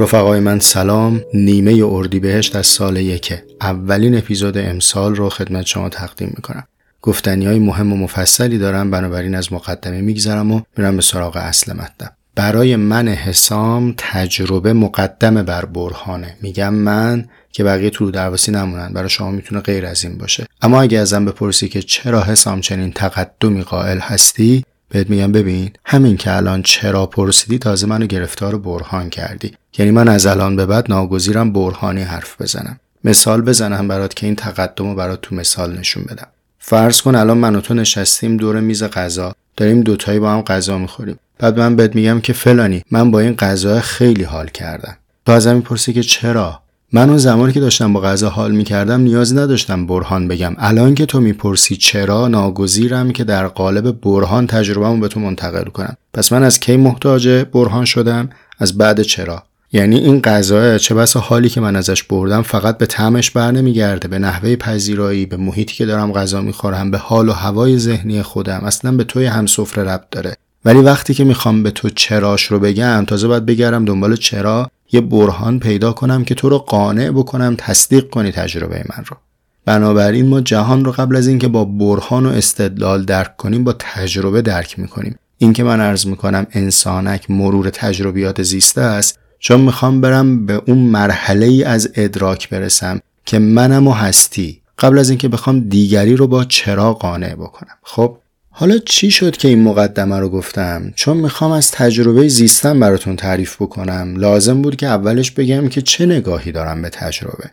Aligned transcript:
رفقای 0.00 0.40
من 0.40 0.58
سلام 0.58 1.20
نیمه 1.34 1.82
اردیبهشت 1.84 2.56
از 2.56 2.66
سال 2.66 2.96
یکه. 2.96 3.44
اولین 3.60 4.18
اپیزود 4.18 4.58
امسال 4.58 5.14
رو 5.14 5.28
خدمت 5.28 5.66
شما 5.66 5.88
تقدیم 5.88 6.32
می‌کنم. 6.36 6.64
گفتنی 7.02 7.46
های 7.46 7.58
مهم 7.58 7.92
و 7.92 7.96
مفصلی 7.96 8.58
دارم 8.58 8.90
بنابراین 8.90 9.34
از 9.34 9.52
مقدمه 9.52 10.00
میگذرم 10.00 10.52
و 10.52 10.60
میرم 10.76 10.96
به 10.96 11.02
سراغ 11.02 11.36
اصل 11.36 11.72
مطلب. 11.72 12.12
برای 12.34 12.76
من 12.76 13.08
حسام 13.08 13.94
تجربه 13.96 14.72
مقدم 14.72 15.42
بر 15.42 15.64
برهانه. 15.64 16.36
میگم 16.42 16.74
من 16.74 17.28
که 17.52 17.64
بقیه 17.64 17.90
تو 17.90 18.10
درواسی 18.10 18.52
نمونن 18.52 18.92
برای 18.92 19.08
شما 19.08 19.30
می‌تونه 19.30 19.60
غیر 19.60 19.86
از 19.86 20.04
این 20.04 20.18
باشه. 20.18 20.46
اما 20.62 20.82
اگه 20.82 20.98
ازم 20.98 21.24
بپرسی 21.24 21.68
که 21.68 21.82
چرا 21.82 22.22
حسام 22.22 22.60
چنین 22.60 22.92
تقدمی 22.92 23.62
قائل 23.62 23.98
هستی 23.98 24.64
بهت 24.88 25.10
میگم 25.10 25.32
ببین 25.32 25.70
همین 25.84 26.16
که 26.16 26.36
الان 26.36 26.62
چرا 26.62 27.06
پرسیدی 27.06 27.58
تازه 27.58 27.86
منو 27.86 28.06
گرفتار 28.06 28.58
برهان 28.58 29.10
کردی. 29.10 29.52
یعنی 29.78 29.90
من 29.90 30.08
از 30.08 30.26
الان 30.26 30.56
به 30.56 30.66
بعد 30.66 30.86
ناگزیرم 30.88 31.52
برهانی 31.52 32.02
حرف 32.02 32.42
بزنم. 32.42 32.80
مثال 33.04 33.40
بزنم 33.40 33.88
برات 33.88 34.14
که 34.14 34.26
این 34.26 34.36
تقدم 34.36 34.88
رو 34.88 34.94
برات 34.94 35.20
تو 35.20 35.34
مثال 35.34 35.78
نشون 35.78 36.04
بدم. 36.04 36.26
فرض 36.58 37.02
کن 37.02 37.14
الان 37.14 37.38
من 37.38 37.56
و 37.56 37.60
تو 37.60 37.74
نشستیم 37.74 38.36
دور 38.36 38.60
میز 38.60 38.84
غذا 38.84 39.34
داریم 39.56 39.80
دوتایی 39.80 40.18
با 40.18 40.32
هم 40.32 40.42
غذا 40.42 40.78
می‌خوریم. 40.78 41.18
بعد 41.38 41.58
من 41.58 41.76
بهت 41.76 41.94
میگم 41.94 42.20
که 42.20 42.32
فلانی 42.32 42.82
من 42.90 43.10
با 43.10 43.20
این 43.20 43.34
غذا 43.34 43.80
خیلی 43.80 44.22
حال 44.22 44.46
کردم. 44.46 44.96
تو 45.26 45.32
ازم 45.32 45.54
می‌پرسی 45.54 45.92
که 45.92 46.02
چرا؟ 46.02 46.62
من 46.92 47.08
اون 47.08 47.18
زمانی 47.18 47.52
که 47.52 47.60
داشتم 47.60 47.92
با 47.92 48.00
غذا 48.00 48.28
حال 48.28 48.52
می‌کردم 48.52 49.00
نیازی 49.00 49.36
نداشتم 49.36 49.86
برهان 49.86 50.28
بگم. 50.28 50.54
الان 50.58 50.94
که 50.94 51.06
تو 51.06 51.20
می‌پرسی 51.20 51.76
چرا 51.76 52.28
ناگزیرم 52.28 53.12
که 53.12 53.24
در 53.24 53.46
قالب 53.46 54.00
برهان 54.00 54.46
تجربهمو 54.46 55.00
به 55.00 55.08
تو 55.08 55.20
منتقل 55.20 55.64
کنم. 55.64 55.96
پس 56.14 56.32
من 56.32 56.42
از 56.42 56.60
کی 56.60 56.76
محتاج 56.76 57.28
برهان 57.28 57.84
شدم؟ 57.84 58.30
از 58.58 58.78
بعد 58.78 59.02
چرا؟ 59.02 59.42
یعنی 59.72 59.96
این 59.96 60.20
غذا 60.20 60.78
چه 60.78 60.94
بسا 60.94 61.20
حالی 61.20 61.48
که 61.48 61.60
من 61.60 61.76
ازش 61.76 62.02
بردم 62.02 62.42
فقط 62.42 62.78
به 62.78 62.86
طعمش 62.86 63.30
بر 63.30 63.50
نمیگرده 63.50 64.08
به 64.08 64.18
نحوه 64.18 64.56
پذیرایی 64.56 65.26
به 65.26 65.36
محیطی 65.36 65.74
که 65.74 65.86
دارم 65.86 66.12
غذا 66.12 66.40
می‌خورم 66.40 66.90
به 66.90 66.98
حال 66.98 67.28
و 67.28 67.32
هوای 67.32 67.78
ذهنی 67.78 68.22
خودم 68.22 68.60
اصلا 68.64 68.92
به 68.92 69.04
توی 69.04 69.26
هم 69.26 69.46
سفره 69.46 69.84
ربط 69.84 70.10
داره. 70.10 70.36
ولی 70.64 70.78
وقتی 70.78 71.14
که 71.14 71.24
می‌خوام 71.24 71.62
به 71.62 71.70
تو 71.70 71.90
چراش 71.90 72.44
رو 72.44 72.58
بگم 72.58 73.04
تازه 73.04 73.28
باید 73.28 73.46
بگرم 73.46 73.84
دنبال 73.84 74.16
چرا 74.16 74.70
یه 74.92 75.00
برهان 75.00 75.58
پیدا 75.58 75.92
کنم 75.92 76.24
که 76.24 76.34
تو 76.34 76.48
رو 76.48 76.58
قانع 76.58 77.10
بکنم 77.10 77.54
تصدیق 77.58 78.10
کنی 78.10 78.32
تجربه 78.32 78.84
من 78.96 79.04
رو. 79.06 79.16
بنابراین 79.64 80.28
ما 80.28 80.40
جهان 80.40 80.84
رو 80.84 80.92
قبل 80.92 81.16
از 81.16 81.26
اینکه 81.26 81.48
با 81.48 81.64
برهان 81.64 82.26
و 82.26 82.28
استدلال 82.28 83.04
درک 83.04 83.36
کنیم 83.36 83.64
با 83.64 83.74
تجربه 83.78 84.42
درک 84.42 84.78
می‌کنیم. 84.78 85.18
این 85.38 85.52
که 85.52 85.64
من 85.64 85.80
عرض 85.80 86.06
می‌کنم 86.06 86.46
انسانک 86.52 87.30
مرور 87.30 87.70
تجربیات 87.70 88.42
زیسته 88.42 88.80
است 88.80 89.18
چون 89.38 89.60
می‌خوام 89.60 90.00
برم 90.00 90.46
به 90.46 90.62
اون 90.66 90.78
مرحله 90.78 91.46
ای 91.46 91.64
از 91.64 91.90
ادراک 91.94 92.48
برسم 92.48 93.00
که 93.24 93.38
منم 93.38 93.86
و 93.86 93.92
هستی. 93.92 94.60
قبل 94.78 94.98
از 94.98 95.10
اینکه 95.10 95.28
بخوام 95.28 95.60
دیگری 95.60 96.16
رو 96.16 96.26
با 96.26 96.44
چرا 96.44 96.94
قانع 96.94 97.34
بکنم. 97.34 97.74
خب 97.82 98.16
حالا 98.50 98.78
چی 98.78 99.10
شد 99.10 99.36
که 99.36 99.48
این 99.48 99.62
مقدمه 99.62 100.18
رو 100.18 100.28
گفتم؟ 100.28 100.92
چون 100.96 101.16
می‌خوام 101.16 101.52
از 101.52 101.70
تجربه 101.70 102.28
زیستم 102.28 102.80
براتون 102.80 103.16
تعریف 103.16 103.62
بکنم. 103.62 104.16
لازم 104.16 104.62
بود 104.62 104.76
که 104.76 104.86
اولش 104.86 105.30
بگم 105.30 105.68
که 105.68 105.82
چه 105.82 106.06
نگاهی 106.06 106.52
دارم 106.52 106.82
به 106.82 106.88
تجربه. 106.88 107.50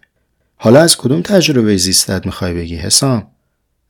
حالا 0.57 0.81
از 0.81 0.97
کدوم 0.97 1.22
تجربه 1.22 1.78
زیستت 1.78 2.25
می‌خوای 2.25 2.53
بگی 2.53 2.75
حسام؟ 2.75 3.28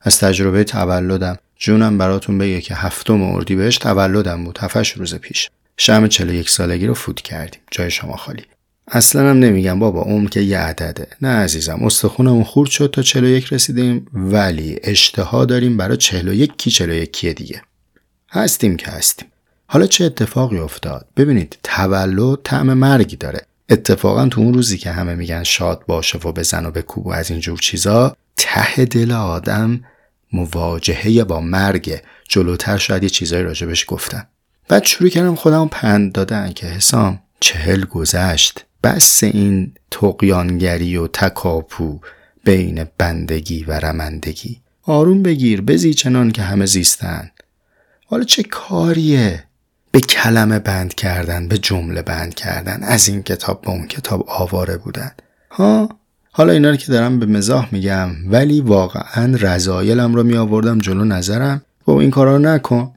از 0.00 0.18
تجربه 0.18 0.64
تولدم. 0.64 1.36
جونم 1.58 1.98
براتون 1.98 2.38
بگه 2.38 2.60
که 2.60 2.74
هفتم 2.74 3.22
اردیبهشت 3.22 3.82
تولدم 3.82 4.44
بود 4.44 4.58
هفتش 4.58 4.92
روز 4.92 5.14
پیش. 5.14 5.50
شم 5.76 6.06
41 6.06 6.50
سالگی 6.50 6.86
رو 6.86 6.94
فوت 6.94 7.20
کردیم. 7.20 7.60
جای 7.70 7.90
شما 7.90 8.16
خالی. 8.16 8.42
اصلا 8.88 9.30
هم 9.30 9.38
نمیگم 9.38 9.78
بابا 9.78 10.02
عمر 10.02 10.28
که 10.28 10.40
یه 10.40 10.58
عدده. 10.58 11.08
نه 11.22 11.28
عزیزم 11.28 11.84
استخونمون 11.84 12.44
خورد 12.44 12.70
شد 12.70 12.90
تا 12.90 13.02
41 13.02 13.52
رسیدیم 13.52 14.06
ولی 14.12 14.78
اشتها 14.82 15.44
داریم 15.44 15.76
برای 15.76 15.96
41 15.96 16.56
کی 16.58 16.70
41 16.70 17.12
کیه 17.12 17.32
دیگه. 17.32 17.62
هستیم 18.30 18.76
که 18.76 18.90
هستیم. 18.90 19.28
حالا 19.66 19.86
چه 19.86 20.04
اتفاقی 20.04 20.58
افتاد؟ 20.58 21.06
ببینید 21.16 21.58
تولد 21.62 22.38
طعم 22.44 22.72
مرگی 22.72 23.16
داره. 23.16 23.46
اتفاقا 23.68 24.28
تو 24.28 24.40
اون 24.40 24.54
روزی 24.54 24.78
که 24.78 24.90
همه 24.90 25.14
میگن 25.14 25.42
شاد 25.42 25.86
باشه 25.86 26.18
و 26.18 26.32
بزن 26.32 26.66
و 26.66 26.70
بکوب 26.70 27.06
و 27.06 27.12
از 27.12 27.30
اینجور 27.30 27.58
چیزا 27.58 28.16
ته 28.36 28.84
دل 28.84 29.12
آدم 29.12 29.80
مواجهه 30.32 31.24
با 31.24 31.40
مرگ 31.40 32.00
جلوتر 32.28 32.78
شاید 32.78 33.02
یه 33.02 33.08
چیزایی 33.08 33.42
راجبش 33.42 33.84
گفتن. 33.88 34.26
بعد 34.68 34.84
شروع 34.84 35.10
کردم 35.10 35.34
خودم 35.34 35.68
پند 35.68 36.12
دادن 36.12 36.52
که 36.52 36.66
حسام 36.66 37.20
چهل 37.40 37.84
گذشت. 37.84 38.64
بس 38.82 39.24
این 39.24 39.72
تقیانگری 39.90 40.96
و 40.96 41.06
تکاپو 41.06 41.98
بین 42.44 42.86
بندگی 42.98 43.64
و 43.64 43.72
رمندگی. 43.72 44.60
آروم 44.82 45.22
بگیر 45.22 45.60
بزی 45.60 45.94
چنان 45.94 46.30
که 46.30 46.42
همه 46.42 46.66
زیستن. 46.66 47.30
حالا 48.06 48.24
چه 48.24 48.42
کاریه؟ 48.42 49.44
به 49.90 50.00
کلمه 50.00 50.58
بند 50.58 50.94
کردن 50.94 51.48
به 51.48 51.58
جمله 51.58 52.02
بند 52.02 52.34
کردن. 52.34 52.82
از 52.82 53.08
این 53.08 53.22
کتاب 53.22 53.62
به 53.62 53.70
اون 53.70 53.86
کتاب 53.86 54.24
آواره 54.28 54.76
بودن. 54.76 55.10
ها؟ 55.50 55.88
حالا 56.30 56.52
اینا 56.52 56.70
رو 56.70 56.76
که 56.76 56.92
دارم 56.92 57.18
به 57.18 57.26
مزاح 57.26 57.68
میگم 57.72 58.10
ولی 58.26 58.60
واقعا 58.60 59.36
رضایلم 59.40 60.14
رو 60.14 60.22
می 60.22 60.36
آوردم 60.36 60.78
جلو 60.78 61.04
نظرم. 61.04 61.62
و 61.86 61.90
این 61.90 62.10
کارا 62.10 62.36
رو 62.36 62.42
نکن. 62.42 62.95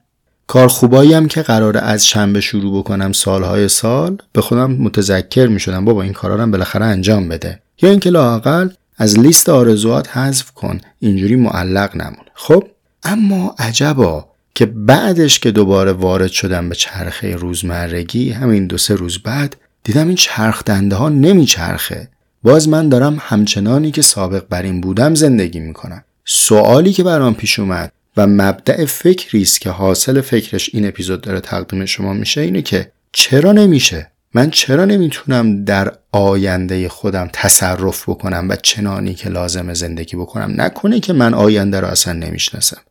کار 0.50 0.68
خوبایی 0.68 1.14
هم 1.14 1.28
که 1.28 1.42
قراره 1.42 1.80
از 1.80 2.08
شنبه 2.08 2.42
شروع 2.42 2.80
بکنم 2.80 3.12
سالهای 3.12 3.68
سال 3.68 4.18
به 4.34 4.42
خودم 4.42 4.72
متذکر 4.72 5.48
می 5.48 5.60
شدم 5.60 5.86
بابا 5.86 6.02
این 6.02 6.14
کارا 6.14 6.36
رو 6.36 6.52
بالاخره 6.52 6.86
انجام 6.86 7.30
بده. 7.30 7.62
یا 7.82 7.90
اینکه 7.90 8.10
لاقل 8.10 8.70
از 8.98 9.20
لیست 9.20 9.50
آرزوات 9.50 10.18
حذف 10.18 10.52
کن 10.52 10.82
اینجوری 11.00 11.36
معلق 11.36 11.96
نمون. 11.96 12.26
خب؟ 12.34 12.64
اما 13.04 13.56
عجبا 13.60 14.26
که 14.56 14.66
بعدش 14.66 15.40
که 15.40 15.52
دوباره 15.52 15.92
وارد 15.92 16.32
شدم 16.32 16.70
به 16.70 16.76
چرخه 16.76 17.36
روزمرگی 17.36 18.32
همین 18.32 18.68
دو 18.68 18.78
سه 18.78 18.96
روز 18.96 19.20
بعد 19.20 19.56
دیدم 19.84 20.08
این 20.08 20.16
چرخ 20.16 20.64
دنده 20.66 20.96
ها 20.96 21.10
نمیچرخه. 21.10 22.10
باز 22.44 22.70
من 22.70 22.90
دارم 22.90 23.18
همچنانی 23.20 23.92
که 23.92 24.02
سابق 24.02 24.44
بر 24.50 24.62
این 24.62 24.82
بودم 24.82 25.16
زندگی 25.16 25.60
می‌کنم. 25.60 26.04
سوالی 26.26 26.94
که 26.94 27.04
برام 27.04 27.36
پیش 27.36 27.60
اومد 27.60 27.92
و 28.20 28.28
مبدع 28.28 28.86
فکری 28.86 29.42
است 29.42 29.62
که 29.62 29.70
حاصل 29.70 30.22
فکرش 30.22 30.70
این 30.74 30.88
اپیزود 30.88 31.22
داره 31.22 31.40
تقدیم 31.40 31.86
شما 31.86 32.14
میشه 32.14 32.42
اینه 32.42 32.62
که 32.62 32.92
چرا 33.12 33.52
نمیشه؟ 33.52 34.12
من 34.34 34.50
چرا 34.50 34.86
نمی‌تونم 34.86 35.66
در 35.66 35.94
آینده 36.12 36.90
خودم 36.90 37.30
تصرف 37.34 38.10
بکنم 38.10 38.46
و 38.50 38.56
چنانی 38.56 39.14
که 39.14 39.30
لازم 39.30 39.74
زندگی 39.74 40.18
بکنم؟ 40.18 40.62
نکنه 40.62 41.00
که 41.00 41.14
من 41.14 41.34
آینده 41.34 41.80
رو 41.80 41.88
اصلا 41.88 42.14
نمی‌شناسم. 42.14 42.82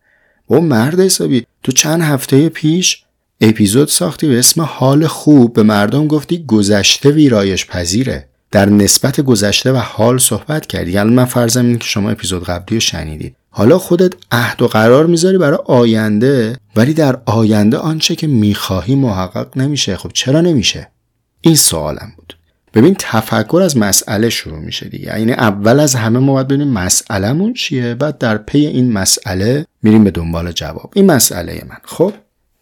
و 0.51 0.61
مرد 0.61 1.01
حسابی 1.01 1.47
تو 1.63 1.73
چند 1.73 2.03
هفته 2.03 2.49
پیش 2.49 3.03
اپیزود 3.41 3.89
ساختی 3.89 4.29
به 4.29 4.39
اسم 4.39 4.63
حال 4.63 5.07
خوب. 5.07 5.55
به 5.55 5.63
مردم 5.63 6.07
گفتی 6.07 6.45
گذشته 6.47 7.11
ویرایش 7.11 7.67
پذیره. 7.67 8.29
در 8.51 8.69
نسبت 8.69 9.21
گذشته 9.21 9.73
و 9.73 9.77
حال 9.77 10.19
صحبت 10.19 10.67
کردی. 10.67 10.91
یعنی 10.93 11.11
من 11.11 11.25
فرضم 11.25 11.65
اینه 11.65 11.79
که 11.79 11.87
شما 11.87 12.11
اپیزود 12.11 12.45
قبلی 12.45 12.77
رو 12.77 12.81
شنیدید. 12.81 13.37
حالا 13.51 13.79
خودت 13.79 14.13
عهد 14.33 14.63
و 14.63 14.67
قرار 14.67 15.07
می‌ذاری 15.07 15.39
برای 15.39 15.59
آینده 15.65 16.57
ولی 16.77 16.95
در 16.95 17.19
آینده 17.27 17.77
آنچه 17.77 18.17
که 18.17 18.27
می‌خواهی 18.27 18.95
محقق 18.95 19.59
نمیشه. 19.59 19.97
خب 19.97 20.11
چرا 20.15 20.41
نمیشه؟ 20.41 20.91
این 21.41 21.55
سوالم 21.57 22.13
بود. 22.17 22.37
ببین 22.75 22.97
تفکر 22.99 23.61
از 23.65 23.77
مسئله 23.77 24.31
شروع 24.31 24.59
میشه 24.59 24.89
دیگه. 24.89 25.19
یعنی 25.19 25.33
اول 25.33 25.81
از 25.81 25.95
همه 25.95 26.19
ما 26.19 26.33
باید 26.33 26.49
ببینیم 26.49 26.69
مسئلهمون 26.69 27.53
چیه 27.55 27.95
بعد 27.95 28.19
در 28.19 28.39
پی 28.39 28.59
این 28.59 28.93
مسئله 28.93 29.67
میریم 29.83 30.05
به 30.05 30.11
دنبال 30.11 30.53
جواب. 30.53 30.93
این 30.95 31.07
مسئله 31.07 31.63
من. 31.69 31.77
خب؟ 31.85 32.13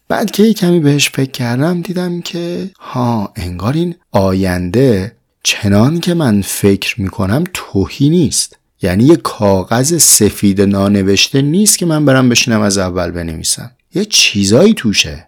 بعد 0.07 0.31
که 0.31 0.53
کمی 0.53 0.79
بهش 0.79 1.09
فکر 1.09 1.31
کردم 1.31 1.81
دیدم 1.81 2.21
که 2.21 2.69
ها 2.79 3.33
انگار 3.35 3.73
این 3.73 3.95
آینده 4.11 5.11
چنان 5.43 5.99
که 5.99 6.13
من 6.13 6.41
فکر 6.41 7.01
می‌کنم 7.01 7.43
توهی 7.53 8.09
نیست. 8.09 8.56
یعنی 8.81 9.03
یه 9.03 9.15
کاغذ 9.15 9.97
سفید 9.97 10.61
نانوشته 10.61 11.41
نیست 11.41 11.77
که 11.77 11.85
من 11.85 12.05
برم 12.05 12.29
بشینم 12.29 12.61
از 12.61 12.77
اول 12.77 13.11
بنویسم. 13.11 13.71
یه 13.93 14.05
چیزایی 14.05 14.73
توشه. 14.73 15.27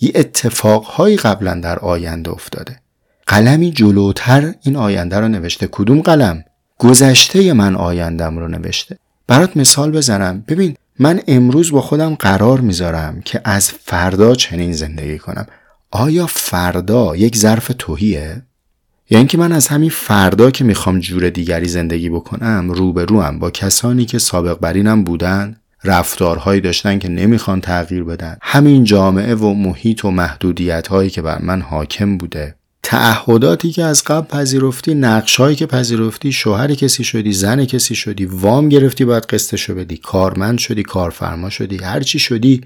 یه 0.00 0.12
اتفاقهایی 0.14 1.16
قبلا 1.16 1.54
در 1.54 1.78
آینده 1.78 2.30
افتاده. 2.30 2.80
قلمی 3.26 3.72
جلوتر 3.72 4.54
این 4.62 4.76
آینده 4.76 5.20
رو 5.20 5.28
نوشته. 5.28 5.68
کدوم 5.72 6.00
قلم؟ 6.00 6.44
گذشته 6.78 7.52
من 7.52 7.76
آیندم 7.76 8.38
رو 8.38 8.48
نوشته. 8.48 8.98
برات 9.26 9.56
مثال 9.56 9.90
بزنم. 9.90 10.44
ببین 10.48 10.76
من 10.98 11.20
امروز 11.28 11.72
با 11.72 11.80
خودم 11.80 12.14
قرار 12.14 12.60
می‌ذارم 12.60 13.20
که 13.20 13.40
از 13.44 13.70
فردا 13.70 14.34
چنین 14.34 14.72
زندگی 14.72 15.18
کنم. 15.18 15.46
آیا 15.90 16.26
فردا 16.26 17.16
یک 17.16 17.36
ظرف 17.36 17.70
توهیه؟ 17.78 18.42
یا 19.10 19.18
اینکه 19.18 19.38
من 19.38 19.52
از 19.52 19.68
همین 19.68 19.90
فردا 19.90 20.50
که 20.50 20.64
می‌خوام 20.64 20.98
جور 20.98 21.30
دیگری 21.30 21.68
زندگی 21.68 22.08
بکنم 22.08 22.70
روبروم 22.70 23.38
با 23.38 23.50
کسانی 23.50 24.04
که 24.04 24.18
سابق 24.18 24.58
برینم 24.58 25.04
بودن 25.04 25.56
رفتارهایی 25.84 26.60
داشتن 26.60 26.98
که 26.98 27.08
نمی‌خوان 27.08 27.60
تغییر 27.60 28.04
بدن 28.04 28.36
همین 28.42 28.84
جامعه 28.84 29.34
و 29.34 29.54
محیط 29.54 30.04
و 30.04 30.10
محدودیت 30.10 30.88
هایی 30.88 31.10
که 31.10 31.22
بر 31.22 31.42
من 31.42 31.60
حاکم 31.60 32.18
بوده. 32.18 32.54
تعهداتی 32.82 33.70
که 33.70 33.84
از 33.84 34.04
قبل 34.04 34.26
پذیرفتی 34.26 34.94
نقشهایی 34.94 35.56
که 35.56 35.66
پذیرفتی 35.66 36.32
شوهر 36.32 36.74
کسی 36.74 37.04
شدی 37.04 37.32
زن 37.32 37.64
کسی 37.64 37.94
شدی 37.94 38.26
وام 38.26 38.68
گرفتی 38.68 39.04
باید 39.04 39.24
قسطشو 39.24 39.74
بدی 39.74 39.96
کارمند 39.96 40.58
شدی 40.58 40.82
کارفرما 40.82 41.50
شدی 41.50 41.76
هرچی 41.76 42.18
شدی 42.18 42.60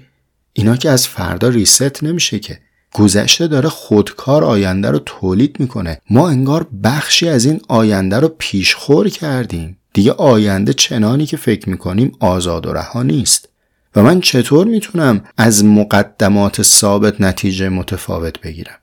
اینا 0.53 0.75
که 0.75 0.89
از 0.89 1.07
فردا 1.07 1.49
ریست 1.49 2.03
نمیشه 2.03 2.39
که. 2.39 2.59
گذشته 2.93 3.47
داره 3.47 3.69
خودکار 3.69 4.43
آینده 4.43 4.89
رو 4.91 4.99
تولید 5.05 5.59
می‌کنه. 5.59 6.01
ما 6.09 6.29
انگار 6.29 6.67
بخشی 6.83 7.29
از 7.29 7.45
این 7.45 7.61
آینده 7.67 8.19
رو 8.19 8.35
پیشخور 8.37 9.09
کردیم. 9.09 9.77
دیگه 9.93 10.11
آینده 10.11 10.73
چنانی 10.73 11.25
که 11.25 11.37
فکر 11.37 11.69
می‌کنیم 11.69 12.11
آزاد 12.19 12.65
و 12.65 12.73
رها 12.73 13.03
نیست. 13.03 13.49
و 13.95 14.03
من 14.03 14.21
چطور 14.21 14.67
می‌تونم 14.67 15.21
از 15.37 15.65
مقدمات 15.65 16.61
ثابت 16.61 17.21
نتیجه 17.21 17.69
متفاوت 17.69 18.41
بگیرم؟ 18.41 18.77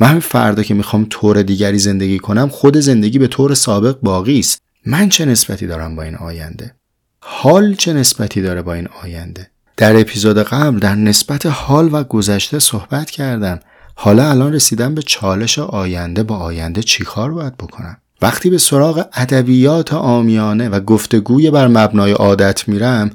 من 0.00 0.20
فردا 0.20 0.62
که 0.62 0.74
می‌خوام 0.74 1.06
طور 1.10 1.42
دیگری 1.42 1.78
زندگی 1.78 2.18
کنم 2.18 2.48
خود 2.48 2.76
زندگی 2.76 3.18
به 3.18 3.26
طور 3.26 3.54
سابق 3.54 3.98
باقی 4.02 4.38
است. 4.38 4.62
من 4.86 5.08
چه 5.08 5.24
نسبتی 5.24 5.66
دارم 5.66 5.96
با 5.96 6.02
این 6.02 6.14
آینده؟ 6.14 6.74
حال 7.20 7.74
چه 7.74 7.92
نسبتی 7.92 8.42
داره 8.42 8.62
با 8.62 8.74
این 8.74 8.88
آینده؟ 9.02 9.50
در 9.80 10.00
اپیزود 10.00 10.38
قبل 10.38 10.78
در 10.78 10.94
نسبت 10.94 11.46
حال 11.46 11.88
و 11.92 12.04
گذشته 12.04 12.58
صحبت 12.58 13.10
کردم. 13.10 13.60
حالا 13.94 14.30
الان 14.30 14.52
رسیدم 14.52 14.94
به 14.94 15.02
چالش 15.02 15.58
آینده. 15.58 16.22
با 16.22 16.36
آینده 16.36 16.82
چیکار 16.82 17.32
باید 17.32 17.56
بکنم؟ 17.56 17.96
وقتی 18.22 18.50
به 18.50 18.58
سراغ 18.58 19.06
ادبیات 19.14 19.92
آمیانه 19.92 20.68
و 20.68 20.80
گفتگوی 20.80 21.50
بر 21.50 21.68
مبنای 21.68 22.12
عادت 22.12 22.68
میرم 22.68 23.10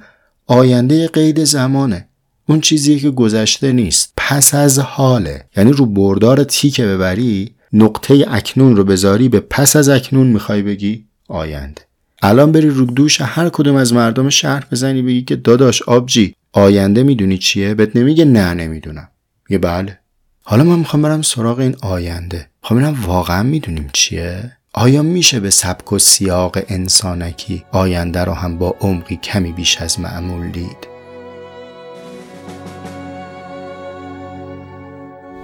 آینده 0.47 1.07
قید 1.07 1.43
زمانه. 1.43 2.07
اون 2.49 2.61
چیزی 2.61 2.99
که 2.99 3.09
گذشته 3.09 3.71
نیست 3.71 4.13
پس 4.17 4.53
از 4.53 4.79
حاله. 4.79 5.45
یعنی 5.57 5.71
رو 5.71 5.85
بردار 5.85 6.43
تیکه 6.43 6.85
ببری 6.85 7.55
نقطه 7.73 8.25
اکنون 8.27 8.75
رو 8.75 8.83
بذاری 8.83 9.29
به 9.29 9.39
پس 9.39 9.75
از 9.75 9.89
اکنون 9.89 10.27
می‌خوای 10.27 10.61
بگی 10.61 11.05
آینده. 11.27 11.81
الان 12.21 12.51
بری 12.51 12.69
رو 12.69 12.85
دوش 12.85 13.21
هر 13.21 13.49
کدوم 13.49 13.75
از 13.75 13.93
مردم 13.93 14.29
شهر 14.29 14.63
بزنی 14.71 15.01
بگی 15.01 15.21
که 15.21 15.35
داداش 15.35 15.81
آبجی 15.81 16.35
آینده 16.53 17.03
می‌دونی 17.03 17.37
چیه؟ 17.37 17.73
بهت 17.73 17.95
نمیگه 17.95 18.25
نه 18.25 18.53
نمی‌دونم. 18.53 19.07
میگه 19.49 19.57
بله. 19.57 19.99
حالا 20.43 20.63
من 20.63 20.79
می‌خوام 20.79 21.01
برم 21.01 21.21
سراغ 21.21 21.59
این 21.59 21.75
آینده. 21.81 22.47
می‌خوام 22.61 22.79
ببینم 22.79 23.03
واقعا 23.05 23.43
می‌دونیم 23.43 23.89
چیه؟ 23.93 24.51
آیا 24.73 25.03
میشه 25.03 25.39
به 25.39 25.49
سبک 25.49 25.93
و 25.93 25.99
سیاق 25.99 26.57
انسانکی 26.67 27.63
آینده 27.71 28.23
رو 28.23 28.33
هم 28.33 28.57
با 28.57 28.75
عمقی 28.79 29.15
کمی 29.15 29.51
بیش 29.51 29.77
از 29.81 29.99
معمول 29.99 30.51
دید؟ 30.51 30.94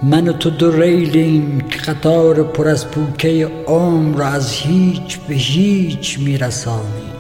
من 0.04 0.28
و 0.28 0.34
تو 0.34 0.50
دو 0.50 0.82
ریلیم 0.82 1.62
که 1.62 1.80
قطار 1.80 2.44
پر 2.44 2.68
از 2.68 2.92
پوکه 2.92 3.52
عمر 3.68 4.18
را 4.18 4.26
از 4.26 4.52
هیچ 4.52 5.20
به 5.20 5.34
هیچ 5.34 6.20
میرسانی 6.20 7.12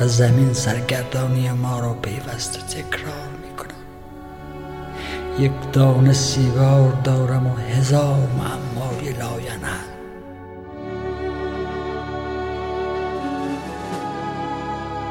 و 0.00 0.08
زمین 0.08 0.52
سرگردانی 0.52 1.50
ما 1.50 1.80
را 1.80 1.94
پیوسته 1.94 2.60
تکرار 2.60 3.28
می‌کنم. 3.42 3.80
یک 5.38 5.52
دانه 5.72 6.12
سیگار 6.12 6.92
دارم 7.04 7.46
و 7.46 7.56
هزار 7.56 8.28
معمای 8.38 9.12
لاینه 9.12 9.89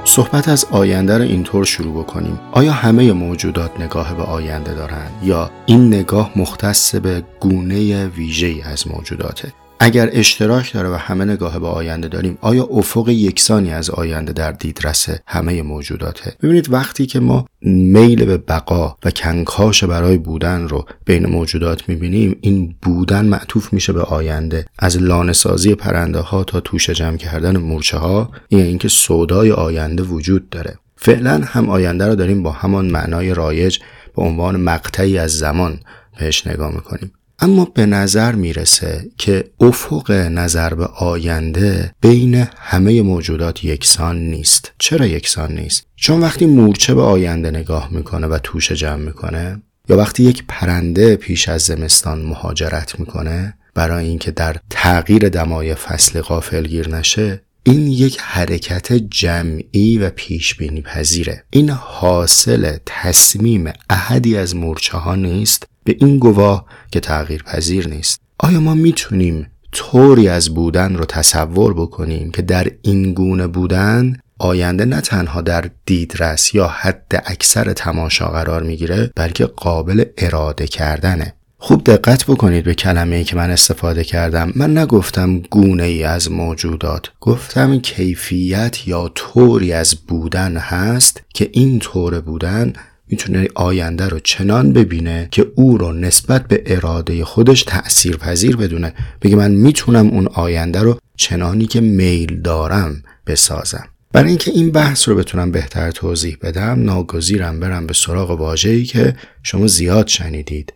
صحبت 0.10 0.50
از 0.50 0.66
آینده 0.72 1.18
رو 1.18 1.24
اینطور 1.24 1.66
شروع 1.66 2.04
بکنیم. 2.04 2.40
آیا 2.52 2.72
همه 2.72 3.14
موجودات 3.14 3.80
نگاه 3.80 4.16
به 4.16 4.24
آینده 4.24 4.74
دارند 4.74 5.12
یا 5.24 5.52
این 5.66 5.88
نگاه 5.88 6.32
مختص 6.36 6.96
به 6.96 7.24
گونه 7.40 8.08
ویژه‌ای 8.08 8.62
از 8.62 8.88
موجوداته؟ 8.88 9.54
اگر 9.80 10.10
اشتراک 10.14 10.74
داره 10.74 10.90
و 10.90 10.94
همه 10.94 11.26
نگاه 11.26 11.60
به 11.60 11.68
آینده 11.68 12.08
داریم 12.08 12.38
آیا 12.42 12.64
افق 12.64 13.10
یکسانی 13.10 13.74
از 13.74 13.90
آینده 13.90 14.34
در 14.34 14.52
دیدرس 14.52 15.10
همه 15.28 15.62
موجوداته؟ 15.62 16.34
ببینید 16.44 16.74
وقتی 16.74 17.06
که 17.06 17.20
ما 17.20 17.46
میل 17.62 18.26
به 18.26 18.38
بقا 18.38 18.98
و 19.06 19.12
کنکاش 19.12 19.84
برای 19.84 20.18
بودن 20.18 20.68
رو 20.68 20.86
بین 21.06 21.26
موجودات 21.26 21.90
می‌بینیم 21.90 22.38
این 22.42 22.76
بودن 22.82 23.26
معطوف 23.26 23.74
میشه 23.74 23.94
به 23.94 24.02
آینده. 24.02 24.66
از 24.80 24.98
لانسازی 24.98 25.76
پرنده 25.76 26.20
ها 26.20 26.44
تا 26.44 26.60
توش 26.60 26.90
جمع 26.90 27.18
کردن 27.18 27.58
مورچه 27.58 27.98
ها 27.98 28.32
این 28.48 28.62
اینکه 28.62 28.88
سودای 28.88 29.52
آینده 29.52 30.04
وجود 30.04 30.50
داره. 30.50 30.78
فعلا 30.96 31.42
هم 31.46 31.70
آینده 31.70 32.08
رو 32.08 32.16
داریم 32.16 32.44
با 32.44 32.52
همان 32.52 32.86
معنای 32.86 33.34
رایج 33.34 33.80
به 34.16 34.22
عنوان 34.22 34.62
مقطعی 34.62 35.18
از 35.18 35.38
زمان 35.38 35.80
بهش 36.20 36.48
نگاه 36.48 36.74
می‌کنیم. 36.76 37.12
اما 37.42 37.66
به 37.66 37.86
نظر 37.86 38.36
می‌رسه 38.36 39.12
که 39.18 39.44
افق 39.60 40.12
نظر 40.12 40.74
به 40.74 40.86
آینده 40.86 41.92
بین 42.02 42.48
همه 42.58 43.02
موجودات 43.02 43.64
یکسان 43.64 44.18
نیست. 44.18 44.72
چرا 44.78 45.06
یکسان 45.06 45.52
نیست؟ 45.52 45.86
چون 45.96 46.22
وقتی 46.22 46.46
مورچه 46.46 46.94
به 46.94 47.02
آینده 47.02 47.52
نگاه 47.52 47.90
می‌کنه 47.92 48.28
و 48.28 48.38
توش 48.44 48.72
جمع 48.72 49.06
می‌کنه 49.06 49.62
یا 49.90 49.98
وقتی 49.98 50.24
یک 50.24 50.44
پرنده 50.48 51.16
پیش 51.16 51.50
از 51.50 51.62
زمستان 51.62 52.22
مهاجرت 52.22 53.00
می‌کنه 53.00 53.54
برای 53.74 54.06
اینکه 54.06 54.32
در 54.32 54.56
تغییر 54.70 55.30
دمای 55.30 55.76
فصل 55.76 56.22
غافلگیر 56.22 56.96
نشه 56.96 57.42
این 57.64 57.88
یک 57.88 58.18
حرکت 58.22 58.94
جمعی 58.94 59.98
و 59.98 60.10
پیش 60.10 60.56
بینی 60.56 60.82
پذیره 60.82 61.44
این 61.50 61.70
حاصل 61.70 62.78
تصمیم 62.86 63.72
احدی 63.90 64.38
از 64.38 64.56
مورچه 64.56 64.98
ها 64.98 65.16
نیست 65.16 65.68
به 65.84 65.96
این 66.00 66.20
گواه 66.20 66.66
که 66.92 67.00
تغییر 67.00 67.44
پذیر 67.44 67.88
نیست. 67.88 68.22
آیا 68.40 68.60
ما 68.60 68.74
می‌تونیم 68.74 69.48
طوری 69.72 70.30
از 70.30 70.50
بودن 70.50 70.96
رو 70.96 71.06
تصور 71.06 71.74
بکنیم 71.74 72.32
که 72.32 72.42
در 72.42 72.68
این 72.82 73.14
گونه 73.14 73.48
بودن 73.48 74.18
آینده 74.40 74.86
نه 74.86 75.02
تنها 75.02 75.42
در 75.42 75.70
دیدرس 75.86 76.56
یا 76.56 76.68
حد 76.68 77.24
اکثر 77.26 77.74
تماشا 77.74 78.28
قرار 78.28 78.64
می‌گیره 78.64 79.12
بلکه 79.16 79.46
قابل 79.46 80.06
اراده 80.18 80.68
کردنه؟ 80.68 81.34
خوب 81.62 81.84
دقت 81.84 82.26
بکنید 82.26 82.64
به 82.64 82.74
کلمه 82.74 83.16
ای 83.16 83.24
که 83.24 83.36
من 83.36 83.50
استفاده 83.52 84.04
کردم. 84.04 84.52
من 84.56 84.78
نگفتم 84.78 85.40
گونه 85.40 85.84
ای 85.84 86.04
از 86.04 86.32
موجودات. 86.32 87.12
گفتم 87.20 87.80
کیفیت 87.80 88.88
یا 88.88 89.12
طوری 89.16 89.74
از 89.74 89.96
بودن 89.96 90.58
هست 90.58 91.22
که 91.34 91.50
این 91.54 91.80
طور 91.80 92.22
بودن 92.22 92.74
می‌تونه 93.08 93.48
آینده 93.56 94.08
رو 94.08 94.20
چنان 94.20 94.74
ببینه 94.74 95.28
که 95.32 95.52
او 95.56 95.78
رو 95.78 95.94
نسبت 95.94 96.48
به 96.48 96.64
اراده 96.66 97.26
خودش 97.26 97.64
تأثیر 97.64 98.18
پذیر 98.18 98.56
بدونه. 98.56 98.94
بگه 99.22 99.36
من 99.36 99.52
می‌تونم 99.52 100.08
اون 100.08 100.28
آینده 100.28 100.80
رو 100.80 101.00
چنانی 101.18 101.66
که 101.66 101.82
میل 101.82 102.42
دارم 102.42 103.04
بسازم. 103.28 103.88
برای 104.14 104.30
اینکه 104.30 104.52
این 104.52 104.72
بحث 104.72 105.10
رو 105.10 105.16
بتونم 105.16 105.52
بهتر 105.52 105.92
توضیح 105.92 106.38
بدم 106.42 106.84
ناگزیرم 106.84 107.60
برم 107.60 107.88
به 107.88 107.94
سراغ 107.94 108.32
واژه‌ای 108.32 108.84
که 108.84 109.16
شما 109.44 109.68
زیاد 109.68 110.08
شنیدید. 110.08 110.74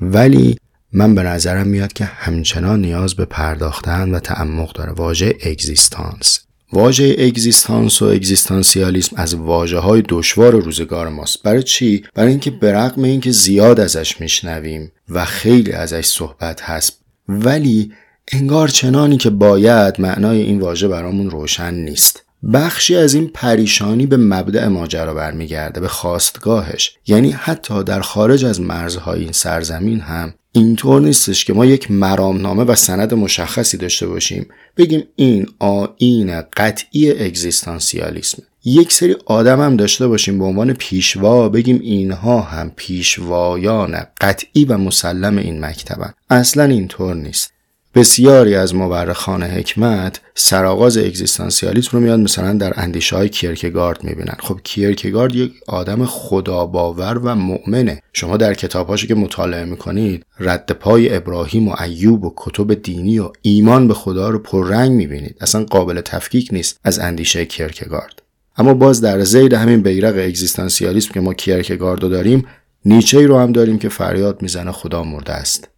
ولی 0.00 0.56
من 0.92 1.14
به 1.14 1.22
نظرم 1.22 1.66
میاد 1.66 1.92
که 1.92 2.04
همچنان 2.04 2.80
نیاز 2.80 3.14
به 3.14 3.24
پرداختن 3.24 4.14
و 4.14 4.18
تعمق 4.18 4.72
داره. 4.72 4.92
واژه 4.92 5.34
اگزیستانس. 5.42 6.40
واژه 6.72 7.16
اگزیستانس 7.18 8.02
و 8.02 8.04
اگزیستانسیالیسم 8.04 9.16
از 9.16 9.34
واجه 9.34 9.78
های 9.78 10.02
دشوار 10.08 10.52
روزگار 10.52 11.08
ماست. 11.08 11.42
برای 11.42 11.62
چی؟ 11.62 12.04
برای 12.14 12.30
اینکه 12.30 12.50
به 12.50 12.72
رغم 12.72 13.02
اینکه 13.02 13.30
زیاد 13.30 13.80
ازش 13.80 14.20
میشنویم 14.20 14.92
و 15.08 15.24
خیلی 15.24 15.72
ازش 15.72 16.06
صحبت 16.06 16.62
هست. 16.62 17.00
ولی 17.28 17.92
انگار 18.32 18.68
چنانی 18.68 19.16
که 19.16 19.30
باید 19.30 20.00
معنای 20.00 20.42
این 20.42 20.60
واژه 20.60 20.88
برامون 20.88 21.30
روشن 21.30 21.74
نیست. 21.74 22.24
بخشی 22.52 22.96
از 22.96 23.14
این 23.14 23.28
پریشانی 23.34 24.06
به 24.06 24.16
مبدع 24.16 24.68
ماجرا 24.68 25.14
برمیگرده 25.14 25.80
به 25.80 25.88
خواستگاهش. 25.88 26.96
یعنی 27.06 27.30
حتی 27.30 27.84
در 27.84 28.00
خارج 28.00 28.44
از 28.44 28.60
مرزهای 28.60 29.20
این 29.20 29.32
سرزمین 29.32 30.00
هم 30.00 30.34
اینطور 30.52 31.00
نیستش 31.00 31.44
که 31.44 31.52
ما 31.52 31.66
یک 31.66 31.90
مرامنامه 31.90 32.64
و 32.64 32.74
سند 32.74 33.14
مشخصی 33.14 33.76
داشته 33.76 34.06
باشیم. 34.06 34.46
بگیم 34.76 35.04
این 35.16 35.46
آین 35.58 36.40
قطعی 36.56 37.26
اگزیستانسیالیسم. 37.26 38.42
یک 38.64 38.92
سری 38.92 39.16
آدم 39.26 39.60
هم 39.60 39.76
داشته 39.76 40.06
باشیم 40.06 40.38
به 40.38 40.44
عنوان 40.44 40.72
پیشوا 40.72 41.48
بگیم 41.48 41.80
اینها 41.82 42.40
هم 42.40 42.72
پیشوایان 42.76 43.96
قطعی 44.20 44.64
و 44.64 44.78
مسلم 44.78 45.38
این 45.38 45.64
مکتبن. 45.64 46.14
اصلا 46.30 46.64
اینطور 46.64 47.14
نیست. 47.14 47.52
بسیاری 47.94 48.54
از 48.54 48.74
مورخان 48.74 49.42
حکمت 49.42 50.20
سرآغاز 50.34 50.96
اگزیستانسیالیسم 50.98 51.90
رو 51.92 52.00
میاد 52.00 52.20
مثلا 52.20 52.52
در 52.52 52.72
اندیشه 52.76 53.16
های 53.16 53.28
کیرکگارد 53.28 54.04
می‌بینن. 54.04 54.34
خب 54.38 54.60
کیرکگارد 54.64 55.34
یک 55.34 55.52
آدم 55.66 56.04
خداباور 56.04 57.18
و 57.18 57.34
مؤمنه. 57.34 58.02
شما 58.12 58.36
در 58.36 58.54
کتابهاشو 58.54 59.06
که 59.06 59.14
مطالعه 59.14 59.64
می‌کنید 59.64 60.26
رد 60.40 60.72
پای 60.72 61.16
ابراهیم 61.16 61.68
و 61.68 61.74
ایوب 61.82 62.24
و 62.24 62.34
کتب 62.36 62.74
دینی 62.74 63.18
و 63.18 63.30
ایمان 63.42 63.88
به 63.88 63.94
خدا 63.94 64.30
رو 64.30 64.38
پررنگ 64.38 64.90
می‌بینید. 64.92 65.36
اصلا 65.40 65.64
قابل 65.64 66.00
تفکیک 66.00 66.48
نیست 66.52 66.80
از 66.84 66.98
اندیشه 66.98 67.44
کیرکگارد. 67.44 68.22
اما 68.56 68.74
باز 68.74 69.00
در 69.00 69.20
زید 69.20 69.52
همین 69.52 69.82
بیرق 69.82 70.14
اگزیستانسیالیسم 70.18 71.12
که 71.14 71.20
ما 71.20 71.34
کیرکگارد 71.34 72.02
رو 72.02 72.08
داریم 72.08 72.46
نیچه 72.84 73.26
رو 73.26 73.38
هم 73.38 73.52
داریم 73.52 73.78
که 73.78 73.88
فریاد 73.88 74.42
می‌زنه 74.42 74.72
خدا 74.72 75.02
مرده 75.02 75.32
است. 75.32 75.68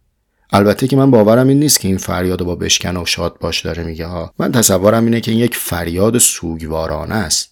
البته 0.51 0.87
که 0.87 0.95
من 0.95 1.11
باورم 1.11 1.47
این 1.47 1.59
نیست 1.59 1.79
که 1.79 1.87
این 1.87 1.97
فریاد 1.97 2.43
با 2.43 2.55
بشکن 2.55 2.97
و 2.97 3.05
شاد 3.05 3.37
باش 3.39 3.61
داره 3.61 3.83
میگه 3.83 4.05
ها. 4.05 4.33
من 4.39 4.51
تصورم 4.51 5.05
اینه 5.05 5.21
که 5.21 5.31
این 5.31 5.39
یک 5.39 5.55
فریاد 5.55 6.17
سوگوارانه 6.17 7.15
است. 7.15 7.51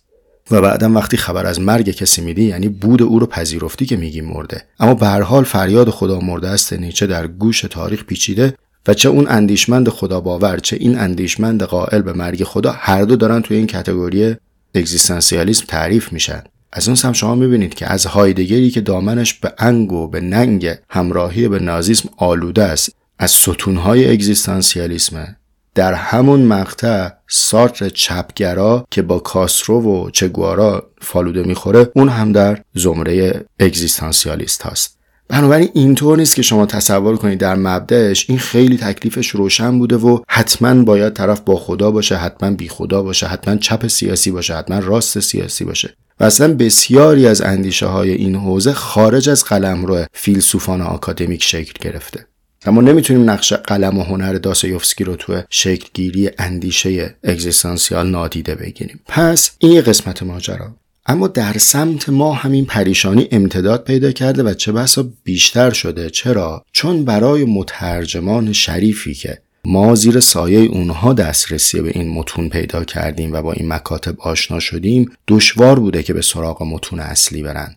و 0.51 0.61
بعدم 0.61 0.95
وقتی 0.95 1.17
خبر 1.17 1.45
از 1.45 1.61
مرگ 1.61 1.89
کسی 1.89 2.21
میدی 2.21 2.43
یعنی 2.43 2.69
بود 2.69 3.01
او 3.01 3.19
رو 3.19 3.25
پذیرفتی 3.25 3.85
که 3.85 3.97
میگی 3.97 4.21
مرده. 4.21 4.63
اما 4.79 4.93
به 4.93 5.07
هر 5.07 5.21
حال 5.21 5.43
فریاد 5.43 5.89
خدا 5.89 6.19
مرده 6.19 6.47
است 6.47 6.73
نیچه 6.73 7.07
در 7.07 7.27
گوش 7.27 7.61
تاریخ 7.61 8.03
پیچیده 8.03 8.53
و 8.87 8.93
چه 8.93 9.09
اون 9.09 9.27
اندیشمند 9.29 9.89
خدا 9.89 10.19
باور 10.19 10.57
چه 10.57 10.75
این 10.75 10.99
اندیشمند 10.99 11.63
قائل 11.63 12.01
به 12.01 12.13
مرگ 12.13 12.43
خدا 12.43 12.71
هر 12.71 13.03
دو 13.03 13.15
دارن 13.15 13.41
توی 13.41 13.57
این 13.57 13.67
کتگوری 13.67 14.35
اگزیستانسیالیسم 14.75 15.65
تعریف 15.67 16.13
میشن. 16.13 16.43
از 16.71 16.87
اون 16.87 16.97
هم 17.03 17.13
شما 17.13 17.35
می‌بینید 17.35 17.73
که 17.73 17.91
از 17.91 18.05
هایدگری 18.05 18.69
که 18.69 18.81
دامنش 18.81 19.33
به 19.33 19.53
انگ 19.57 19.91
و 19.91 20.07
به 20.07 20.21
ننگ 20.21 20.75
همراهی 20.89 21.47
به 21.47 21.59
نازیسم 21.59 22.09
آلوده 22.17 22.63
است 22.63 22.95
از 23.19 23.31
ستونهای 23.31 24.11
اگزیستانسیالیسم 24.11 25.35
در 25.75 25.93
همون 25.93 26.41
مقطع 26.41 27.09
سارتر 27.27 27.89
چپگرا 27.89 28.87
که 28.91 29.01
با 29.01 29.19
کاسرو 29.19 29.81
و 29.81 30.09
چگوارا 30.09 30.89
فالوده 31.01 31.43
می‌خوره 31.43 31.91
اون 31.95 32.09
هم 32.09 32.31
در 32.31 32.61
زمره 32.73 33.45
اگزیستانسیالیست 33.59 34.65
هست 34.65 34.99
بنابراین 35.29 35.69
اینطور 35.73 36.17
نیست 36.17 36.35
که 36.35 36.41
شما 36.41 36.65
تصور 36.65 37.17
کنید 37.17 37.39
در 37.39 37.55
مبدعش 37.55 38.29
این 38.29 38.39
خیلی 38.39 38.77
تکلیفش 38.77 39.27
روشن 39.27 39.79
بوده 39.79 39.97
و 39.97 40.19
حتما 40.29 40.83
باید 40.83 41.13
طرف 41.13 41.39
با 41.39 41.55
خدا 41.55 41.91
باشه 41.91 42.15
حتما 42.15 42.51
بی 42.51 42.69
خدا 42.69 43.03
باشه 43.03 43.27
حتما 43.27 43.55
چپ 43.55 43.87
سیاسی 43.87 44.31
باشه 44.31 44.55
حتما 44.55 44.79
راست 44.79 45.19
سیاسی 45.19 45.65
باشه. 45.65 45.95
و 46.19 46.23
اصلا 46.23 46.53
بسیاری 46.53 47.27
از 47.27 47.41
اندیشه 47.41 47.85
های 47.85 48.11
این 48.11 48.35
حوزه 48.35 48.73
خارج 48.73 49.29
از 49.29 49.43
قلمرو 49.43 50.05
فیلسوفان 50.13 50.81
آکادمیک 50.81 51.43
شکل 51.43 51.73
گرفته. 51.89 52.25
اما 52.65 52.81
نمی‌تونیم 52.81 53.29
نقش 53.29 53.53
قلم 53.53 53.97
و 53.97 54.03
هنر 54.03 54.33
داسایوفسکی 54.33 55.03
رو 55.03 55.15
تو 55.15 55.41
شکلگیری 55.49 56.29
اندیشه 56.37 57.15
اگزیستانسیال 57.23 58.09
نادیده 58.09 58.55
بگیریم. 58.55 58.99
پس 59.07 59.51
این 59.59 59.81
قسمت 59.81 60.23
ماجرا. 60.23 60.75
اما 61.05 61.27
در 61.27 61.57
سمت 61.57 62.09
ما 62.09 62.33
همین 62.33 62.65
پریشانی 62.65 63.27
امتداد 63.31 63.83
پیدا 63.83 64.11
کرده 64.11 64.43
و 64.43 64.53
چه 64.53 64.71
بسا 64.71 65.09
بیشتر 65.23 65.71
شده. 65.71 66.09
چرا؟ 66.09 66.65
چون 66.71 67.05
برای 67.05 67.45
مترجمان 67.45 68.53
شریفی 68.53 69.13
که 69.13 69.41
ما 69.65 69.95
زیر 69.95 70.19
سایه 70.19 70.59
اونها 70.59 71.13
دسترسی 71.13 71.81
به 71.81 71.89
این 71.89 72.09
متون 72.09 72.49
پیدا 72.49 72.83
کردیم 72.83 73.33
و 73.33 73.41
با 73.41 73.53
این 73.53 73.67
مکاتب 73.73 74.21
آشنا 74.21 74.59
شدیم 74.59 75.11
دشوار 75.27 75.79
بوده 75.79 76.03
که 76.03 76.13
به 76.13 76.21
سراغ 76.21 76.63
متون 76.63 76.99
اصلی 76.99 77.43
برن 77.43 77.75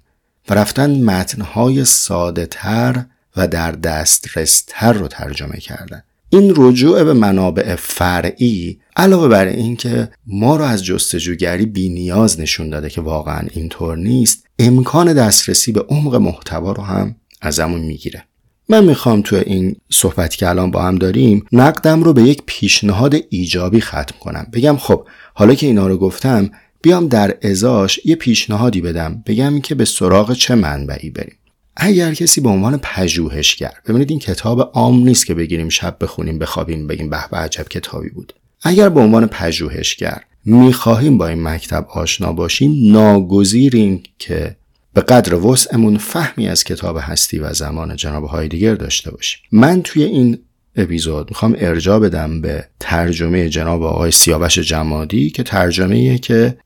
و 0.48 0.54
رفتن 0.54 1.04
متنهای 1.04 1.84
ساده 1.84 2.46
تر 2.46 3.04
و 3.36 3.48
در 3.48 3.72
دسترستر 3.72 4.92
رو 4.92 5.08
ترجمه 5.08 5.56
کردن. 5.56 6.02
این 6.30 6.52
رجوع 6.56 7.04
به 7.04 7.12
منابع 7.12 7.76
فرعی 7.76 8.80
علاوه 8.96 9.28
بر 9.28 9.46
اینکه 9.46 10.08
ما 10.26 10.56
رو 10.56 10.64
از 10.64 10.84
جستجوگری 10.84 11.66
بی 11.66 11.88
نیاز 11.88 12.40
نشون 12.40 12.70
داده 12.70 12.90
که 12.90 13.00
واقعا 13.00 13.48
اینطور 13.50 13.96
نیست 13.96 14.46
امکان 14.58 15.12
دسترسی 15.12 15.72
به 15.72 15.80
عمق 15.80 16.14
محتوا 16.14 16.72
رو 16.72 16.82
هم 16.82 17.16
ازمون 17.40 17.80
می‌گیره. 17.80 18.24
من 18.68 18.84
می‌خوام 18.84 19.22
تو 19.22 19.36
این 19.36 19.76
صحبتی 19.90 20.36
که 20.36 20.48
الان 20.48 20.70
با 20.70 20.82
هم 20.82 20.96
داریم 20.96 21.46
نقدم 21.52 22.02
رو 22.02 22.12
به 22.12 22.22
یک 22.22 22.42
پیشنهاد 22.46 23.16
ایجابی 23.30 23.80
ختم 23.80 24.14
کنم. 24.20 24.46
بگم 24.52 24.76
خب 24.76 25.06
حالا 25.34 25.54
که 25.54 25.66
اینا 25.66 25.86
رو 25.86 25.96
گفتم 25.96 26.50
بیام 26.82 27.08
در 27.08 27.36
ازاش 27.42 28.00
یه 28.04 28.16
پیشنهادی 28.16 28.80
بدم. 28.80 29.22
بگم 29.26 29.60
که 29.60 29.74
به 29.74 29.84
سراغ 29.84 30.32
چه 30.32 30.54
منبعی 30.54 31.10
بریم. 31.10 31.36
اگر 31.76 32.14
کسی 32.14 32.40
به 32.40 32.48
عنوان 32.48 32.80
پژوهشگر 32.82 33.72
ببینید 33.86 34.10
این 34.10 34.18
کتاب 34.18 34.70
عام 34.74 35.04
نیست 35.04 35.26
که 35.26 35.34
بگیریم 35.34 35.68
شب 35.68 35.96
بخونیم 36.00 36.38
بخوابیم 36.38 36.86
بگیم 36.86 37.10
به 37.10 37.18
به 37.30 37.36
عجب 37.36 37.68
کتابی 37.68 38.08
بود. 38.08 38.34
اگر 38.62 38.88
به 38.88 39.00
عنوان 39.00 39.26
پژوهشگر 39.26 40.22
می‌خواهیم 40.44 41.18
با 41.18 41.28
این 41.28 41.42
مکتب 41.42 41.86
آشنا 41.90 42.32
باشیم 42.32 42.92
ناگزیریم 42.92 44.02
که 44.18 44.56
به 44.94 45.00
قدر 45.00 45.34
وسعمون 45.34 45.98
فهمی 45.98 46.48
از 46.48 46.64
کتاب 46.64 46.98
هستی 47.00 47.38
و 47.38 47.52
زمان 47.52 47.96
جناب 47.96 48.24
هایدگر 48.24 48.74
داشته 48.74 49.10
باشیم 49.10 49.40
من 49.52 49.82
توی 49.82 50.02
این 50.02 50.38
اپیزود 50.76 51.30
می‌خوام 51.30 51.56
ارجا 51.58 51.98
بدم 51.98 52.40
به 52.40 52.64
ترجمه 52.80 53.48
جناب 53.48 53.82
آقای 53.82 54.10
سیاوش 54.10 54.58
جمادی 54.58 55.30
که 55.30 55.42
ترجمه 55.42 56.18
که 56.18 56.56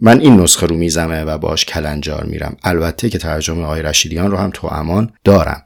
من 0.00 0.20
این 0.20 0.40
نسخه 0.40 0.66
رو 0.66 0.76
میزمه 0.76 1.24
و 1.24 1.38
باش 1.38 1.64
کلنجار 1.64 2.24
میرم. 2.24 2.56
البته 2.62 3.10
که 3.10 3.18
ترجمه 3.18 3.62
آقای 3.62 3.82
رشیدیان 3.82 4.30
رو 4.30 4.36
هم 4.36 4.50
تو 4.54 4.66
امان 4.66 5.12
دارم. 5.24 5.62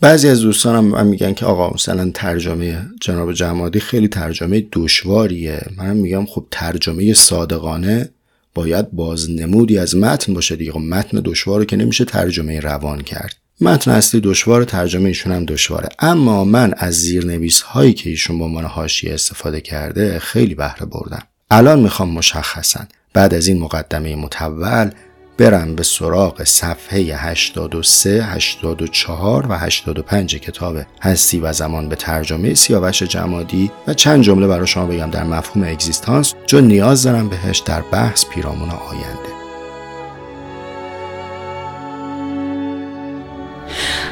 بعضی 0.00 0.28
از 0.28 0.40
دوستانم 0.40 0.94
هم 0.94 1.06
میگن 1.06 1.32
که 1.32 1.46
آقا 1.46 1.70
مثلا 1.74 2.10
ترجمه 2.14 2.78
جناب 3.00 3.32
جمادی 3.32 3.80
خیلی 3.80 4.08
ترجمه 4.08 4.66
دشواریه. 4.72 5.62
من 5.76 5.96
میگم 5.96 6.26
خب 6.26 6.46
ترجمه 6.50 7.14
صادقانه 7.14 8.08
باید 8.54 8.90
بازنمودی 8.92 9.78
از 9.78 9.96
متن 9.96 10.34
باشه 10.34 10.56
دیگه. 10.56 10.72
خب 10.72 10.78
متن 10.78 11.20
دشوار 11.24 11.64
که 11.64 11.76
نمیشه 11.76 12.04
ترجمه 12.04 12.60
روان 12.60 13.00
کرد. 13.00 13.36
متن 13.60 13.90
اصلی 13.90 14.20
دشوار 14.20 14.64
ترجمه 14.64 15.08
ایشون 15.08 15.32
هم 15.32 15.44
دشواره. 15.44 15.88
اما 15.98 16.44
من 16.44 16.74
از 16.76 16.94
زیرنویس 16.94 17.60
هایی 17.60 17.92
که 17.92 18.10
ایشون 18.10 18.38
به 18.38 18.44
عنوان 18.44 18.64
حاشیه 18.64 19.14
استفاده 19.14 19.60
کرده 19.60 20.18
خیلی 20.18 20.54
بهره 20.54 20.86
بردم. 20.86 21.22
الان 21.50 21.80
می‌خوام 21.80 22.10
مشخصا 22.10 22.80
بعد 23.12 23.34
از 23.34 23.46
این 23.46 23.58
مقدمه 23.58 24.16
متول 24.16 24.90
برم 25.38 25.74
به 25.74 25.82
سراغ 25.82 26.44
صفحه 26.44 26.98
83, 26.98 28.24
84 28.24 29.46
و 29.46 29.58
85 29.58 30.36
کتاب 30.36 30.76
هستی 31.02 31.40
و 31.40 31.52
زمان 31.52 31.88
به 31.88 31.96
ترجمه 31.96 32.54
سیاوش 32.54 33.02
جمادی 33.02 33.70
و 33.86 33.94
چند 33.94 34.22
جمله 34.22 34.46
برای 34.46 34.66
شما 34.66 34.86
بگم 34.86 35.10
در 35.10 35.24
مفهوم 35.24 35.64
اگزیستانس 35.68 36.34
چون 36.46 36.64
نیاز 36.64 37.02
دارم 37.02 37.28
بهش 37.28 37.58
در 37.58 37.82
بحث 37.82 38.24
پیرامون 38.24 38.70
آینده. 38.70 39.43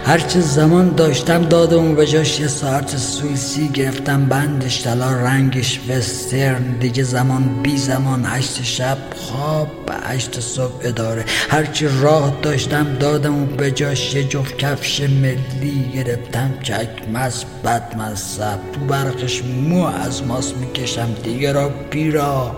هرچه 0.04 0.40
زمان 0.40 0.94
داشتم 0.94 1.44
دادم 1.44 1.90
و 1.90 1.94
به 1.94 2.06
جاش. 2.06 2.40
یه 2.40 2.46
ساعت 2.48 2.96
سوئیسی 2.96 3.68
گرفتم 3.68 4.24
بندش 4.26 4.82
طلا 4.82 5.10
رنگش 5.10 5.80
وسترن. 5.88 6.78
دیگه 6.78 7.02
زمان 7.02 7.62
بی 7.62 7.76
زمان 7.76 8.24
هشت 8.26 8.62
شب 8.62 8.98
خواب 9.16 9.68
به 9.86 9.94
هشت 10.02 10.40
صبح 10.40 10.80
اداره. 10.82 11.24
هرچی 11.48 11.88
راه 12.02 12.38
داشتم 12.42 12.96
دادم 13.00 13.42
و 13.42 13.46
به 13.46 13.70
جاش. 13.70 14.14
یه 14.14 14.24
جفت 14.24 14.58
کفش 14.58 15.00
ملی 15.00 15.90
گرفتم 15.94 16.54
چکمز 16.62 17.44
بد 17.64 17.96
مذب 17.96 18.58
تو 18.72 18.80
برقش 18.80 19.42
مو 19.44 19.84
از 19.84 20.22
ماس 20.22 20.52
می‌کشم 20.56 21.14
دیگه 21.22 21.52
را 21.52 21.68
بیرا 21.90 22.56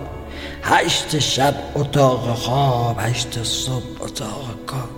هشت 0.63 1.19
شب 1.19 1.55
اتاق 1.75 2.35
خواب 2.35 2.97
هشت 2.99 3.43
صبح 3.43 4.03
اتاق 4.03 4.55
کار. 4.65 4.94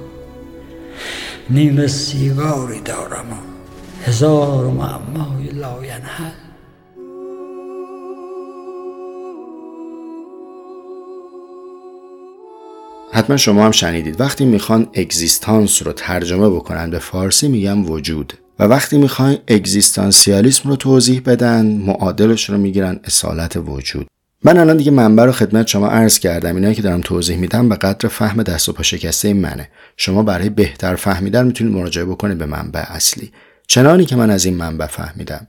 نیم 1.49 1.87
سیگاری 1.87 2.81
دارم 2.85 3.25
و 3.31 3.35
هزار 4.05 4.65
معمای 4.65 5.47
لاینحل. 5.47 6.31
حتما 13.11 13.37
شما 13.37 13.65
هم 13.65 13.71
شنیدید. 13.71 14.21
وقتی 14.21 14.45
می‌خوان 14.45 14.87
اگزیستانس 14.93 15.83
رو 15.83 15.93
ترجمه 15.93 16.49
بکنن 16.49 16.89
به 16.89 16.99
فارسی 16.99 17.47
میگن 17.47 17.81
وجود. 17.81 18.33
و 18.59 18.63
وقتی 18.63 18.97
می‌خوان 18.97 19.37
اگزیستانسیالیسم 19.47 20.69
رو 20.69 20.75
توضیح 20.75 21.21
بدن 21.25 21.65
معادلش 21.65 22.49
رو 22.49 22.57
می‌گیرن 22.57 22.99
اصالت 23.03 23.57
وجود. 23.57 24.07
من 24.43 24.57
الان 24.57 24.77
دیگه 24.77 24.91
منبع 24.91 25.25
رو 25.25 25.31
خدمت 25.31 25.67
شما 25.67 25.87
عرض 25.87 26.19
کردم. 26.19 26.55
اینایی 26.55 26.75
که 26.75 26.81
دارم 26.81 27.01
توضیح 27.01 27.37
میدم 27.37 27.69
به 27.69 27.75
قدر 27.75 28.09
فهم 28.09 28.43
دست 28.43 28.69
و 28.69 28.73
پا 28.73 28.83
شکسته 28.83 29.33
منه. 29.33 29.69
شما 29.97 30.23
برای 30.23 30.49
بهتر 30.49 30.95
فهمیدن 30.95 31.45
می‌تونید 31.45 31.73
مراجعه 31.73 32.05
بکنید 32.05 32.37
به 32.37 32.45
منبع 32.45 32.83
اصلی. 32.87 33.31
چنانی 33.67 34.05
که 34.05 34.15
من 34.15 34.29
از 34.29 34.45
این 34.45 34.55
منبع 34.55 34.85
فهمیدم. 34.85 35.47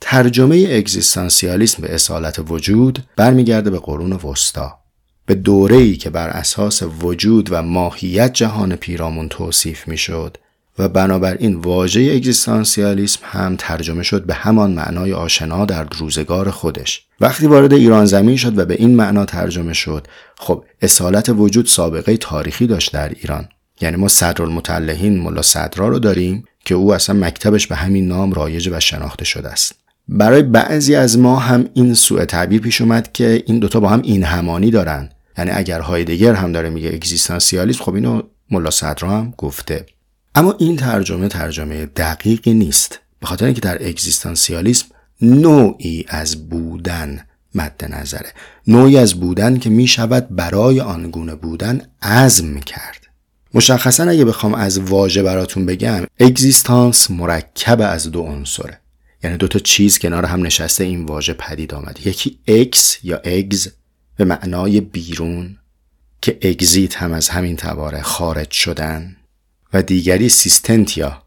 ترجمه 0.00 0.56
اگزیستانسیالیسم 0.56 1.82
به 1.82 1.94
اصالت 1.94 2.38
وجود 2.48 2.98
برمیگرده 3.16 3.70
به 3.70 3.78
قرون 3.78 4.12
وسطا. 4.12 4.78
به 5.26 5.34
دوره‌ای 5.34 5.96
که 5.96 6.10
بر 6.10 6.28
اساس 6.28 6.82
وجود 7.02 7.48
و 7.52 7.62
ماهیت 7.62 8.32
جهان 8.32 8.76
پیرامون 8.76 9.28
توصیف 9.28 9.88
می‌شد. 9.88 10.38
و 10.78 10.88
بنابراین 10.88 11.54
واژه 11.54 12.00
اگزیستانسیالیسم 12.00 13.20
هم 13.22 13.56
ترجمه 13.58 14.02
شد 14.02 14.26
به 14.26 14.34
همان 14.34 14.72
معنای 14.72 15.12
آشنا 15.12 15.64
در 15.64 15.86
روزگار 15.98 16.50
خودش. 16.50 17.06
وقتی 17.20 17.46
وارد 17.46 17.72
ایران 17.72 18.06
زمین 18.06 18.36
شد 18.36 18.58
و 18.58 18.64
به 18.64 18.74
این 18.74 18.96
معنا 18.96 19.24
ترجمه 19.24 19.72
شد 19.72 20.06
خب 20.38 20.64
اصالت 20.82 21.28
وجود 21.28 21.66
سابقه 21.66 22.16
تاریخی 22.16 22.66
داشت 22.66 22.92
در 22.92 23.08
ایران. 23.08 23.48
یعنی 23.80 23.96
ما 23.96 24.08
صدرالمتلهین 24.08 25.20
ملا 25.20 25.42
صدرا 25.42 25.88
رو 25.88 25.98
داریم 25.98 26.44
که 26.64 26.74
او 26.74 26.94
اصلا 26.94 27.16
مکتبش 27.16 27.66
به 27.66 27.76
همین 27.76 28.08
نام 28.08 28.32
رایج 28.32 28.68
و 28.72 28.80
شناخته 28.80 29.24
شده 29.24 29.48
است. 29.48 29.74
برای 30.08 30.42
بعضی 30.42 30.94
از 30.94 31.18
ما 31.18 31.36
هم 31.36 31.68
این 31.74 31.94
سوء 31.94 32.24
تعبیر 32.24 32.60
پیش 32.60 32.80
اومد 32.80 33.12
که 33.12 33.42
این 33.46 33.58
دوتا 33.58 33.80
با 33.80 33.88
هم 33.88 34.02
این 34.02 34.24
همانی 34.24 34.70
دارن. 34.70 35.10
یعنی 35.38 35.50
اگر 35.50 35.80
هایدگر 35.80 36.34
هم 36.34 36.52
داره 36.52 36.70
میگه 36.70 36.88
اگزیستانسیالیسم 36.88 37.84
خب 37.84 37.94
اینو 37.94 38.22
ملا 38.50 38.70
صدرا 38.70 39.10
هم 39.10 39.34
گفته. 39.38 39.86
اما 40.36 40.54
این 40.58 40.76
ترجمه 40.76 41.28
ترجمه 41.28 41.86
دقیقی 41.86 42.54
نیست. 42.54 43.00
به 43.20 43.26
خاطر 43.26 43.44
اینکه 43.44 43.60
در 43.60 43.88
اگزیستانسیالیسم 43.88 44.86
نوعی 45.22 46.04
از 46.08 46.48
بودن 46.48 47.20
مد 47.54 47.84
نظره. 47.88 48.32
نوعی 48.66 48.98
از 48.98 49.14
بودن 49.14 49.58
که 49.58 49.70
می 49.70 49.86
شود 49.86 50.36
برای 50.36 50.80
آنگونه 50.80 51.34
بودن 51.34 51.82
عزم 52.02 52.60
کرد. 52.60 53.06
مشخصا 53.54 54.04
اگه 54.04 54.24
بخوام 54.24 54.54
از 54.54 54.78
واژه 54.78 55.22
براتون 55.22 55.66
بگم 55.66 56.06
اگزیستانس 56.18 57.10
مرکب 57.10 57.80
از 57.80 58.10
دو 58.10 58.20
عنصره. 58.20 58.80
یعنی 59.24 59.36
دو 59.36 59.48
تا 59.48 59.58
چیز 59.58 59.98
کنار 59.98 60.24
هم 60.24 60.46
نشسته 60.46 60.84
این 60.84 61.04
واژه 61.04 61.32
پدید 61.32 61.74
آمده. 61.74 62.08
یکی 62.08 62.38
اکس 62.46 62.98
یا 63.02 63.16
اگز 63.24 63.68
به 64.16 64.24
معنای 64.24 64.80
بیرون 64.80 65.56
که 66.20 66.38
اگزیت 66.42 66.96
هم 66.96 67.12
از 67.12 67.28
همین 67.28 67.56
تباره 67.56 68.02
خارج 68.02 68.50
شدن. 68.50 69.16
و 69.72 69.82
دیگری 69.82 70.28
سیستنتیا 70.28 71.22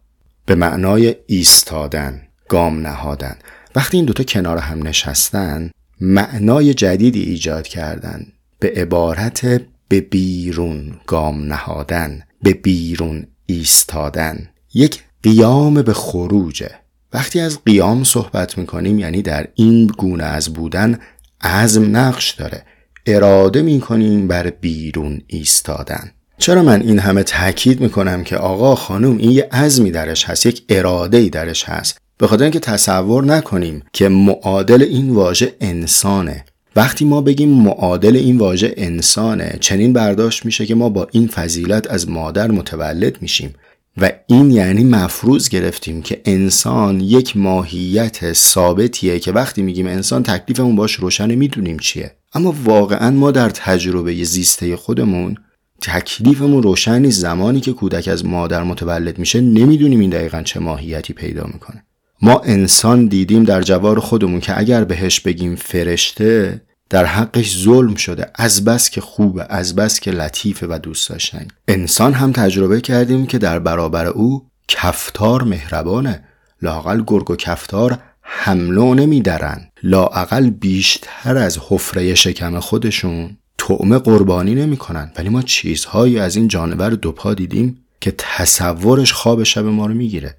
به 0.46 0.55
معنای 0.55 1.15
ایستادن 1.27 2.22
گام 2.50 2.88
نهادن. 2.88 3.36
وقتی 3.75 3.98
این 3.98 4.05
دوتا 4.05 4.24
کنار 4.24 4.58
هم 4.58 4.88
نشستن 4.88 5.72
معنای 6.01 6.74
جدیدی 6.74 7.22
ایجاد 7.22 7.67
کردن. 7.67 8.27
به 8.60 8.74
عبارت 8.75 9.62
به 9.88 10.01
بیرون 10.01 11.00
گام 11.08 11.46
نهادن 11.53 12.24
به 12.43 12.53
بیرون 12.53 13.27
ایستادن. 13.46 14.50
یک 14.74 15.03
قیام 15.24 15.81
به 15.81 15.93
خروجه 15.93 16.72
وقتی 17.13 17.39
از 17.39 17.63
قیام 17.63 18.03
صحبت 18.03 18.58
می‌کنیم 18.58 19.00
یعنی 19.00 19.22
در 19.22 19.48
این 19.55 19.88
گونه 19.88 20.24
از 20.24 20.53
بودن 20.53 21.00
عزم 21.41 21.98
نقش 21.98 22.31
داره. 22.31 22.65
اراده 23.05 23.62
می‌کنیم 23.62 24.27
بر 24.27 24.50
بیرون 24.50 25.22
ایستادن. 25.27 26.12
چرا 26.39 26.63
من 26.63 26.81
این 26.81 27.00
همه 27.00 27.24
تاکید 27.24 27.81
می‌کنم 27.81 28.24
که 28.24 28.38
آقا 28.38 28.75
خانم 28.75 29.17
این 29.17 29.31
یه 29.31 29.48
عزمی 29.51 29.91
درش 29.91 30.25
هست 30.25 30.46
یک 30.46 30.63
اراده 30.69 31.17
ای 31.17 31.29
درش 31.29 31.63
هست. 31.63 31.98
به 32.17 32.27
خاطر 32.27 32.43
اینکه 32.43 32.60
تصور 32.60 33.24
نکنیم 33.24 33.84
که 33.93 34.10
معادل 34.10 34.81
این 34.81 35.10
واژه 35.10 35.53
انسانه. 35.62 36.46
وقتی 36.75 37.05
ما 37.05 37.22
بگیم 37.22 37.50
معادل 37.50 38.15
این 38.15 38.38
واژه 38.38 38.74
انسانه 38.77 39.58
چنین 39.60 39.93
برداشت 39.93 40.46
میشه 40.46 40.65
که 40.65 40.75
ما 40.75 40.89
با 40.89 41.08
این 41.12 41.27
فضیلت 41.27 41.91
از 41.91 42.10
مادر 42.10 42.51
متولد 42.51 43.22
میشیم. 43.22 43.55
و 43.98 44.12
این 44.27 44.51
یعنی 44.51 44.84
مفروض 44.84 45.50
گرفتیم 45.50 46.01
که 46.01 46.22
انسان 46.25 47.00
یک 47.00 47.38
ماهیت 47.38 48.34
ثابتیه 48.34 49.19
که 49.19 49.31
وقتی 49.31 49.62
میگیم 49.62 49.88
انسان 49.88 50.24
تکلیفمون 50.24 50.75
باش 50.75 50.93
روشن 50.93 51.36
می‌دونیم 51.36 51.79
چیه. 51.79 52.12
اما 52.34 52.56
واقعا 52.63 53.12
ما 53.12 53.32
در 53.32 53.49
تجربه 53.49 54.23
زیسته 54.23 54.75
خودمون 54.75 55.36
تکلیفمون 55.81 56.63
روشن 56.63 57.01
نیست. 57.01 57.19
زمانی 57.19 57.59
که 57.59 57.73
کودک 57.73 58.07
از 58.07 58.25
مادر 58.25 58.63
متولد 58.63 59.19
میشه 59.19 59.41
نمی‌دونیم 59.41 59.99
این 59.99 60.09
دقیقا 60.09 60.41
چه 60.41 60.59
ماهیتی 60.59 61.13
پیدا 61.13 61.43
می‌کنه. 61.53 61.83
ما 62.21 62.39
انسان 62.39 63.07
دیدیم 63.07 63.43
در 63.43 63.61
جوار 63.61 63.99
خودمون 63.99 64.39
که 64.39 64.59
اگر 64.59 64.83
بهش 64.83 65.19
بگیم 65.19 65.55
فرشته 65.55 66.61
در 66.89 67.05
حقش 67.05 67.57
ظلم 67.57 67.95
شده. 67.95 68.31
از 68.35 68.65
بس 68.65 68.89
که 68.89 69.01
خوبه 69.01 69.45
از 69.49 69.75
بس 69.75 69.99
که 69.99 70.11
لطیفه 70.11 70.67
و 70.69 70.79
دوست 70.83 71.09
داشتنی. 71.09 71.47
انسان 71.67 72.13
هم 72.13 72.31
تجربه 72.31 72.81
کردیم 72.81 73.25
که 73.25 73.37
در 73.37 73.59
برابر 73.59 74.05
او 74.05 74.45
کفتار 74.67 75.43
مهربانه. 75.43 76.23
لاقل 76.61 77.03
گرگ 77.07 77.31
و 77.31 77.35
کفتار 77.35 77.97
حمله 78.21 78.93
نمیدرن 78.93 79.69
لاقل 79.83 80.49
بیشتر 80.49 81.37
از 81.37 81.59
حفره 81.67 82.15
شکم 82.15 82.59
خودشون 82.59 83.37
طعمه 83.60 83.98
قربانی 83.98 84.56
نمی‌کنن. 84.56 85.12
ولی 85.17 85.30
ما 85.30 85.41
چیزهایی 85.41 86.19
از 86.19 86.36
این 86.36 86.48
جانور 86.48 86.89
دوپا 86.89 87.34
دیدیم 87.34 87.78
که 88.02 88.13
تصورش 88.17 89.13
خواب 89.13 89.43
شب 89.43 89.65
ما 89.65 89.86
رو 89.86 89.93
می‌گیره. 89.93 90.38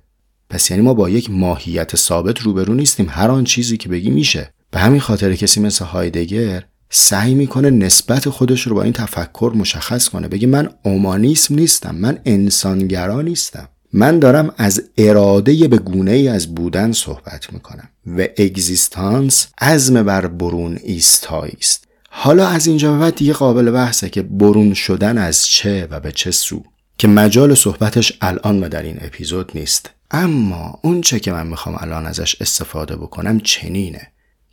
پس 0.50 0.70
یعنی 0.70 0.82
ما 0.82 0.94
با 0.94 1.10
یک 1.10 1.30
ماهیت 1.30 1.96
ثابت 1.96 2.40
روبرو 2.40 2.74
نیستیم. 2.74 3.06
هر 3.10 3.30
آن 3.30 3.44
چیزی 3.44 3.76
که 3.76 3.88
بگی 3.88 4.10
میشه. 4.10 4.54
به 4.70 4.80
همین 4.80 5.00
خاطر 5.00 5.34
کسی 5.34 5.60
مثل 5.60 5.84
هایدگر 5.84 6.64
سعی 6.90 7.34
می‌کنه 7.34 7.70
نسبت 7.70 8.28
خودش 8.28 8.66
رو 8.66 8.74
با 8.74 8.82
این 8.82 8.92
تفکر 8.92 9.52
مشخص 9.54 10.08
کنه. 10.08 10.28
بگه 10.28 10.46
من 10.46 10.68
اومانیسم 10.82 11.54
نیستم. 11.54 11.94
من 11.94 12.18
انسانگرا 12.24 13.22
نیستم. 13.22 13.68
من 13.92 14.18
دارم 14.18 14.54
از 14.56 14.82
اراده 14.98 15.68
به 15.68 15.78
گونه 15.78 16.10
ای 16.10 16.28
از 16.28 16.54
بودن 16.54 16.92
صحبت 16.92 17.52
می‌کنم. 17.52 17.88
و 18.06 18.20
اگزیستانس 18.20 19.46
عزم 19.60 20.02
بر 20.02 20.26
برون 20.26 20.78
ایستایی 20.84 21.56
است 21.60 21.89
حالا 22.12 22.48
از 22.48 22.66
اینجا 22.66 22.92
به 22.92 22.98
بعد 22.98 23.14
دیگه 23.14 23.32
قابل 23.32 23.70
بحثه 23.70 24.08
که 24.08 24.22
برون 24.22 24.74
شدن 24.74 25.18
از 25.18 25.46
چه 25.46 25.88
و 25.90 26.00
به 26.00 26.12
چه 26.12 26.30
سو. 26.30 26.62
که 26.98 27.08
مجال 27.08 27.54
صحبتش 27.54 28.12
الان 28.20 28.64
و 28.64 28.68
در 28.68 28.82
این 28.82 28.98
اپیزود 29.00 29.52
نیست. 29.54 29.90
اما 30.10 30.78
اون 30.82 31.00
چه 31.00 31.20
که 31.20 31.32
من 31.32 31.46
می‌خوام 31.46 31.76
الان 31.80 32.06
ازش 32.06 32.36
استفاده 32.40 32.96
بکنم 32.96 33.40
چنینه. 33.40 34.06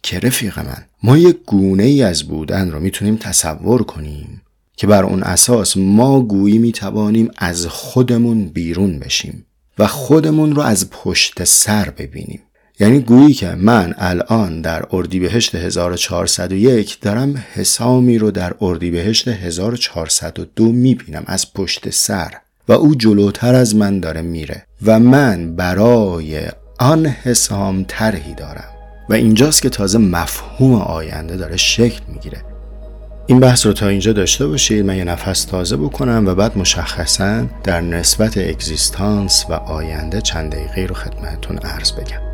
که 0.03 0.19
رفیق 0.19 0.59
من 0.59 0.85
ما 1.03 1.17
یک 1.17 1.37
گونه 1.45 1.83
ای 1.83 2.03
از 2.03 2.23
بودن 2.23 2.71
رو 2.71 2.79
می‌تونیم 2.79 3.17
تصور 3.17 3.83
کنیم 3.83 4.41
که 4.77 4.87
بر 4.87 5.03
اون 5.03 5.23
اساس 5.23 5.77
ما 5.77 6.21
گویی 6.21 6.57
می‌توانیم 6.57 7.31
از 7.37 7.65
خودمون 7.65 8.47
بیرون 8.47 8.99
بشیم 8.99 9.45
و 9.79 9.87
خودمون 9.87 10.55
رو 10.55 10.61
از 10.61 10.89
پشت 10.89 11.43
سر 11.43 11.89
ببینیم. 11.89 12.41
یعنی 12.79 12.99
گویی 12.99 13.33
که 13.33 13.55
من 13.55 13.95
الان 13.97 14.61
در 14.61 14.85
اردیبهشت 14.91 15.55
1401 15.55 16.99
دارم 17.01 17.43
حسامی 17.53 18.17
رو 18.17 18.31
در 18.31 18.53
اردیبهشت 18.61 19.27
1402 19.27 20.65
می‌بینم 20.65 21.23
از 21.27 21.53
پشت 21.53 21.89
سر 21.89 22.33
و 22.67 22.71
او 22.71 22.95
جلوتر 22.95 23.55
از 23.55 23.75
من 23.75 23.99
داره 23.99 24.21
میره 24.21 24.63
و 24.85 24.99
من 24.99 25.55
برای 25.55 26.41
آن 26.79 27.05
حسام 27.05 27.85
طرحی 27.87 28.33
دارم. 28.33 28.69
و 29.09 29.13
اینجاست 29.13 29.61
که 29.61 29.69
تازه 29.69 29.97
مفهوم 29.97 30.73
آینده 30.73 31.37
داره 31.37 31.57
شکل 31.57 32.01
می‌گیره. 32.07 32.43
این 33.27 33.39
بحث 33.39 33.65
رو 33.65 33.73
تا 33.73 33.87
اینجا 33.87 34.13
داشته 34.13 34.47
باشید 34.47 34.85
من 34.85 34.97
یه 34.97 35.03
نفس 35.03 35.45
تازه 35.45 35.77
بکنم 35.77 36.23
و 36.27 36.35
بعد 36.35 36.57
مشخصا 36.57 37.45
در 37.63 37.81
نسبت 37.81 38.37
اگزیستانس 38.37 39.45
و 39.49 39.53
آینده 39.53 40.21
چند 40.21 40.51
دقیقه 40.51 40.85
رو 40.85 40.95
خدمتتون 40.95 41.57
عرض 41.57 41.91
بگم. 41.91 42.26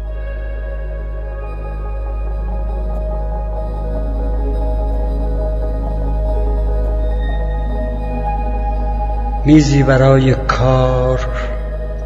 میزی 9.45 9.83
برای 9.83 10.35
کار 10.35 11.19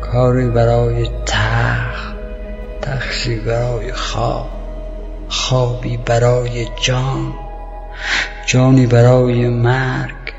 کاری 0.02 0.50
برای 0.50 1.10
تخت 1.26 2.16
تخشی 2.82 3.36
برای 3.36 3.94
خواب 3.94 4.50
خوابی 5.30 5.98
برای 5.98 6.68
جان 6.82 7.34
جانی 8.46 8.88
برای 8.88 9.50
مرگ 9.50 10.34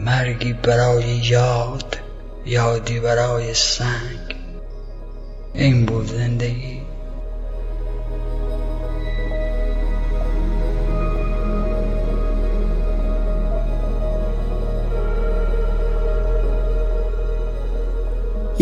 مرگی 0.00 0.52
برای 0.52 1.04
یاد 1.04 1.98
یادی 2.46 3.00
برای 3.00 3.54
سنگ. 3.54 4.36
این 5.54 5.86
بود 5.86 6.06
زندگی. 6.06 6.81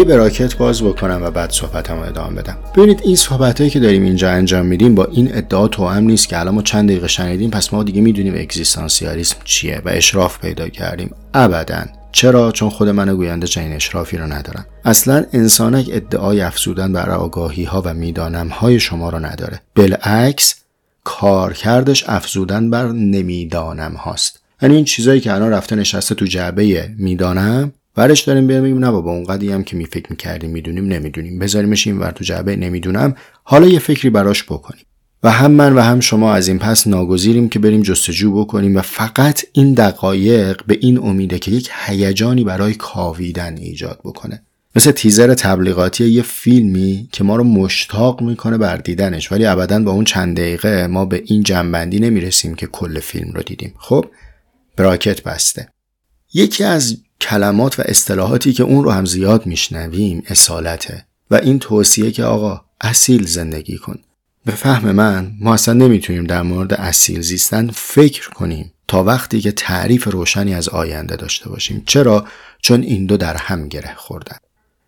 یه 0.00 0.06
براکت 0.06 0.56
باز 0.56 0.82
بکنم 0.82 1.20
و 1.22 1.30
بعد 1.30 1.50
صحبتم 1.50 1.94
رو 1.94 2.02
ادامه 2.02 2.42
بدم. 2.42 2.56
ببینید 2.74 3.00
این 3.04 3.16
صحبت 3.16 3.58
هایی 3.58 3.70
که 3.70 3.80
داریم 3.80 4.02
اینجا 4.02 4.30
انجام 4.30 4.66
میدیم 4.66 4.94
با 4.94 5.04
این 5.04 5.36
ادعا 5.36 5.90
هم 5.90 6.02
نیست 6.04 6.28
که 6.28 6.38
الان 6.40 6.54
ما 6.54 6.62
چند 6.62 6.88
دقیقه 6.88 7.08
شنیدیم 7.08 7.50
پس 7.50 7.72
ما 7.72 7.82
دیگه 7.82 8.00
می‌دونیم 8.00 8.34
اگزیستانسیالیسم 8.34 9.36
چیه 9.44 9.82
و 9.84 9.88
اشراف 9.88 10.38
پیدا 10.38 10.68
کردیم. 10.68 11.14
ابدا. 11.34 11.84
چرا؟ 12.12 12.52
چون 12.52 12.70
خود 12.70 12.88
من 12.88 13.14
گوینده 13.16 13.46
چنین 13.46 13.72
اشرافی 13.72 14.16
رو 14.16 14.26
ندارم. 14.26 14.66
اصلا 14.84 15.24
انسانک 15.32 15.88
ادعای 15.92 16.40
افزودن 16.40 16.92
بر 16.92 17.10
آگاهی 17.10 17.64
ها 17.64 17.82
و 17.84 17.94
می‌دانم 17.94 18.48
های 18.48 18.80
شما 18.80 19.10
رو 19.10 19.18
نداره. 19.18 19.60
بالعکس 19.76 20.54
کارکردش 21.04 22.04
افزودن 22.08 22.70
بر 22.70 22.86
نمی‌دانم 22.86 23.92
هاست 23.92 24.40
یعنی 24.62 24.74
این 24.76 24.84
چیزایی 24.84 25.20
که 25.20 25.32
الان 25.32 25.50
رفته 25.50 25.76
نشسته 25.76 26.14
تو 26.14 26.24
جعبه 26.24 26.90
می‌دانم 26.98 27.72
برش 27.94 28.20
داریم 28.20 28.46
بیام 28.46 28.62
بگیم 28.62 28.78
نه 28.78 28.90
بابا 28.90 29.12
اونقدی 29.12 29.52
هم 29.52 29.64
که 29.64 29.76
می 29.76 29.86
فکر 29.86 30.06
می‌کردیم 30.10 30.50
می‌دونیم 30.50 30.84
نمی‌دونیم. 30.84 31.38
بذاریمش 31.38 31.86
این 31.86 31.98
ور 31.98 32.10
تو 32.10 32.24
جعبه 32.24 32.56
نمی‌دونم. 32.56 33.14
حالا 33.42 33.68
یه 33.68 33.78
فکری 33.78 34.10
براش 34.10 34.44
بکنیم. 34.44 34.84
و 35.22 35.30
هم 35.30 35.50
من 35.50 35.72
و 35.72 35.80
هم 35.80 36.00
شما 36.00 36.34
از 36.34 36.48
این 36.48 36.58
پس 36.58 36.86
ناگزیریم 36.86 37.48
که 37.48 37.58
بریم 37.58 37.82
جستجو 37.82 38.40
بکنیم 38.40 38.76
و 38.76 38.80
فقط 38.80 39.44
این 39.52 39.74
دقایق 39.74 40.62
به 40.66 40.78
این 40.80 40.98
امیده 40.98 41.38
که 41.38 41.50
یک 41.50 41.70
هیجانی 41.86 42.44
برای 42.44 42.74
کاویدن 42.74 43.56
ایجاد 43.56 44.00
بکنه. 44.04 44.42
مثل 44.76 44.90
تیزر 44.90 45.34
تبلیغاتی 45.34 46.08
یه 46.08 46.22
فیلمی 46.22 47.08
که 47.12 47.24
ما 47.24 47.36
رو 47.36 47.44
مشتاق 47.44 48.22
می‌کنه 48.22 48.58
بر 48.58 48.76
دیدنش. 48.76 49.32
ولی 49.32 49.46
ابدا 49.46 49.78
با 49.78 49.92
اون 49.92 50.04
چند 50.04 50.36
دقیقه 50.36 50.86
ما 50.86 51.04
به 51.04 51.22
این 51.26 51.42
جنبندی 51.42 52.00
نمی‌رسیم 52.00 52.54
که 52.54 52.66
کل 52.66 53.00
فیلم 53.00 53.32
رو 53.32 53.42
دیدیم. 53.42 53.74
خب 53.78 54.06
براکت 54.76 55.22
بسته. 55.22 55.68
یکی 56.34 56.64
از 56.64 56.96
کلمات 57.20 57.80
و 57.80 57.82
اصطلاحاتی 57.86 58.52
که 58.52 58.62
اون 58.62 58.84
رو 58.84 58.90
هم 58.90 59.04
زیاد 59.04 59.46
میشنویم 59.46 60.22
اصالته. 60.26 61.06
و 61.30 61.34
این 61.34 61.58
توصیه 61.58 62.10
که 62.10 62.24
آقا 62.24 62.60
اصیل 62.80 63.26
زندگی 63.26 63.78
کن. 63.78 63.98
به 64.44 64.52
فهم 64.52 64.92
من 64.92 65.32
ما 65.40 65.54
اصلا 65.54 65.74
نمی‌تونیم 65.74 66.24
در 66.24 66.42
مورد 66.42 66.74
اصیل 66.74 67.20
زیستن 67.20 67.70
فکر 67.70 68.30
کنیم 68.30 68.72
تا 68.88 69.04
وقتی 69.04 69.40
که 69.40 69.52
تعریف 69.52 70.08
روشنی 70.08 70.54
از 70.54 70.68
آینده 70.68 71.16
داشته 71.16 71.48
باشیم. 71.48 71.82
چرا؟ 71.86 72.26
چون 72.60 72.82
این 72.82 73.06
دو 73.06 73.16
در 73.16 73.36
هم 73.36 73.68
گره 73.68 73.94
خوردن. 73.94 74.36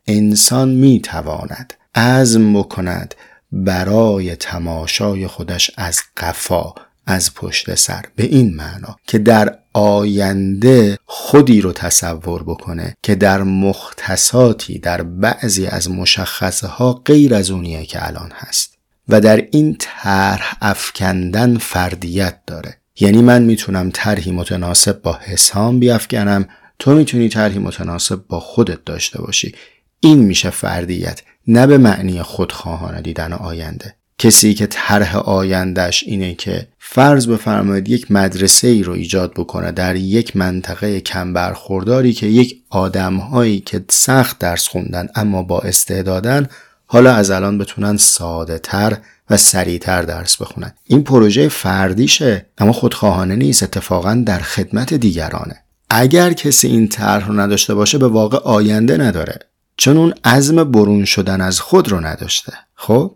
انسان 0.06 0.68
می‌تواند 0.68 1.74
عزم 1.94 2.52
بکند 2.52 3.14
برای 3.52 4.36
تماشای 4.36 5.26
خودش 5.26 5.70
از 5.76 6.00
قفا 6.16 6.74
از 7.06 7.34
پشت 7.34 7.74
سر. 7.74 8.04
به 8.16 8.24
این 8.24 8.54
معنا 8.54 8.96
که 9.06 9.18
در 9.18 9.58
آینده 9.72 10.98
خودی 11.04 11.60
رو 11.60 11.72
تصور 11.72 12.42
بکنه 12.42 12.96
که 13.02 13.14
در 13.14 13.42
مختصاتی 13.42 14.78
در 14.78 15.02
بعضی 15.02 15.66
از 15.66 15.90
مشخصه 15.90 16.66
ها 16.66 16.92
غیر 16.92 17.34
از 17.34 17.50
اونیه 17.50 17.86
که 17.86 18.06
الان 18.06 18.30
هست. 18.34 18.78
و 19.08 19.20
در 19.20 19.36
این 19.50 19.76
طرح 19.80 20.56
افکندن 20.60 21.58
فردیت 21.58 22.38
داره. 22.46 22.76
یعنی 23.00 23.22
من 23.22 23.42
می‌تونم 23.42 23.90
طرحی 23.94 24.32
متناسب 24.32 25.02
با 25.02 25.18
حسام 25.22 25.78
بیافکنم 25.78 26.48
تو 26.78 26.94
می‌تونی 26.94 27.28
طرحی 27.28 27.58
متناسب 27.58 28.26
با 28.28 28.40
خودت 28.40 28.84
داشته 28.84 29.22
باشی. 29.22 29.54
این 30.00 30.18
میشه 30.18 30.50
فردیت 30.50 31.22
نه 31.46 31.66
به 31.66 31.78
معنی 31.78 32.22
خودخواهانه 32.22 33.00
دیدن 33.00 33.32
آینده. 33.32 33.96
کسی 34.22 34.54
که 34.54 34.66
طرح 34.66 35.16
آیندهش 35.16 36.04
اینه 36.06 36.34
که 36.34 36.68
فرض 36.78 37.26
بفرمایید 37.26 37.88
یک 37.88 38.10
مدرسه 38.10 38.68
ای 38.68 38.82
رو 38.82 38.92
ایجاد 38.92 39.34
بکنه 39.34 39.72
در 39.72 39.96
یک 39.96 40.36
منطقه 40.36 41.00
کم 41.00 41.32
برخورداری 41.32 42.12
که 42.12 42.26
یک 42.26 42.62
آدمهایی 42.70 43.60
که 43.60 43.84
سخت 43.90 44.38
درس 44.38 44.68
خوندن 44.68 45.08
اما 45.14 45.42
با 45.42 45.60
استعدادن 45.60 46.48
حالا 46.86 47.14
از 47.14 47.30
الان 47.30 47.58
بتونن 47.58 47.96
ساده 47.96 48.58
تر 48.58 48.98
و 49.30 49.36
سریعتر 49.36 50.02
درس 50.02 50.36
بخونن. 50.36 50.72
این 50.86 51.04
پروژه 51.04 51.48
فردیشه 51.48 52.46
اما 52.58 52.72
خودخواهانه 52.72 53.36
نیست 53.36 53.62
اتفاقا 53.62 54.22
در 54.26 54.38
خدمت 54.38 54.94
دیگرانه. 54.94 55.56
اگر 55.90 56.32
کسی 56.32 56.68
این 56.68 56.88
طرح 56.88 57.26
رو 57.26 57.40
نداشته 57.40 57.74
باشه 57.74 57.98
به 57.98 58.08
واقع 58.08 58.38
آینده 58.38 58.96
نداره. 58.96 59.38
چون 59.76 59.96
اون 59.96 60.14
عزم 60.24 60.64
برون 60.64 61.04
شدن 61.04 61.40
از 61.40 61.60
خود 61.60 61.88
رو 61.88 62.06
نداشته. 62.06 62.52
خب؟ 62.74 63.14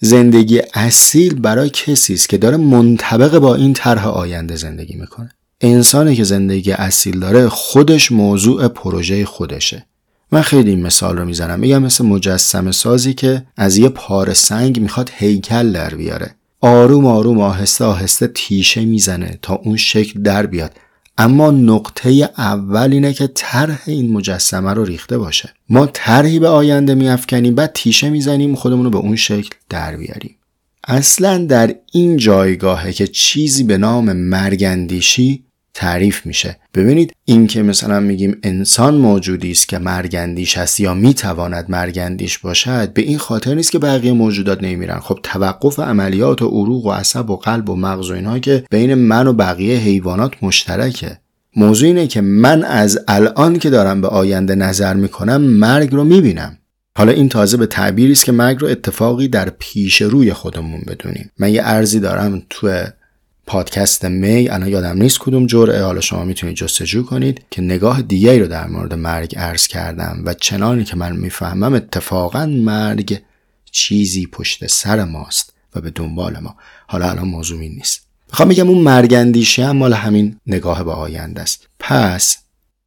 زندگی 0.00 0.62
اصیل 0.74 1.34
برای 1.34 1.70
کسی 1.70 2.14
است 2.14 2.28
که 2.28 2.38
داره 2.38 2.56
منطبق 2.56 3.38
با 3.38 3.54
این 3.54 3.72
طرح 3.72 4.06
آینده 4.06 4.56
زندگی 4.56 4.96
می‌کنه. 4.96 5.30
انسانی 5.60 6.16
که 6.16 6.24
زندگی 6.24 6.72
اصیل 6.72 7.20
داره 7.20 7.48
خودش 7.48 8.12
موضوع 8.12 8.68
پروژه 8.68 9.24
خودشه. 9.24 9.86
من 10.32 10.42
خیلی 10.42 10.70
این 10.70 10.82
مثال 10.82 11.16
رو 11.16 11.24
می‌زنم. 11.24 11.60
میگم 11.60 11.82
مثل 11.82 12.04
مجسم 12.04 12.70
سازی 12.70 13.14
که 13.14 13.46
از 13.56 13.76
یه 13.76 13.88
پار 13.88 14.34
سنگ 14.34 14.80
می‌خواد 14.80 15.10
هیکل 15.16 15.72
در 15.72 15.94
بیاره. 15.94 16.34
آروم 16.60 17.06
آروم 17.06 17.40
آهسته 17.40 17.84
آهسته 17.84 18.26
تیشه 18.26 18.84
می‌زنه 18.84 19.38
تا 19.42 19.54
اون 19.54 19.76
شکل 19.76 20.22
در 20.22 20.46
بیاد. 20.46 20.72
اما 21.18 21.50
نقطه 21.50 22.30
اول 22.38 22.92
اینه 22.92 23.12
که 23.12 23.26
طرح 23.26 23.82
این 23.86 24.12
مجسمه 24.12 24.74
رو 24.74 24.84
ریخته 24.84 25.18
باشه. 25.18 25.54
ما 25.68 25.86
طرحی 25.86 26.38
به 26.38 26.48
آینده 26.48 26.94
میافکنیم 26.94 27.54
بعد 27.54 27.72
تیشه 27.74 28.10
می‌زنیم 28.10 28.54
خودمون 28.54 28.84
رو 28.84 28.90
به 28.90 28.98
اون 28.98 29.16
شکل 29.16 29.50
در 29.68 29.96
بیاریم. 29.96 30.36
اصلا 30.84 31.38
در 31.38 31.74
این 31.92 32.16
جایگاهه 32.16 32.92
که 32.92 33.06
چیزی 33.06 33.64
به 33.64 33.78
نام 33.78 34.12
مرگندیشی 34.12 35.44
تعریف 35.78 36.26
میشه. 36.26 36.56
ببینید 36.74 37.12
این 37.24 37.46
که 37.46 37.62
مثلا 37.62 38.00
میگیم 38.00 38.36
انسان 38.42 38.94
موجودی 38.94 39.50
است 39.50 39.68
که 39.68 39.78
مرگندیش 39.78 40.58
هست 40.58 40.80
یا 40.80 40.94
می‌تواند 40.94 41.64
مرگندیش 41.68 42.38
باشد 42.38 42.92
به 42.92 43.02
این 43.02 43.18
خاطر 43.18 43.54
نیست 43.54 43.72
که 43.72 43.78
بقیه 43.78 44.12
موجودات 44.12 44.62
نمیرن 44.62 44.98
خب 44.98 45.18
توقف 45.22 45.78
عملیات 45.78 46.42
و 46.42 46.48
عروق 46.48 46.86
و 46.86 46.90
عصب 46.90 47.30
و 47.30 47.36
قلب 47.36 47.70
و 47.70 47.76
مغز 47.76 48.10
و 48.10 48.14
اینها 48.14 48.38
که 48.38 48.64
بین 48.70 48.94
من 48.94 49.26
و 49.26 49.32
بقیه 49.32 49.78
حیوانات 49.78 50.32
مشترکه. 50.42 51.18
موضوع 51.56 51.88
اینه 51.88 52.06
که 52.06 52.20
من 52.20 52.64
از 52.64 52.98
الان 53.08 53.58
که 53.58 53.70
دارم 53.70 54.00
به 54.00 54.08
آینده 54.08 54.54
نظر 54.54 54.94
می‌کنم 54.94 55.40
مرگ 55.40 55.92
رو 55.92 56.04
می‌بینم. 56.04 56.58
حالا 56.96 57.12
این 57.12 57.28
تازه 57.28 57.56
به 57.56 57.66
تعبیری 57.66 58.12
است 58.12 58.24
که 58.24 58.32
مرگ 58.32 58.60
رو 58.60 58.68
اتفاقی 58.68 59.28
در 59.28 59.50
پیش 59.58 60.02
روی 60.02 60.32
خودمون 60.32 60.80
بدونیم. 60.86 61.30
من 61.38 61.52
یه 61.52 61.62
ارزی 61.64 62.00
دارم 62.00 62.42
تو 62.50 62.68
پادکست 63.46 64.04
می 64.04 64.48
الان 64.48 64.68
یادم 64.68 65.02
نیست 65.02 65.18
کدوم 65.18 65.46
جرعه. 65.46 65.82
حالا 65.82 66.00
شما 66.00 66.24
می‌تونید 66.24 66.56
جستجو 66.56 67.02
کنید 67.02 67.42
که 67.50 67.62
نگاه 67.62 68.02
دیگری 68.02 68.40
رو 68.40 68.46
در 68.46 68.66
مورد 68.66 68.94
مرگ 68.94 69.36
عرض 69.36 69.66
کردم 69.66 70.22
و 70.24 70.34
چنانی 70.34 70.84
که 70.84 70.96
من 70.96 71.16
می‌فهمم 71.16 71.74
اتفاقا 71.74 72.46
مرگ 72.46 73.22
چیزی 73.72 74.26
پشت 74.26 74.66
سر 74.66 75.04
ماست 75.04 75.52
و 75.74 75.80
به 75.80 75.90
دنبال 75.90 76.38
ما. 76.38 76.56
حالا 76.86 77.10
الان 77.10 77.28
موضوع 77.28 77.60
این 77.60 77.74
نیست. 77.74 78.00
می‌خوام 78.28 78.48
بگم 78.48 78.68
اون 78.68 78.78
مرگندیشی 78.78 79.62
هم 79.62 79.76
مال 79.76 79.92
همین 79.92 80.40
نگاه 80.46 80.84
به 80.84 80.92
آینده 80.92 81.40
است. 81.40 81.68
پس 81.78 82.36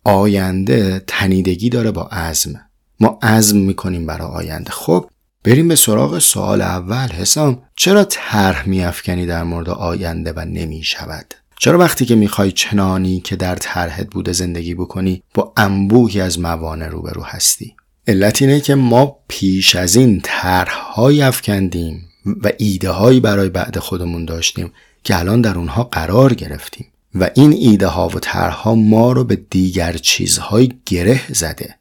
آینده 0.04 1.04
تنیدگی 1.08 1.70
داره 1.70 1.92
با 1.92 2.04
عزم. 2.04 2.62
ما 3.00 3.20
عزم 3.22 3.58
می‌کنیم 3.58 4.06
برای 4.06 4.28
آینده. 4.28 4.72
خب 4.72 5.10
بریم 5.44 5.68
به 5.68 5.76
سراغ 5.76 6.20
سوال 6.20 6.62
اول. 6.62 7.08
حسام 7.08 7.62
چرا 7.76 8.04
طرح 8.04 8.70
میافکنی 8.70 9.26
در 9.26 9.44
مورد 9.44 9.70
آینده 9.70 10.34
و 10.36 10.40
نمی 10.40 10.84
شود 10.84 11.34
چرا 11.60 11.78
وقتی 11.78 12.06
که 12.06 12.16
می‌خوای 12.16 12.52
چنانی 12.52 13.20
که 13.20 13.36
در 13.36 13.56
طرحت 13.56 14.08
بوده 14.12 14.34
زندگی 14.34 14.76
بکنی 14.76 15.24
با 15.34 15.54
انبوهی 15.58 16.22
از 16.22 16.40
موانع 16.40 16.88
روبرو 16.88 17.24
هستی؟ 17.24 17.76
علت 18.08 18.42
اینه 18.42 18.60
که 18.60 18.76
ما 18.76 19.18
پیش 19.28 19.76
از 19.76 19.96
این 19.96 20.22
طرحهایی 20.24 21.22
افکندیم 21.22 22.10
و 22.44 22.52
ایده 22.58 22.90
هایی 22.90 23.20
برای 23.20 23.50
بعد 23.50 23.80
خودمون 23.80 24.26
داشتیم 24.26 24.72
که 25.04 25.20
الان 25.20 25.42
در 25.42 25.58
اونها 25.58 25.84
قرار 25.84 26.34
گرفتیم. 26.34 26.86
و 27.16 27.30
این 27.36 27.54
ایده 27.54 27.88
ها 27.88 28.08
و 28.08 28.20
طرحها 28.20 28.76
ما 28.76 29.12
رو 29.12 29.24
به 29.24 29.36
دیگر 29.36 29.94
چیزهای 29.94 30.70
گره 30.86 31.22
زده. 31.34 31.79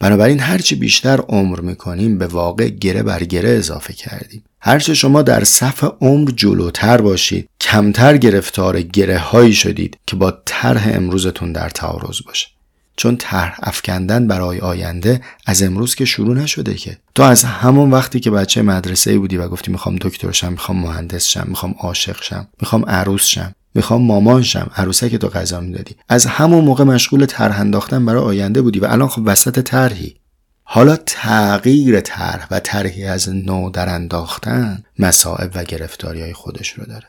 بنابراین 0.00 0.40
هرچی 0.40 0.74
بیشتر 0.74 1.20
عمر 1.20 1.60
می‌کنیم 1.60 2.18
به 2.18 2.26
واقع 2.26 2.68
گره 2.68 3.02
بر 3.02 3.24
گره 3.24 3.50
اضافه 3.50 3.92
کردیم. 3.92 4.44
هرچه 4.60 4.94
شما 4.94 5.22
در 5.22 5.44
صف 5.44 5.84
عمر 6.00 6.30
جلوتر 6.30 7.00
باشید 7.00 7.48
کمتر 7.60 8.16
گرفتار 8.16 8.82
گره 8.82 9.18
هایی 9.18 9.52
شدید 9.52 9.96
که 10.06 10.16
با 10.16 10.34
طرح 10.44 10.90
امروزتون 10.92 11.52
در 11.52 11.68
تعارض 11.68 12.18
باشه. 12.26 12.48
چون 12.96 13.16
طرح 13.16 13.56
افکندن 13.62 14.26
برای 14.26 14.58
آینده 14.58 15.20
از 15.46 15.62
امروز 15.62 15.94
که 15.94 16.04
شروع 16.04 16.36
نشده 16.36 16.74
که. 16.74 16.98
تو 17.14 17.22
از 17.22 17.44
همون 17.44 17.90
وقتی 17.90 18.20
که 18.20 18.30
بچه 18.30 18.62
مدرسه 18.62 19.18
بودی 19.18 19.36
و 19.36 19.48
گفتی 19.48 19.72
می‌خوام 19.72 19.96
دکتر 20.00 20.32
شم 20.32 20.52
می‌خوام 20.52 20.78
مهندس 20.78 21.26
شم 21.26 21.44
می‌خوام 21.48 21.74
عاشق 21.78 22.22
شم 22.22 22.48
می‌خوام 22.60 22.84
عروس 22.84 23.26
شم. 23.26 23.54
می‌خوام 23.74 24.02
مامان 24.02 24.42
شم 24.42 24.70
عروسک 24.76 25.16
تو 25.16 25.28
غذا 25.28 25.60
می‌دادی. 25.60 25.96
از 26.08 26.26
همون 26.26 26.64
موقع 26.64 26.84
مشغول 26.84 27.26
طرح 27.26 27.60
انداختن 27.60 28.06
برای 28.06 28.22
آینده 28.22 28.62
بودی 28.62 28.78
و 28.78 28.84
الان 28.84 29.08
خب 29.08 29.22
وسط 29.24 29.60
طرحی. 29.60 30.16
حالا 30.62 30.96
تغییر 30.96 32.00
طرح 32.00 32.46
و 32.50 32.60
طرحی 32.60 33.04
از 33.04 33.28
نو 33.28 33.70
در 33.70 33.88
انداختن 33.88 34.84
مصائب 34.98 35.50
و 35.54 35.64
گرفتاری 35.64 36.22
های 36.22 36.32
خودش 36.32 36.70
رو 36.70 36.84
داره. 36.84 37.06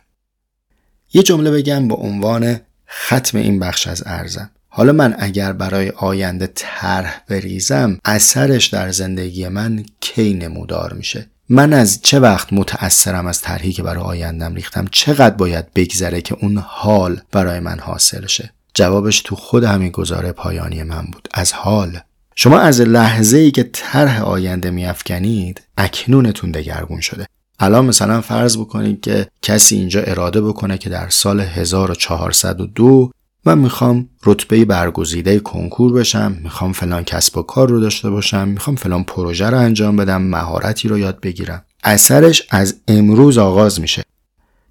یه 1.14 1.24
جمله 1.24 1.52
بگم 1.52 1.88
با 1.88 1.96
عنوان 1.96 2.60
ختم 2.90 3.38
این 3.38 3.60
بخش 3.60 3.88
از 3.88 4.04
ارزم. 4.06 4.50
حالا 4.70 4.94
من 4.94 5.16
اگر 5.20 5.54
برای 5.54 5.90
آینده 5.90 6.50
طرح 6.56 7.24
بریزم 7.28 7.98
اثرش 8.06 8.68
در 8.68 8.92
زندگی 8.92 9.48
من 9.48 9.86
کی 10.00 10.34
نمودار 10.34 10.94
میشه. 10.94 11.30
من 11.52 11.74
از 11.74 12.02
چه 12.02 12.20
وقت 12.20 12.54
متأثرم 12.54 13.28
از 13.28 13.42
طرحی 13.42 13.72
که 13.72 13.84
برای 13.84 14.04
آیندم 14.04 14.56
ریختم؟ 14.56 14.86
چقدر 14.92 15.36
باید 15.36 15.74
بگذره 15.74 16.22
که 16.22 16.38
اون 16.42 16.58
حال 16.68 17.22
برای 17.32 17.60
من 17.60 17.80
حاصل 17.80 18.28
شه؟ 18.28 18.54
جوابش 18.74 19.22
تو 19.22 19.36
خود 19.36 19.64
همین 19.64 19.90
گزاره 19.90 20.32
پایانی 20.32 20.84
من 20.84 21.06
بود. 21.06 21.28
از 21.34 21.54
حال. 21.54 22.00
شما 22.36 22.60
از 22.60 22.82
لحظه 22.82 23.38
ای 23.38 23.52
که 23.52 23.70
طرح 23.74 24.24
آینده 24.24 24.72
میافکنید 24.72 25.62
اکنونتون 25.78 26.52
دگرگون 26.52 27.02
شده. 27.02 27.26
الان 27.60 27.86
مثلا 27.86 28.22
فرض 28.22 28.58
بکنید 28.58 29.02
که 29.02 29.28
کسی 29.42 29.76
اینجا 29.76 30.02
اراده 30.02 30.42
بکنه 30.42 30.78
که 30.78 30.90
در 30.90 31.10
سال 31.10 31.40
1402 31.40 33.12
من 33.46 33.58
می‌خوام 33.58 34.10
رتبه 34.26 34.66
برگزیده 34.66 35.40
کنکور 35.40 35.94
بشم 35.94 36.40
می‌خوام 36.44 36.72
فلان 36.74 37.04
کسب 37.04 37.38
و 37.38 37.42
کار 37.42 37.70
رو 37.70 37.80
داشته 37.80 38.10
باشم 38.10 38.48
می‌خوام 38.48 38.76
فلان 38.76 39.04
پروژه 39.04 39.50
رو 39.50 39.58
انجام 39.58 39.96
بدم 39.96 40.22
مهارتی 40.22 40.88
رو 40.88 40.98
یاد 40.98 41.20
بگیرم. 41.20 41.66
اثرش 41.84 42.48
از 42.50 42.76
امروز 42.88 43.38
آغاز 43.38 43.82
میشه. 43.82 44.04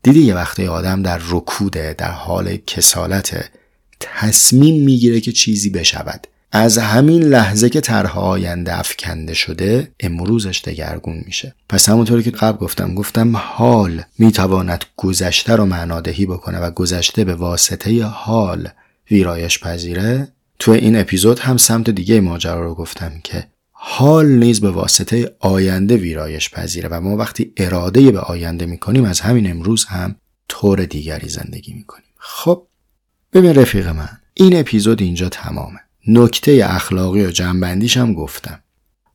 دیدی 0.03 0.21
یه 0.21 0.35
وقتی 0.35 0.67
آدم 0.67 1.03
در 1.03 1.21
رکوده 1.29 1.95
در 1.99 2.11
حال 2.11 2.57
کسالت 2.57 3.51
تصمیم 4.01 4.85
می‌گیره 4.85 5.21
که 5.21 5.33
چیزی 5.33 5.71
بشود. 5.71 6.27
از 6.53 6.79
همین 6.79 7.23
لحظه 7.23 7.71
که 7.71 7.81
طرح 7.81 8.19
آینده 8.19 8.79
افکنده 8.79 9.35
شده 9.35 9.93
امروزش 10.01 10.63
دگرگون 10.65 11.23
میشه. 11.27 11.55
پس 11.69 11.89
همونطوری 11.89 12.23
که 12.23 12.31
قبل 12.31 12.59
گفتم 12.59 12.95
گفتم 12.95 13.37
حال 13.37 14.03
می‌تواند 14.19 14.85
گذشته 14.97 15.57
رو 15.57 15.67
معنادهی 15.67 16.27
بکنه 16.27 16.59
و 16.59 16.71
گذشته 16.71 17.25
به 17.25 17.35
واسطه 17.35 18.05
حال 18.05 18.69
ویرایش 19.11 19.61
پذیره. 19.61 20.29
تو 20.59 20.73
این 20.73 20.97
اپیزود 20.97 21.39
هم 21.39 21.57
سمت 21.57 21.91
دیگه 21.91 22.21
ماجرا 22.21 22.63
رو 22.63 22.75
گفتم 22.75 23.13
که 23.25 23.47
حال 23.71 24.29
نیز 24.29 24.61
به 24.61 24.71
واسطه 24.71 25.37
آینده 25.41 25.97
ویرایش 25.97 26.51
پذیره 26.51 26.89
و 26.89 27.01
ما 27.01 27.17
وقتی 27.17 27.53
اراده 27.57 28.11
به 28.11 28.21
آینده 28.21 28.67
می‌کنیم 28.67 29.05
از 29.05 29.21
همین 29.21 29.51
امروز 29.51 29.85
هم 29.85 30.15
طور 30.49 30.85
دیگری 30.85 31.29
زندگی 31.29 31.73
می‌کنیم. 31.73 32.05
خب 32.19 32.67
ببین 33.33 33.55
رفیق 33.55 33.89
من 33.89 34.09
این 34.35 34.57
اپیزود 34.61 35.03
اینجا 35.03 35.29
تمامه. 35.29 35.81
نکته 36.09 36.67
اخلاقی 36.69 37.27
و 37.27 37.31
جنبندیش 37.31 37.97
هم 37.97 38.15
گفتم. 38.15 38.61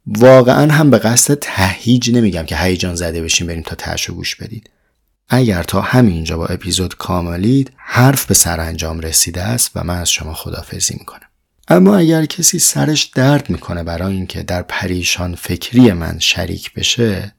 واقعا 0.05 0.73
هم 0.73 0.89
به 0.89 0.97
قصد 0.97 1.37
تهیج 1.41 2.11
نمیگم 2.11 2.43
که 2.43 2.57
هیجان 2.57 2.95
زده 2.95 3.21
بشین 3.21 3.47
بریم 3.47 3.61
تا 3.61 3.75
ترش 3.75 4.09
گوش 4.09 4.35
بدید. 4.35 4.69
اگر 5.29 5.63
تا 5.63 5.81
همینجا 5.81 6.37
با 6.37 6.45
اپیزود 6.45 6.97
کاملید 6.97 7.71
حرف 7.77 8.25
به 8.25 8.33
سرانجام 8.33 8.99
رسیده 8.99 9.41
است 9.41 9.71
و 9.75 9.83
من 9.83 9.97
از 9.97 10.09
شما 10.09 10.33
خدافزی 10.33 10.95
می‌کنم. 10.99 11.27
اما 11.67 11.97
اگر 11.97 12.25
کسی 12.25 12.59
سرش 12.59 13.03
درد 13.03 13.49
می‌کنه 13.49 13.83
برای 13.83 14.13
اینکه 14.13 14.43
در 14.43 14.61
پریشان 14.61 15.35
فکری 15.35 15.91
من 15.91 16.19
شریک 16.19 16.73
بشه 16.73 17.33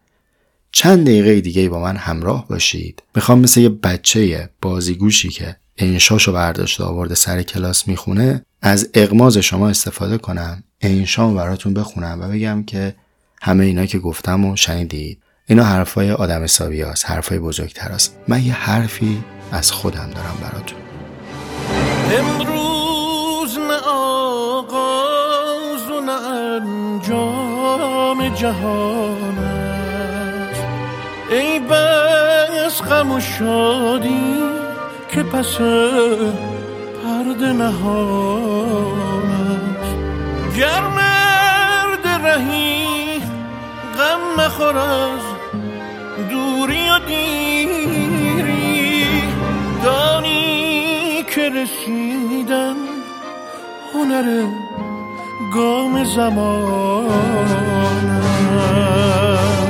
چند 0.77 1.07
دقیقه 1.07 1.41
دیگه 1.41 1.69
با 1.69 1.81
من 1.81 1.97
همراه 1.97 2.49
باشید. 2.49 3.03
می‌خوام 3.15 3.39
مثل 3.39 3.61
یه 3.61 3.69
بچه 3.69 4.51
بازیگوشی 4.63 5.29
که 5.29 5.57
انشاشو 5.77 6.33
برداشته 6.33 6.85
آورده 6.85 7.15
سر 7.15 7.43
کلاس 7.43 7.89
می‌خونه 7.89 8.45
از 8.63 8.91
اقماز 8.95 9.39
شما 9.39 9.69
استفاده 9.69 10.19
کنم 10.19 10.65
انشام 10.81 11.35
براتون 11.35 11.75
بخونم 11.75 12.19
و 12.23 12.29
بگم 12.29 12.63
که 12.63 12.95
همه 13.43 13.65
اینا 13.65 13.87
که 13.87 13.99
گفتم 13.99 14.45
و 14.45 14.57
شنیدید. 14.57 15.19
اینا 15.47 15.65
حرفای 15.65 16.11
آدم 16.11 16.45
حسابی 16.45 16.83
هست 16.83 17.11
حرفای 17.11 17.39
بزرگتر 17.39 17.89
است 17.89 18.17
من 18.29 18.45
یه 18.45 18.53
حرفی 18.53 19.25
از 19.53 19.73
خودم 19.73 20.11
دارم 20.15 20.37
براتون. 20.43 20.79
امروز 22.19 23.59
نه 23.59 23.81
آغاز 23.89 25.91
و 25.91 26.01
نه 26.01 26.13
انجام 26.13 27.55
جهان 28.35 29.39
است 29.39 29.54
ای 31.35 31.59
بس 31.59 32.83
غم 32.83 33.13
و 33.13 33.21
شادی 33.21 34.35
که 35.09 35.23
پس 35.23 35.59
پرده 37.03 37.53
نهان 37.53 39.31
است. 39.31 39.97
گر 40.57 40.81
مرد 40.81 42.07
رهی 42.27 43.21
غم 43.99 44.45
مخور 44.45 44.79
از 44.79 45.21
دوری 46.31 46.89
و 46.91 46.99
دیری 46.99 47.63
دانی 49.85 51.23
که 51.35 51.51
رسیدن 51.51 52.77
هنر 53.95 54.47
گام 55.55 56.05
زمان 56.05 57.11
است. 58.11 59.64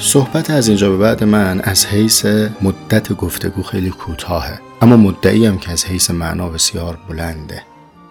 صحبت 0.00 0.50
از 0.50 0.68
اینجا 0.68 0.90
به 0.90 0.96
بعد 0.96 1.24
من 1.24 1.60
از 1.60 1.86
حیث 1.86 2.26
مدت 2.62 3.12
گفتگو 3.12 3.62
خیلی 3.62 3.90
کوتاهه. 3.90 4.58
اما 4.82 4.96
مدعی 4.96 5.46
هم 5.46 5.58
که 5.58 5.70
از 5.70 5.84
حیث 5.84 6.10
معنا 6.10 6.48
بسیار 6.48 6.98
بلنده. 7.08 7.62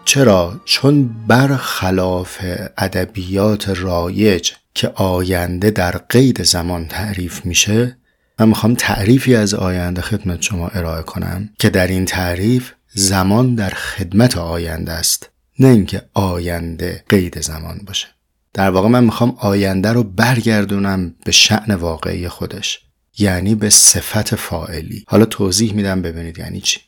چرا؟ 0.05 0.61
چون 0.65 1.09
برخلاف 1.27 2.37
ادبیات 2.77 3.69
رایج 3.69 4.51
که 4.73 4.87
آینده 4.87 5.71
در 5.71 5.91
قید 5.91 6.43
زمان 6.43 6.87
تعریف 6.87 7.45
میشه 7.45 7.97
من 8.39 8.49
می‌خوام 8.49 8.75
تعریفی 8.75 9.35
از 9.35 9.53
آینده 9.53 10.01
خدمت 10.01 10.41
شما 10.41 10.67
ارائه 10.67 11.03
کنم 11.03 11.49
که 11.59 11.69
در 11.69 11.87
این 11.87 12.05
تعریف 12.05 12.71
زمان 12.93 13.55
در 13.55 13.69
خدمت 13.69 14.37
آینده 14.37 14.91
است 14.91 15.29
نه 15.59 15.67
اینکه 15.67 16.01
آینده 16.13 17.03
قید 17.09 17.41
زمان 17.41 17.81
باشه. 17.87 18.16
در 18.57 18.69
واقع 18.69 18.87
من 18.87 19.03
می‌خوام 19.03 19.35
آینده 19.39 19.93
رو 19.93 20.03
برگردونم 20.03 21.15
به 21.25 21.31
شعن 21.31 21.75
واقعی 21.75 22.27
خودش 22.27 22.79
یعنی 23.17 23.55
به 23.55 23.69
صفت 23.69 24.35
فائلی 24.35 25.05
حالا 25.07 25.25
توضیح 25.25 25.73
میدم 25.73 26.01
ببینید 26.01 26.39
یعنی 26.39 26.61
چی. 26.61 26.79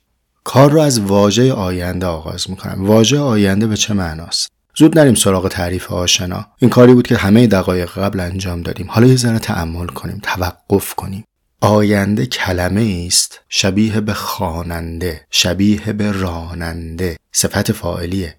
کار 0.44 0.72
رو 0.72 0.82
از 0.82 1.00
واژه 1.00 1.54
آینده 1.54 2.06
آغاز 2.06 2.50
می‌کنم. 2.50 2.86
واژه 2.88 3.20
آینده 3.20 3.68
به 3.68 3.78
چه 3.78 3.94
معناست؟ 3.94 4.52
زود 4.78 5.00
نریم 5.00 5.16
سراغ 5.16 5.48
تعریف 5.48 5.92
آشنا. 5.92 6.46
این 6.60 6.70
کاری 6.70 6.94
بود 6.94 7.08
که 7.08 7.18
همه 7.18 7.48
دقایق 7.48 7.92
قبل 7.92 8.20
انجام 8.20 8.62
دادیم. 8.62 8.88
حالا 8.90 9.08
یه 9.08 9.16
ذره 9.16 9.40
تأمل 9.40 9.88
کنیم 9.88 10.20
توقف 10.24 10.94
کنیم. 10.94 11.24
آینده 11.62 12.26
کلمه 12.26 13.04
است 13.08 13.40
شبیه 13.50 14.02
به 14.02 14.14
خواننده 14.14 15.22
شبیه 15.30 15.94
به 15.94 16.12
راننده. 16.12 17.18
صفت 17.32 17.72
فاعلیه. 17.72 18.39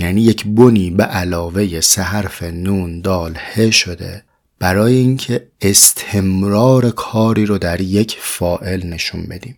یعنی 0.00 0.20
یک 0.20 0.46
بنی 0.46 0.90
به 0.90 1.04
علاوه 1.04 1.80
سه 1.80 2.02
حرف 2.02 2.42
نون 2.42 3.00
دال 3.00 3.34
ه 3.54 3.70
شده 3.70 4.22
برای 4.58 4.94
اینکه 4.94 5.46
استمرار 5.60 6.90
کاری 6.90 7.46
رو 7.46 7.58
در 7.58 7.80
یک 7.80 8.16
فائل 8.20 8.86
نشون 8.86 9.22
بدیم. 9.22 9.56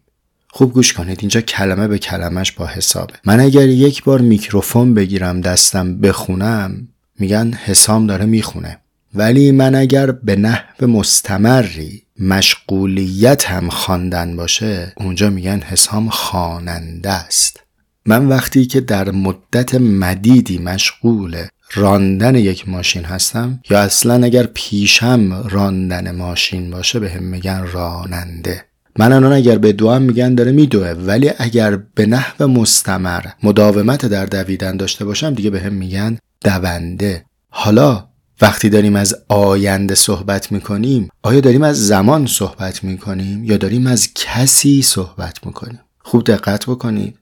خوب 0.51 0.73
گوش 0.73 0.93
کنید 0.93 1.19
اینجا 1.21 1.41
کلمه 1.41 1.89
به 1.89 1.99
کلمش 1.99 2.53
با 2.53 2.67
حسابه. 2.67 3.15
من 3.25 3.41
اگر 3.41 3.69
یک 3.69 4.05
بار 4.05 4.21
میکروفون 4.21 4.95
بگیرم 4.95 5.41
دستم 5.41 5.99
بخونم 5.99 6.89
میگن 7.19 7.53
حسام 7.53 8.07
داره 8.07 8.25
می‌خونه. 8.25 8.79
ولی 9.15 9.53
من 9.53 9.75
اگر 9.75 10.11
به 10.11 10.37
نحو 10.37 10.87
مستمری 10.87 12.03
مشغولیت 12.19 13.45
هم 13.51 13.69
خواندن 13.69 14.37
باشه 14.37 14.93
اونجا 14.97 15.31
میگن 15.31 15.61
حسام 15.61 16.09
خواننده 16.09 17.11
است. 17.11 17.61
من 18.07 18.29
وقتی 18.29 18.67
که 18.67 18.81
در 18.81 19.11
مدت 19.11 19.75
مدیدی 19.75 20.59
مشغول 20.59 21.37
راندن 21.75 22.35
یک 22.35 22.69
ماشین 22.69 23.05
هستم 23.05 23.61
یا 23.71 23.81
اصلا 23.81 24.25
اگر 24.25 24.47
پیشم 24.47 25.49
راندن 25.49 26.17
ماشین 26.17 26.71
باشه 26.71 26.99
به 26.99 27.11
هم 27.11 27.23
میگن 27.23 27.67
راننده. 27.73 28.65
من 28.99 29.13
الان 29.13 29.33
اگر 29.33 29.59
به 29.59 29.73
دوام 29.73 30.03
میگن 30.03 30.35
داره 30.35 30.53
میدوه 30.53 30.89
ولی 30.89 31.31
اگر 31.39 31.77
به 31.77 32.07
نحو 32.07 32.47
مستمر 32.47 33.25
مداومت 33.43 34.07
در 34.07 34.27
دویدن 34.27 34.77
داشته 34.77 35.05
باشم 35.05 35.35
دیگه 35.35 35.51
به 35.51 35.61
هم 35.61 35.73
میگن 35.73 36.19
دونده. 36.45 37.25
حالا 37.49 38.09
وقتی 38.41 38.69
داریم 38.69 38.97
از 38.97 39.17
آینده 39.29 39.95
صحبت 39.95 40.53
می‌کنیم 40.53 41.09
آیا 41.23 41.41
داریم 41.41 41.63
از 41.63 41.87
زمان 41.87 42.27
صحبت 42.27 42.85
می‌کنیم 42.85 43.45
یا 43.45 43.57
داریم 43.57 43.87
از 43.87 44.09
کسی 44.15 44.83
صحبت 44.83 45.47
می‌کنیم؟ 45.47 45.81
خوب 45.99 46.25
دقت 46.25 46.67
بکنید. 46.67 47.19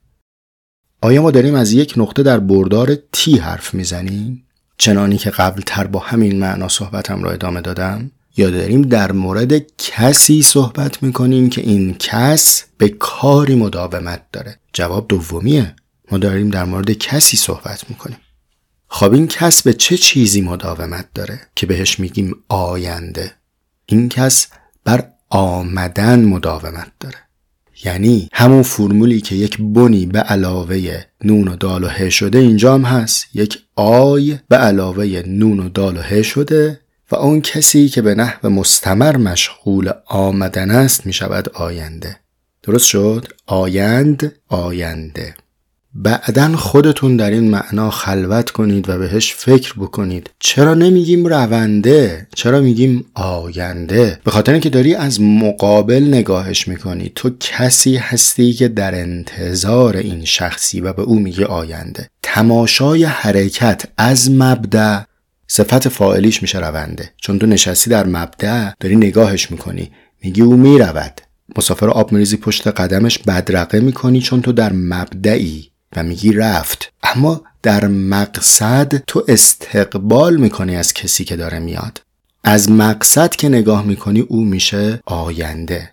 آیا 1.01 1.21
ما 1.21 1.31
داریم 1.31 1.55
از 1.55 1.71
یک 1.71 1.93
نقطه 1.97 2.23
در 2.23 2.39
بردار 2.39 2.95
تی 3.11 3.37
حرف 3.37 3.73
می‌زنیم؟ 3.73 4.43
چنانی 4.77 5.17
که 5.17 5.29
قبل 5.29 5.61
تر 5.65 5.87
با 5.87 5.99
همین 5.99 6.39
معنا 6.39 6.67
صحبتم 6.67 7.23
را 7.23 7.31
ادامه 7.31 7.61
دادم؟ 7.61 8.11
یا 8.37 8.49
داریم 8.49 8.81
در 8.81 9.11
مورد 9.11 9.53
کسی 9.77 10.41
صحبت 10.41 11.03
می‌کنیم 11.03 11.49
که 11.49 11.61
این 11.61 11.95
کس 11.99 12.63
به 12.77 12.89
کاری 12.89 13.55
مداومت 13.55 14.21
داره؟ 14.31 14.59
جواب 14.73 15.07
دومیه 15.07 15.75
ما 16.11 16.17
داریم 16.17 16.49
در 16.49 16.63
مورد 16.63 16.91
کسی 16.91 17.37
صحبت 17.37 17.89
می‌کنیم 17.89 18.17
خب 18.87 19.13
این 19.13 19.27
کس 19.27 19.63
به 19.63 19.73
چه 19.73 19.97
چیزی 19.97 20.41
مداومت 20.41 21.05
داره 21.13 21.39
که 21.55 21.65
بهش 21.65 21.99
میگیم 21.99 22.35
آینده 22.47 23.31
این 23.85 24.09
کس 24.09 24.47
بر 24.83 25.07
آمدن 25.29 26.25
مداومت 26.25 26.91
داره 26.99 27.17
یعنی 27.85 28.29
همون 28.33 28.63
فرمولی 28.63 29.21
که 29.21 29.35
یک 29.35 29.57
بنی 29.59 30.05
به 30.05 30.19
علاوه 30.19 31.03
نون 31.23 31.47
و 31.47 31.55
دال 31.55 31.83
و 31.83 31.87
ه 31.87 32.09
شده 32.09 32.39
اینجا 32.39 32.73
هم 32.73 32.83
هست. 32.83 33.25
یک 33.33 33.59
آی 33.75 34.39
به 34.49 34.57
علاوه 34.57 35.23
نون 35.27 35.59
و 35.59 35.69
دال 35.69 35.97
و 35.97 36.01
ه 36.01 36.21
شده 36.21 36.79
و 37.11 37.15
اون 37.15 37.41
کسی 37.41 37.89
که 37.89 38.01
به 38.01 38.15
نحو 38.15 38.49
مستمر 38.49 39.17
مشغول 39.17 39.91
آمدن 40.05 40.71
است 40.71 41.05
می 41.05 41.13
شود 41.13 41.49
آینده. 41.49 42.17
درست 42.63 42.85
شد؟ 42.85 43.27
آیند 43.45 44.31
آینده. 44.47 45.35
بعدا 45.95 46.57
خودتون 46.57 47.17
در 47.17 47.31
این 47.31 47.49
معنا 47.49 47.89
خلوت 47.89 48.49
کنید 48.49 48.89
و 48.89 48.97
بهش 48.97 49.33
فکر 49.33 49.73
بکنید. 49.73 50.29
چرا 50.39 50.73
نمیگیم 50.73 51.27
رونده؟ 51.27 52.27
چرا 52.35 52.61
میگیم 52.61 53.05
آینده؟ 53.13 54.19
به 54.23 54.31
خاطر 54.31 54.51
اینکه 54.51 54.69
داری 54.69 54.95
از 54.95 55.21
مقابل 55.21 56.03
نگاهش 56.07 56.67
می‌کنی. 56.67 57.11
تو 57.15 57.29
کسی 57.39 57.95
هستی 57.95 58.53
که 58.53 58.67
در 58.67 58.95
انتظار 58.95 59.97
این 59.97 60.25
شخصی 60.25 60.81
و 60.81 60.93
به 60.93 61.01
او 61.01 61.19
میگه 61.19 61.45
آینده. 61.45 62.09
تماشای 62.23 63.03
حرکت 63.03 63.83
از 63.97 64.31
مبدع 64.31 64.99
صفت 65.47 65.89
فاعلیش 65.89 66.41
میشه 66.41 66.59
رونده. 66.59 67.09
چون 67.17 67.39
تو 67.39 67.45
نشستی 67.45 67.89
در 67.89 68.05
مبدع 68.05 68.69
داری 68.79 68.95
نگاهش 68.95 69.51
می‌کنی. 69.51 69.91
میگی 70.23 70.41
او 70.41 70.57
می‌رود. 70.57 71.21
مسافر 71.57 71.89
آب 71.89 72.11
میریزی 72.11 72.37
پشت 72.37 72.67
قدمش 72.67 73.17
بدرقه 73.17 73.79
می‌کنی 73.79 74.21
چون 74.21 74.41
تو 74.41 74.51
در 74.51 74.73
مبدعی 74.73 75.70
و 75.95 76.03
میگی 76.03 76.33
رفت. 76.33 76.93
اما 77.03 77.41
در 77.63 77.87
مقصد 77.87 79.03
تو 79.07 79.25
استقبال 79.27 80.35
می‌کنی 80.35 80.75
از 80.75 80.93
کسی 80.93 81.23
که 81.23 81.35
داره 81.35 81.59
میاد. 81.59 82.01
از 82.43 82.71
مقصد 82.71 83.35
که 83.35 83.49
نگاه 83.49 83.85
می‌کنی 83.85 84.19
او 84.19 84.45
میشه 84.45 84.99
آینده. 85.05 85.89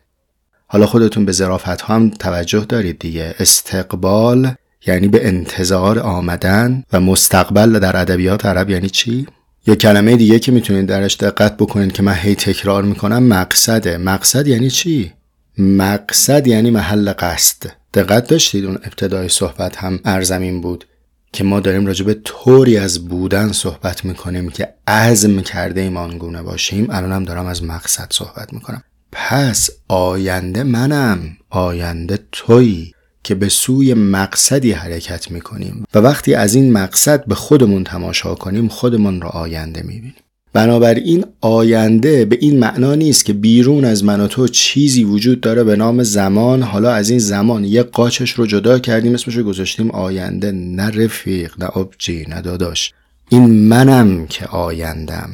حالا 0.67 0.87
خودتون 0.87 1.25
به 1.25 1.33
ظرافت 1.33 1.83
هم 1.83 2.11
توجه 2.11 2.65
دارید 2.69 2.99
دیگه. 2.99 3.35
استقبال 3.39 4.55
یعنی 4.87 5.09
به 5.09 5.27
انتظار 5.27 5.99
آمدن 5.99 6.85
و 6.93 7.01
مستقبل 7.01 7.79
در 7.79 7.97
ادبیات 7.97 8.47
عرب 8.47 8.71
یعنی 8.71 8.91
چی؟ 8.91 9.27
یا 9.67 9.75
کلمه 9.75 10.17
دیگه 10.17 10.39
که 10.39 10.53
می‌تونید 10.53 10.87
درش 10.87 11.17
دقت 11.17 11.57
بکنید 11.57 11.93
که 11.93 12.03
من 12.03 12.15
هی 12.15 12.35
تکرار 12.35 12.83
می‌کنم 12.83 13.23
مقصده. 13.23 13.99
مقصد 13.99 14.49
یعنی 14.49 14.71
چی؟ 14.71 15.13
مقصد 15.59 16.47
یعنی 16.47 16.71
محل 16.71 17.13
قصد. 17.19 17.78
دقت 17.95 18.27
داشتید؟ 18.27 18.65
اون 18.65 18.75
ابتدای 18.75 19.29
صحبت 19.29 19.77
هم 19.77 20.01
ارزمین 20.05 20.61
بود 20.61 20.85
که 21.33 21.45
ما 21.45 21.61
داریم 21.61 21.87
راجع 21.87 22.05
به 22.05 22.15
طوری 22.25 22.77
از 22.77 23.09
بودن 23.09 23.53
صحبت 23.53 24.05
می‌کنیم 24.05 24.49
که 24.49 24.75
عزم 24.87 25.41
کرده 25.41 25.81
ایم 25.81 25.97
آنگونه 25.97 26.43
باشیم. 26.43 26.87
الان 26.91 27.13
هم 27.13 27.25
دارم 27.25 27.47
از 27.47 27.65
مقصد 27.65 28.09
صحبت 28.11 28.53
می‌کنم. 28.53 28.83
پس 29.13 29.71
آینده 29.89 30.63
منم 30.63 31.37
آینده 31.51 32.19
تویی 32.33 32.93
که 33.23 33.35
به 33.35 33.49
سوی 33.49 33.95
مقصدی 33.95 34.73
حرکت 34.73 35.31
می‌کنیم. 35.31 35.85
و 35.95 35.99
وقتی 35.99 36.35
از 36.35 36.55
این 36.55 36.73
مقصد 36.73 37.25
به 37.25 37.35
خودمون 37.35 37.85
تماشا 37.85 38.35
کنیم 38.35 38.69
خودمون 38.69 39.21
را 39.21 39.29
آینده 39.29 39.83
می‌بینیم. 39.83 40.15
بنابراین 40.59 41.25
آینده 41.41 42.25
به 42.25 42.39
این 42.41 42.59
معنا 42.59 42.95
نیست 42.95 43.25
که 43.25 43.33
بیرون 43.33 43.85
از 43.85 44.05
من 44.05 44.21
و 44.21 44.27
تو 44.27 44.49
چیزی 44.49 45.05
وجود 45.05 45.41
داره 45.41 45.65
به 45.65 45.77
نام 45.77 46.03
زمان. 46.03 46.63
حالا 46.63 46.93
از 46.93 47.11
این 47.11 47.19
زمان 47.19 47.65
یه 47.65 47.83
قاچش 47.83 48.31
رو 48.31 48.47
جدا 48.47 48.79
کردیم 48.79 49.15
اسمش 49.15 49.37
رو 49.37 49.43
گذاشتیم 49.43 49.91
آینده. 49.91 50.53
نه 50.53 50.91
رفیق 50.91 51.53
نه 51.59 51.67
آبجی 51.67 52.25
نه 52.29 52.41
داداش. 52.41 52.93
این 53.29 53.69
منم 53.69 54.27
که 54.27 54.47
آیندم 54.47 55.31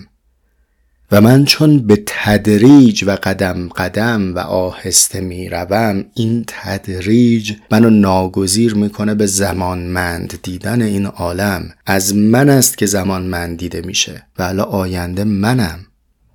و 1.15 1.21
من 1.21 1.45
چون 1.45 1.79
به 1.79 2.03
تدریج 2.07 3.05
و 3.07 3.19
قدم 3.23 3.69
قدم 3.69 4.35
و 4.35 4.39
آهسته 4.39 5.21
می 5.21 5.49
روم 5.49 6.05
این 6.15 6.45
تدریج 6.47 7.53
منو 7.71 7.91
ناگزیر 7.91 8.75
می‌کنه 8.75 9.15
به 9.15 9.27
زمانمند 9.27 10.39
دیدن 10.43 10.83
این 10.83 11.07
عالم. 11.07 11.71
از 11.87 12.15
من 12.15 12.49
است 12.49 12.79
که 12.79 12.87
زمانمند 12.87 13.59
دیده 13.59 13.81
میشه 13.81 14.27
و 14.39 14.45
حالا 14.45 14.63
آینده 14.63 15.25
منم. 15.25 15.79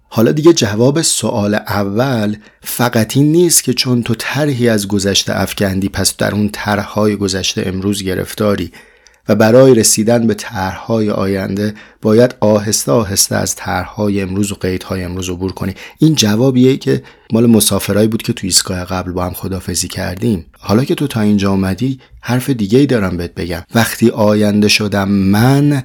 حالا 0.09 0.31
دیگه 0.31 0.53
جواب 0.53 1.01
سوال 1.01 1.55
اول 1.55 2.35
فقط 2.61 3.17
این 3.17 3.31
نیست 3.31 3.63
که 3.63 3.73
چون 3.73 4.03
تو 4.03 4.15
طرحی 4.17 4.69
از 4.69 4.87
گذشته 4.87 5.41
افکندی 5.41 5.89
پس 5.89 6.17
در 6.17 6.35
اون 6.35 6.49
طرحهای 6.53 7.15
گذشته 7.15 7.63
امروز 7.65 8.03
گرفتاری. 8.03 8.71
و 9.29 9.35
برای 9.35 9.75
رسیدن 9.75 10.27
به 10.27 10.33
طرحهای 10.33 11.09
آینده 11.09 11.73
باید 12.01 12.35
آهسته 12.39 12.91
آهسته 12.91 13.35
از 13.35 13.55
طرحهای 13.55 14.21
امروز 14.21 14.51
و 14.51 14.55
قیدهای 14.55 15.03
امروز 15.03 15.29
عبور 15.29 15.51
کنی. 15.51 15.73
این 15.99 16.15
جوابیه 16.15 16.77
که 16.77 17.03
مال 17.33 17.45
مسافرایی 17.45 18.07
بود 18.07 18.21
که 18.21 18.33
تو 18.33 18.47
ایستگاه 18.47 18.85
قبل 18.85 19.11
با 19.11 19.25
هم 19.25 19.33
خدافزی 19.33 19.87
کردیم. 19.87 20.45
حالا 20.59 20.83
که 20.83 20.95
تو 20.95 21.07
تا 21.07 21.21
اینجا 21.21 21.51
اومدی 21.51 21.99
حرف 22.21 22.49
دیگه 22.49 22.79
ای 22.79 22.85
دارم 22.85 23.17
بهت 23.17 23.33
بگم. 23.33 23.63
وقتی 23.75 24.09
آینده 24.09 24.67
شدم 24.67 25.09
من 25.09 25.83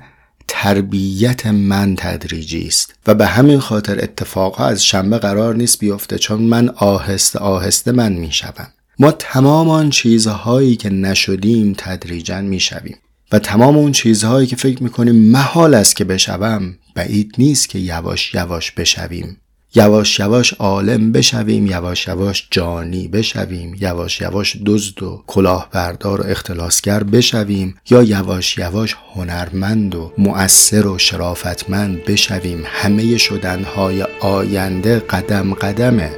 تربیت 0.49 1.47
من 1.47 1.97
تدریجی 1.97 2.67
است. 2.67 2.95
و 3.07 3.15
به 3.15 3.27
همین 3.27 3.61
خاطر 3.61 3.99
اتفاقها 4.03 4.67
از 4.67 4.85
شنبه 4.85 5.19
قرار 5.19 5.55
نیست 5.55 5.79
بیفته 5.79 6.19
چون 6.19 6.43
من 6.43 6.69
آهسته 6.69 7.39
آهسته 7.39 7.93
من 7.93 8.13
می‌شوم. 8.13 8.69
ما 8.99 9.11
تمام 9.11 9.69
آن 9.69 9.91
چیزهایی 9.91 10.77
که 10.77 10.91
نشدیم 10.91 11.75
تدریجا 11.79 12.41
می‌شویم. 12.41 12.97
و 13.35 13.39
تمام 13.39 13.77
اون 13.77 13.93
چیزهایی 13.93 14.47
که 14.47 14.57
فکر 14.57 14.83
می‌کنیم 14.83 15.31
محال 15.31 15.75
است 15.75 15.97
که 15.97 16.05
بشوم 16.05 16.75
بعید 16.95 17.35
نیست 17.39 17.69
که 17.69 17.79
یواش 17.79 18.35
یواش 18.35 18.71
بشویم. 18.71 19.37
یواش 19.75 20.19
یواش 20.21 20.53
عالم 20.53 21.13
بشویم 21.13 21.67
یواش 21.67 22.09
یواش 22.09 22.49
جانی 22.51 23.09
بشویم 23.09 23.77
یواش 23.81 24.21
یواش 24.21 24.57
دزد 24.67 25.03
و 25.03 25.25
کلاهبردار 25.27 26.21
و 26.21 26.25
اختلاسگر 26.27 27.03
بشویم 27.03 27.75
یا 27.91 28.03
یواش 28.03 28.59
یواش 28.59 28.97
هنرمند 29.15 29.95
و 29.95 30.13
مؤثر 30.19 30.87
و 30.87 30.99
شرافتمند 30.99 32.05
بشویم. 32.05 32.63
همه 32.67 33.19
شدنهای 33.19 34.03
آینده 34.21 34.99
قدم 34.99 35.55
قدمه. 35.55 36.11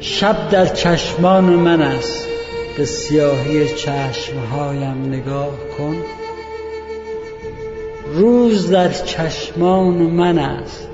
شب 0.00 0.50
در 0.50 0.66
چشمان 0.66 1.44
من 1.44 1.82
است. 1.82 2.33
به 2.76 2.84
سیاهی 2.84 3.68
چشمهایم 3.68 5.04
نگاه 5.06 5.58
کن. 5.78 5.96
روز 8.14 8.70
در 8.70 8.92
چشمان 8.92 9.94
من 9.94 10.38
است. 10.38 10.88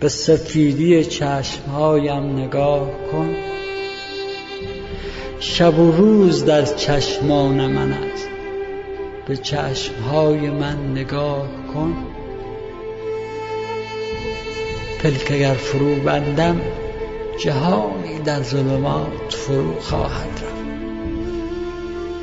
به 0.00 0.08
سفیدی 0.08 1.04
چشمهایم 1.04 2.38
نگاه 2.38 2.90
کن. 3.12 3.36
شب 5.40 5.78
و 5.78 5.92
روز 5.92 6.44
در 6.44 6.64
چشمان 6.64 7.66
من 7.66 7.92
است. 7.92 8.28
به 9.26 9.36
چشمهای 9.36 10.50
من 10.50 10.92
نگاه 10.92 11.48
کن. 11.74 11.96
پلک 15.02 15.30
اگر 15.30 15.54
فرو 15.54 15.94
بندم 15.94 16.60
جهانی 17.38 18.18
در 18.24 18.42
ظلمات 18.42 19.34
فرو 19.34 19.80
خواهد 19.80 20.28
رفت. 20.42 20.57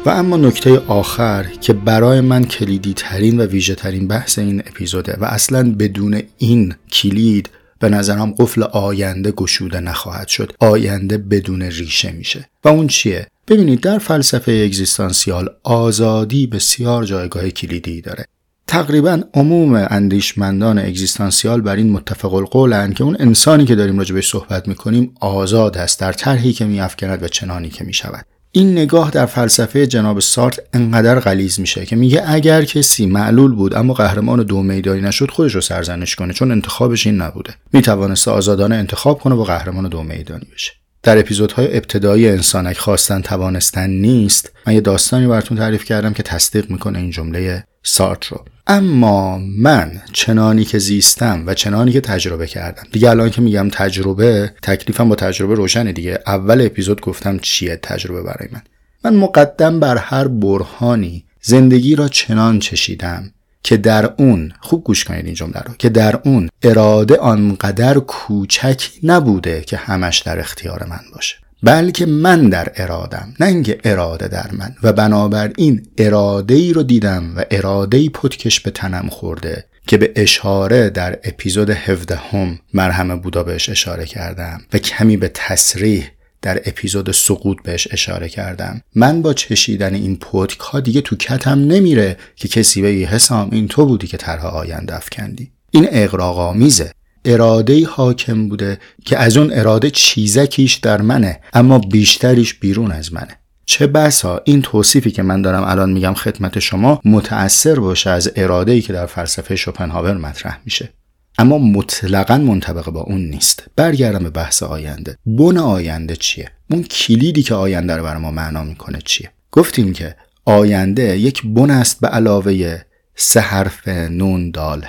و 0.06 0.10
اما 0.10 0.38
نکته 0.38 0.80
آخر 0.80 1.44
که 1.62 1.74
برای 1.74 2.22
من 2.22 2.46
کلیدی 2.46 2.94
ترین 2.94 3.40
و 3.40 3.46
ویژه 3.46 3.76
ترین 3.76 4.08
بحث 4.08 4.40
این 4.40 4.60
اپیزوده 4.60 5.18
و 5.22 5.26
اصلا 5.26 5.76
بدون 5.80 6.22
این 6.38 6.76
کلید 6.92 7.50
به 7.80 7.90
نظرم 7.90 8.32
قفل 8.32 8.64
آینده 8.64 9.32
گشوده 9.32 9.80
نخواهد 9.80 10.28
شد. 10.28 10.54
آینده 10.60 11.18
بدون 11.18 11.62
ریشه 11.62 12.12
میشه. 12.12 12.50
و 12.64 12.68
اون 12.68 12.88
چیه؟ 12.88 13.28
ببینید 13.48 13.80
در 13.80 13.98
فلسفه 13.98 14.52
اگزیستانسیال 14.66 15.50
آزادی 15.64 16.48
بسیار 16.48 17.04
جایگاه 17.04 17.50
کلیدی 17.50 18.02
داره. 18.02 18.26
تقریبا 18.68 19.24
عموم 19.34 19.88
اندیشمندان 19.90 20.80
اگزیستانسیال 20.80 21.62
بر 21.62 21.76
این 21.76 21.92
متفق 21.92 22.34
القولن 22.34 22.94
که 22.94 23.04
اون 23.04 23.18
انسانی 23.20 23.66
که 23.66 23.76
داریم 23.76 23.98
راجبش 23.98 24.30
صحبت 24.30 24.68
می‌کنیم 24.68 25.14
آزاد 25.20 25.76
هست 25.78 26.00
در 26.00 26.14
طرحی 26.14 26.54
که 26.54 26.66
میافکند 26.66 27.24
و 27.24 27.28
چنانی 27.28 27.70
که 27.70 27.84
می‌شود. 27.84 28.26
این 28.58 28.72
نگاه 28.72 29.12
در 29.12 29.26
فلسفه 29.26 29.88
جناب 29.88 30.20
سارت 30.20 30.60
انقدر 30.74 31.20
غلیز 31.20 31.60
میشه 31.60 31.86
که 31.86 31.96
میگه 31.96 32.24
اگر 32.28 32.64
کسی 32.66 33.06
معلول 33.06 33.56
بود 33.56 33.76
اما 33.76 33.94
قهرمان 33.94 34.44
دو 34.44 34.62
میدانی 34.62 35.02
نشد 35.02 35.32
خودش 35.32 35.56
رو 35.56 35.62
سرزنش 35.62 36.16
کنه 36.16 36.34
چون 36.34 36.52
انتخابش 36.52 37.08
این 37.08 37.22
نبوده. 37.22 37.54
می‌توانست 37.74 38.28
آزادانه 38.28 38.76
انتخاب 38.76 39.20
کنه 39.20 39.36
و 39.36 39.44
قهرمان 39.44 39.90
دو 39.90 40.04
میدانی 40.04 40.48
بشه. 40.54 40.72
در 41.04 41.20
اپیزودهای 41.20 41.78
ابتدایی 41.78 42.30
انسانک 42.30 42.78
خواستن 42.78 43.22
توانستن 43.22 43.90
نیست. 43.90 44.52
من 44.68 44.74
یه 44.74 44.82
داستانی 44.82 45.28
براتون 45.28 45.58
تعریف 45.58 45.84
کردم 45.84 46.14
که 46.14 46.24
تصدیق 46.24 46.70
می‌کنه 46.70 47.00
این 47.00 47.12
جمله 47.12 47.64
سارت 47.86 48.26
رو. 48.26 48.46
اما 48.68 49.38
من 49.38 50.02
چنانی 50.14 50.66
که 50.66 50.80
زیستم 50.80 51.44
و 51.46 51.54
چنانی 51.54 51.92
که 51.92 52.02
تجربه 52.02 52.48
کردم. 52.48 52.84
دیگه 52.92 53.10
الان 53.10 53.30
که 53.30 53.42
میگم 53.42 53.70
تجربه 53.70 54.54
تکلیفم 54.62 55.10
با 55.10 55.16
تجربه 55.16 55.56
روشنه 55.56 55.92
دیگه. 55.92 56.20
اول 56.28 56.62
اپیزود 56.62 57.02
گفتم 57.02 57.40
چیه 57.40 57.80
تجربه 57.84 58.22
برای 58.22 58.48
من. 58.52 58.62
من 59.04 59.16
مقدم 59.16 59.80
بر 59.80 59.98
هر 59.98 60.28
برهانی 60.28 61.26
زندگی 61.42 61.96
را 61.96 62.08
چنان 62.08 62.60
چشیدم 62.60 63.32
که 63.64 63.78
در 63.78 64.14
اون 64.18 64.54
خوب 64.60 64.84
گوش 64.84 65.04
کنید 65.04 65.26
این 65.26 65.34
جمله 65.34 65.60
رو 65.60 65.74
که 65.78 65.90
در 65.90 66.20
اون 66.26 66.50
اراده 66.64 67.18
آنقدر 67.18 68.00
کوچک 68.00 68.90
نبوده 69.04 69.62
که 69.62 69.78
همش 69.78 70.20
در 70.20 70.40
اختیار 70.40 70.86
من 70.90 71.02
باشه. 71.14 71.36
بلکه 71.66 72.06
من 72.06 72.50
در 72.50 72.72
ارادم 72.76 73.34
نه 73.40 73.48
اینکه 73.48 73.78
اراده 73.84 74.28
در 74.28 74.52
من. 74.52 74.76
و 74.84 74.94
بنابراین 74.94 75.88
اراده 75.98 76.54
ای 76.54 76.74
رو 76.74 76.84
دیدم 76.84 77.34
و 77.38 77.46
اراده 77.52 77.98
ای 77.98 78.10
پتکش 78.10 78.60
به 78.60 78.72
تنم 78.72 79.10
خورده 79.10 79.66
که 79.88 79.98
به 79.98 80.12
اشاره 80.16 80.90
در 80.90 81.20
اپیزود 81.24 81.70
17 81.70 82.16
هم 82.16 82.60
مرهم 82.74 83.20
بودا 83.20 83.44
بهش 83.44 83.70
اشاره 83.70 84.06
کردم 84.06 84.62
و 84.74 84.78
کمی 84.78 85.18
به 85.18 85.32
تصریح 85.34 86.08
در 86.42 86.62
اپیزود 86.66 87.12
سقوط 87.12 87.58
بهش 87.64 87.88
اشاره 87.92 88.30
کردم. 88.30 88.82
من 88.96 89.22
با 89.22 89.34
چشیدن 89.34 89.94
این 89.94 90.16
پودک 90.16 90.60
ها 90.60 90.80
دیگه 90.80 91.02
تو 91.02 91.16
کتم 91.16 91.60
نمیره 91.60 92.18
که 92.36 92.48
کسی 92.48 92.82
به 92.82 92.88
حسام 92.88 93.50
این 93.52 93.68
تو 93.68 93.86
بودی 93.86 94.08
که 94.08 94.18
طرح 94.18 94.46
آینده 94.46 94.96
افکندی. 94.96 95.52
این 95.72 95.88
اقراقامیزه 95.92 96.92
اراده 97.26 97.86
حاکم 97.86 98.50
بوده 98.50 98.80
که 99.06 99.18
از 99.18 99.38
اون 99.38 99.54
اراده 99.54 99.90
چیزکیش 99.90 100.76
در 100.76 101.02
منه 101.02 101.40
اما 101.54 101.80
بیشتریش 101.80 102.54
بیرون 102.54 102.92
از 102.92 103.14
منه. 103.14 103.38
چه 103.66 103.88
بسا 103.88 104.42
این 104.46 104.62
توصیفی 104.62 105.12
که 105.12 105.24
من 105.24 105.42
دارم 105.42 105.64
الان 105.64 105.92
میگم 105.94 106.14
خدمت 106.14 106.60
شما 106.60 107.02
متأثر 107.06 107.80
باشه 107.80 108.10
از 108.10 108.32
اراده 108.36 108.72
ای 108.72 108.82
که 108.82 108.94
در 108.94 109.06
فلسفه 109.06 109.56
شوپنهاور 109.56 110.18
مطرح 110.18 110.60
میشه. 110.66 110.90
اما 111.38 111.58
مطلقا 111.58 112.38
منطبق 112.38 112.90
با 112.90 113.02
اون 113.02 113.22
نیست. 113.22 113.64
برگردم 113.76 114.24
به 114.24 114.30
بحث 114.30 114.64
آینده. 114.64 115.18
بن 115.26 115.58
آینده 115.58 116.16
چیه؟ 116.16 116.52
اون 116.72 116.84
کلیدی 116.84 117.44
که 117.44 117.56
آینده 117.56 117.96
رو 117.96 118.04
برای 118.04 118.22
ما 118.22 118.32
معنا 118.32 118.64
می‌کنه 118.64 119.00
چیه؟ 119.06 119.32
گفتیم 119.52 119.94
که 119.94 120.16
آینده 120.46 121.18
یک 121.20 121.42
بن 121.46 121.70
است 121.72 122.02
به 122.02 122.08
علاوه 122.08 122.82
سه 123.16 123.40
حرف 123.40 123.88
نون 123.88 124.52
دال 124.52 124.86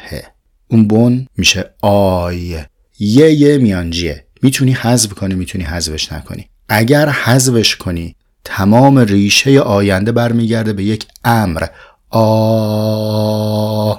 اون 0.68 0.88
بن 0.88 1.26
میشه 1.36 1.70
آی. 1.82 2.58
یه 2.98 3.30
یه 3.30 3.58
میانجیه. 3.58 4.24
می‌تونی 4.42 4.72
حذف 4.72 5.12
کنی 5.12 5.34
می‌تونی 5.34 5.64
حذفش 5.64 6.12
نکنی. 6.12 6.48
اگر 6.68 7.08
حذفش 7.08 7.76
کنی 7.76 8.16
تمام 8.44 8.98
ریشه 8.98 9.60
آینده 9.60 10.12
برمیگرده 10.12 10.72
به 10.72 10.84
یک 10.84 11.06
امر. 11.24 11.66
آ. 12.10 13.94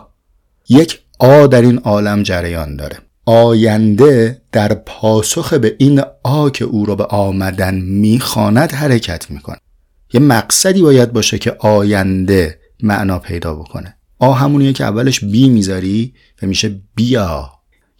یک 0.69 0.99
آ 1.19 1.47
در 1.47 1.61
این 1.61 1.77
عالم 1.77 2.23
جریان 2.23 2.75
داره. 2.75 2.97
آینده 3.25 4.41
در 4.51 4.73
پاسخ 4.73 5.53
به 5.53 5.75
این 5.77 6.01
آ 6.23 6.49
که 6.49 6.65
او 6.65 6.85
را 6.85 6.95
به 6.95 7.03
آمدن 7.03 7.75
می‌خواند 7.75 8.71
حرکت 8.71 9.31
می‌کنه. 9.31 9.57
یه 10.13 10.19
مقصدی 10.19 10.81
باید 10.81 11.13
باشه 11.13 11.37
که 11.37 11.55
آینده 11.59 12.59
معنا 12.83 13.19
پیدا 13.19 13.55
بکنه. 13.55 13.96
آ 14.19 14.31
همونیه 14.31 14.73
که 14.73 14.83
اولش 14.83 15.19
بی 15.19 15.49
می‌ذاری 15.49 16.13
و 16.43 16.47
میشه 16.47 16.81
بیا. 16.95 17.51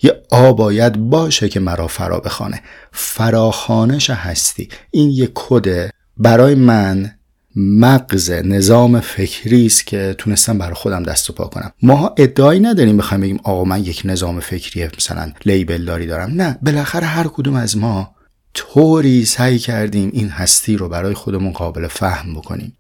یه 0.03 0.23
آ 0.31 0.53
باید 0.53 1.09
باشه 1.09 1.49
که 1.49 1.59
مرا 1.59 1.87
فرا 1.87 2.19
بخوانه. 2.19 2.61
فراخانش 2.91 4.09
هستی. 4.09 4.69
این 4.91 5.09
یه 5.09 5.31
کده. 5.35 5.91
برای 6.17 6.55
من 6.55 7.11
مغز 7.55 8.31
نظام 8.31 8.99
فکری 8.99 9.65
است 9.65 9.87
که 9.87 10.15
تونستم 10.17 10.57
برای 10.57 10.73
خودم 10.73 11.03
دست 11.03 11.29
و 11.29 11.33
پا 11.33 11.45
کنم. 11.45 11.71
ماها 11.81 12.15
ادعایی 12.17 12.59
نداریم 12.59 12.97
بخوایم 12.97 13.21
بگیم 13.21 13.39
آقا 13.43 13.63
من 13.63 13.83
یک 13.83 14.01
نظام 14.05 14.39
فکری 14.39 14.89
مثلا 14.97 15.31
لیبل 15.45 15.85
داری 15.85 16.05
دارم. 16.05 16.29
نه 16.29 16.59
بالاخره 16.61 17.05
هر 17.05 17.27
کدوم 17.27 17.55
از 17.55 17.77
ما 17.77 18.15
طوری 18.53 19.25
سعی 19.25 19.59
کردیم 19.59 20.09
این 20.13 20.29
هستی 20.29 20.77
رو 20.77 20.89
برای 20.89 21.13
خودمون 21.13 21.51
قابل 21.51 21.87
فهم 21.87 22.33
بکنیم. 22.33 22.73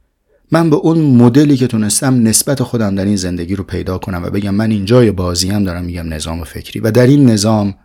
من 0.51 0.69
به 0.69 0.75
اون 0.75 0.97
مدلی 0.97 1.57
که 1.57 1.67
تونستم 1.67 2.27
نسبت 2.27 2.63
خودم 2.63 2.95
در 2.95 3.05
این 3.05 3.15
زندگی 3.15 3.55
رو 3.55 3.63
پیدا 3.63 3.97
کنم 3.97 4.23
و 4.23 4.29
بگم 4.29 4.55
من 4.55 4.71
اینجای 4.71 5.11
بازی 5.11 5.49
هم 5.49 5.63
دارم 5.63 5.85
میگم 5.85 6.13
نظام 6.13 6.43
فکری. 6.43 6.79
و 6.79 6.91
در 6.91 7.07
این 7.07 7.29
نظام 7.29 7.75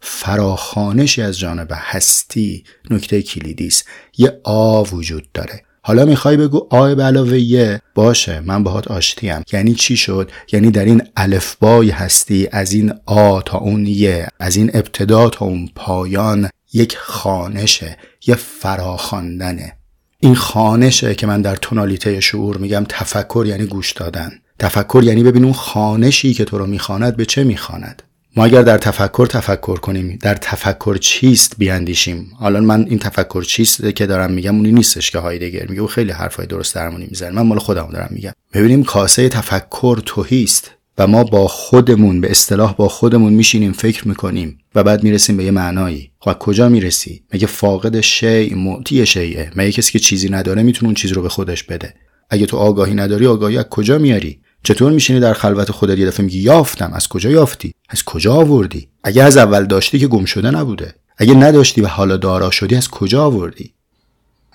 فراخانشی 0.00 1.22
از 1.22 1.38
جانب 1.38 1.68
هستی 1.72 2.64
نکته 2.90 3.22
کلیدی 3.22 3.66
است. 3.66 3.84
یه 4.18 4.40
آ 4.44 4.82
وجود 4.82 5.32
داره. 5.34 5.62
حالا 5.82 6.04
می‌خوای 6.04 6.36
بگو 6.36 6.66
آ 6.70 6.94
به 6.94 7.02
علاوه 7.02 7.38
یه 7.38 7.80
باشه. 7.94 8.40
من 8.40 8.62
باهات 8.62 8.88
آشتیم 8.88 9.42
یعنی 9.52 9.74
چی 9.74 9.96
شد؟ 9.96 10.30
یعنی 10.52 10.70
در 10.70 10.84
این 10.84 11.02
الفبای 11.16 11.90
هستی 11.90 12.48
از 12.52 12.72
این 12.72 12.92
آ 13.06 13.40
تا 13.40 13.58
اون 13.58 13.86
یه 13.86 14.28
از 14.40 14.56
این 14.56 14.70
ابتدا 14.74 15.28
تا 15.28 15.44
اون 15.44 15.68
پایان 15.74 16.50
یک 16.72 16.96
خانشه 16.96 17.96
یه 18.26 18.34
فراخواندنه. 18.34 19.81
این 20.24 20.34
خانشه 20.34 21.14
که 21.14 21.26
من 21.26 21.42
در 21.42 21.56
تونالیته 21.56 22.20
شعور 22.20 22.56
میگم 22.56 22.86
تفکر 22.88 23.44
یعنی 23.48 23.66
گوش 23.66 23.92
دادن. 23.92 24.30
تفکر 24.58 25.02
یعنی 25.04 25.22
ببین 25.22 25.44
اون 25.44 25.52
خانشی 25.52 26.34
که 26.34 26.44
تو 26.44 26.58
رو 26.58 26.66
می‌خواند 26.66 27.16
به 27.16 27.24
چه 27.24 27.44
می‌خواند. 27.44 28.02
ما 28.36 28.44
اگر 28.44 28.62
در 28.62 28.78
تفکر 28.78 29.26
تفکر 29.26 29.76
کنیم 29.76 30.18
در 30.22 30.34
تفکر 30.34 30.96
چیست 30.96 31.54
بیاندیشیم؟ 31.58 32.30
حالا 32.38 32.60
من 32.60 32.84
این 32.88 32.98
تفکر 32.98 33.42
چیست 33.42 33.90
که 33.90 34.06
دارم 34.06 34.32
میگم 34.32 34.56
اونی 34.56 34.72
نیستش 34.72 35.10
که 35.10 35.18
هایدگر 35.18 35.66
میگه 35.66 35.82
و 35.82 35.86
خیلی 35.86 36.12
حرفای 36.12 36.46
درست 36.46 36.74
درمونی 36.74 37.06
می‌زنه. 37.10 37.30
من 37.30 37.42
مال 37.42 37.58
خودم 37.58 37.88
دارم 37.92 38.10
میگم. 38.10 38.32
ببینیم 38.54 38.84
کاسه 38.84 39.28
تفکر 39.28 40.00
توهیست. 40.06 40.70
و 40.98 41.06
ما 41.06 41.24
با 41.24 41.48
خودمون 41.48 42.20
به 42.20 42.30
اصطلاح 42.30 42.74
با 42.74 42.88
خودمون 42.88 43.32
میشینیم 43.32 43.72
فکر 43.72 44.08
می‌کنیم 44.08 44.58
و 44.74 44.84
بعد 44.84 45.02
می‌رسیم 45.02 45.36
به 45.36 45.44
یه 45.44 45.50
معنایی. 45.50 46.10
خب 46.18 46.38
کجا 46.38 46.68
می‌رسی؟ 46.68 47.22
مگه 47.34 47.46
فاقد 47.46 48.00
شی 48.00 48.54
معطی 48.54 49.06
شیعه 49.06 49.50
مگه 49.56 49.72
کسی 49.72 49.92
که 49.92 49.98
چیزی 49.98 50.28
نداره 50.28 50.62
می‌تونه 50.62 50.84
اون 50.84 50.94
چیز 50.94 51.12
رو 51.12 51.22
به 51.22 51.28
خودش 51.28 51.62
بده؟ 51.62 51.94
اگه 52.30 52.46
تو 52.46 52.56
آگاهی 52.56 52.94
نداری 52.94 53.26
آگاهی 53.26 53.58
از 53.58 53.64
کجا 53.64 53.98
میاری؟ 53.98 54.40
چطور 54.64 54.92
میشینی 54.92 55.20
در 55.20 55.32
خلوت 55.32 55.70
خودت؟ 55.70 55.98
یه 55.98 56.06
دفعه 56.06 56.24
میگی 56.26 56.38
یافتم. 56.38 56.92
از 56.94 57.08
کجا 57.08 57.30
یافتی؟ 57.30 57.74
از 57.88 58.04
کجا 58.04 58.34
آوردی؟ 58.34 58.88
اگه 59.04 59.22
از 59.22 59.36
اول 59.36 59.64
داشتی 59.64 59.98
که 59.98 60.06
گم 60.06 60.24
شده 60.24 60.50
نبوده. 60.50 60.94
اگه 61.16 61.34
نداشتی 61.34 61.80
و 61.80 61.86
حالا 61.86 62.16
دارا 62.16 62.50
شدی 62.50 62.74
از 62.74 62.88
کجا 62.88 63.24
آوردی؟ 63.24 63.74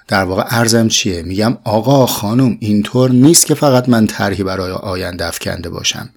در 0.08 0.24
واقع 0.24 0.44
ارزم 0.50 0.88
چیه؟ 0.88 1.22
میگم 1.22 1.58
آقا 1.64 2.06
خانم 2.06 2.58
اینطور 2.60 3.12
نیست 3.12 3.46
که 3.46 3.54
فقط 3.54 3.90
من 3.90 4.08
طرحی 4.08 4.44
برای 4.44 4.72
آینده 4.72 5.26
افکنده 5.26 5.70
باشم. 5.70 6.10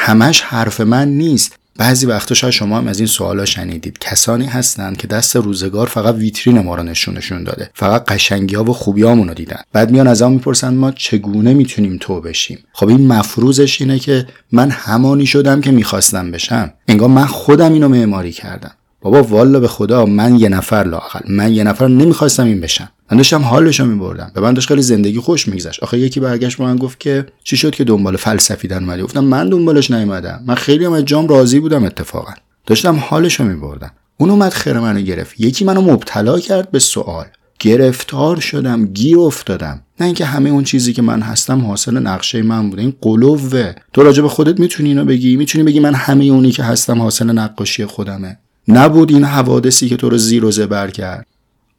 همش 0.00 0.40
حرف 0.40 0.80
من 0.80 1.08
نیست. 1.08 1.56
بعضی 1.76 2.06
وقتا 2.06 2.34
شاید 2.34 2.52
شما 2.52 2.78
هم 2.78 2.88
از 2.88 2.98
این 2.98 3.06
سوالا 3.06 3.44
شنیدید. 3.44 3.98
کسانی 3.98 4.46
هستند 4.46 4.96
که 4.96 5.06
دست 5.06 5.36
روزگار 5.36 5.86
فقط 5.86 6.14
ویترین 6.14 6.58
ما 6.58 6.74
رو 6.74 6.82
نشونشون 6.82 7.44
داده. 7.44 7.70
فقط 7.74 8.04
قشنگی 8.04 8.54
ها 8.54 8.64
و 8.64 8.72
خوبی 8.72 9.02
رو 9.02 9.34
دیدن. 9.34 9.60
بعد 9.72 9.90
میان 9.90 10.06
از 10.06 10.22
می‌پرسن 10.22 10.74
ما 10.74 10.90
چگونه 10.90 11.54
می‌تونیم 11.54 11.98
تو 12.00 12.20
بشیم؟ 12.20 12.58
خب 12.72 12.88
این 12.88 13.06
مفروضش 13.06 13.80
اینه 13.80 13.98
که 13.98 14.26
من 14.52 14.70
همانی 14.70 15.26
شدم 15.26 15.60
که 15.60 15.70
می‌خواستم 15.70 16.30
بشم. 16.30 16.72
انگار 16.88 17.08
من 17.08 17.26
خودم 17.26 17.72
اینو 17.72 17.88
معماری 17.88 18.32
کردم. 18.32 18.72
بابا 19.00 19.22
والا 19.22 19.60
به 19.60 19.68
خدا 19.68 20.06
من 20.06 20.38
یه 20.38 20.48
نفر 20.48 20.84
لاقل 20.84 21.20
من 21.28 21.52
یه 21.52 21.64
نفر 21.64 21.88
نمی‌خواستم 21.88 22.44
این 22.44 22.60
بشم. 22.60 22.88
من 23.10 23.16
داشتم 23.16 23.42
حالشو 23.42 23.84
میبردم 23.84 24.30
به 24.34 24.40
من 24.40 24.54
داشت 24.54 24.68
خیلی 24.68 24.82
زندگی 24.82 25.20
خوش 25.20 25.48
میگذشت. 25.48 25.82
آخه 25.82 25.98
یکی 25.98 26.20
برگشت 26.20 26.58
به 26.58 26.64
من 26.64 26.76
گفت 26.76 27.00
که 27.00 27.26
چی 27.44 27.56
شد 27.56 27.74
که 27.74 27.84
دنبال 27.84 28.16
فلسفی 28.16 28.68
در 28.68 28.76
اومدی؟ 28.76 29.02
گفتم 29.02 29.24
من 29.24 29.48
دنبالش 29.48 29.90
نیومدم. 29.90 30.42
من 30.46 30.54
خیلی 30.54 30.84
هم 30.84 30.92
از 30.92 31.04
جام 31.04 31.28
راضی 31.28 31.60
بودم 31.60 31.84
اتفاقا. 31.84 32.32
داشتم 32.66 32.96
حالشو 32.96 33.44
میبردم. 33.44 33.90
اون 34.18 34.30
اومد 34.30 34.52
خیر 34.52 34.78
منو 34.78 35.00
گرفت. 35.00 35.40
یکی 35.40 35.64
منو 35.64 35.80
مبتلا 35.80 36.38
کرد 36.40 36.70
به 36.70 36.78
سوال. 36.78 37.26
گرفتار 37.60 38.40
شدم 38.40 38.86
گیر 38.86 39.18
افتادم. 39.18 39.82
نه 40.00 40.06
اینکه 40.06 40.24
همه 40.24 40.50
اون 40.50 40.64
چیزی 40.64 40.92
که 40.92 41.02
من 41.02 41.22
هستم 41.22 41.60
حاصل 41.60 41.98
نقشه 41.98 42.42
من 42.42 42.70
بوده. 42.70 42.82
این 42.82 42.94
قلوه. 43.00 43.74
تو 43.92 44.02
راجع 44.02 44.22
به 44.22 44.28
خودت 44.28 44.60
می‌تونی 44.60 44.88
اینو 44.88 45.04
بگی؟ 45.04 45.36
می‌تونی 45.36 45.64
بگی 45.64 45.80
من 45.80 45.94
همه 45.94 46.24
اونی 46.24 46.50
که 46.50 46.62
هستم 46.62 47.02
حاصل 47.02 47.30
نقاشی 47.30 47.86
خودمه؟ 47.86 48.38
نبود 48.68 49.12
این 49.12 49.24
حوادثی 49.24 49.88
که 49.88 49.96
تو 49.96 50.08
رو 50.08 50.18
زیر 50.18 50.44
و 50.44 50.50
زبر 50.50 50.90
کرد. 50.90 51.26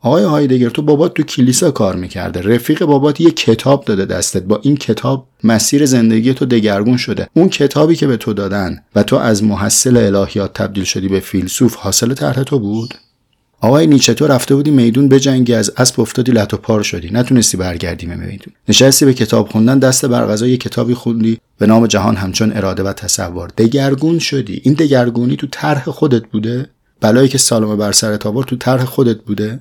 آقای 0.02 0.24
هایدگر 0.24 0.70
تو 0.70 0.82
بابات 0.82 1.14
تو 1.14 1.24
کلیسا 1.24 1.72
کار 1.72 1.96
می‌کرده. 1.96 2.42
رفیق 2.42 2.86
بابات 2.86 3.22
یه 3.22 3.32
کتاب 3.32 3.86
داده 3.86 4.06
دستت. 4.06 4.44
با 4.44 4.60
این 4.64 4.78
کتاب 4.78 5.28
مسیر 5.44 5.86
زندگی 5.86 6.34
تو 6.34 6.46
دگرگون 6.46 6.98
شده. 6.98 7.28
اون 7.34 7.50
کتابی 7.50 7.96
که 7.96 8.08
به 8.08 8.18
تو 8.18 8.34
دادن 8.34 8.80
و 8.96 9.04
تو 9.04 9.16
از 9.16 9.44
محصل 9.44 9.98
الهیات 9.98 10.54
تبدیل 10.54 10.84
شدی 10.84 11.08
به 11.08 11.20
فیلسوف 11.20 11.76
حاصل 11.76 12.14
طرح 12.14 12.44
تو 12.44 12.60
بود؟ 12.60 12.94
آقای 13.62 13.88
نیچه 13.88 14.14
تو 14.14 14.28
رفته 14.28 14.56
بودی 14.56 14.72
میدون 14.72 15.10
بجنگی 15.10 15.54
از 15.54 15.72
اسب 15.78 16.02
افتادی 16.02 16.32
لط 16.32 16.54
و 16.54 16.58
پار 16.58 16.84
شدی. 16.84 17.10
نتونستی 17.12 17.58
برگردی 17.58 18.06
به 18.06 18.16
میدون. 18.16 18.54
نشستی 18.70 19.06
به 19.06 19.14
کتاب 19.14 19.50
خوندن 19.50 19.80
دست 19.80 20.06
بر 20.06 20.48
یه 20.48 20.58
کتابی 20.58 20.94
خوندی. 20.94 21.38
به 21.58 21.66
نام 21.66 21.88
جهان 21.88 22.16
همچون 22.16 22.52
اراده 22.52 22.84
و 22.84 22.94
تصور. 22.94 23.50
دگرگون 23.58 24.20
شدی. 24.20 24.62
این 24.64 24.74
دگرگونی 24.74 25.36
تو 25.36 25.48
طرح 25.52 25.84
خودت 25.84 26.24
بوده؟ 26.32 26.70
بلایی 27.02 27.30
که 27.30 27.38
سالم 27.38 27.78
بر 27.78 27.92
سرت 27.92 28.26
آورد 28.26 28.48
تو 28.48 28.56
طرح 28.56 28.86
خودت 28.86 29.18
بوده؟ 29.18 29.60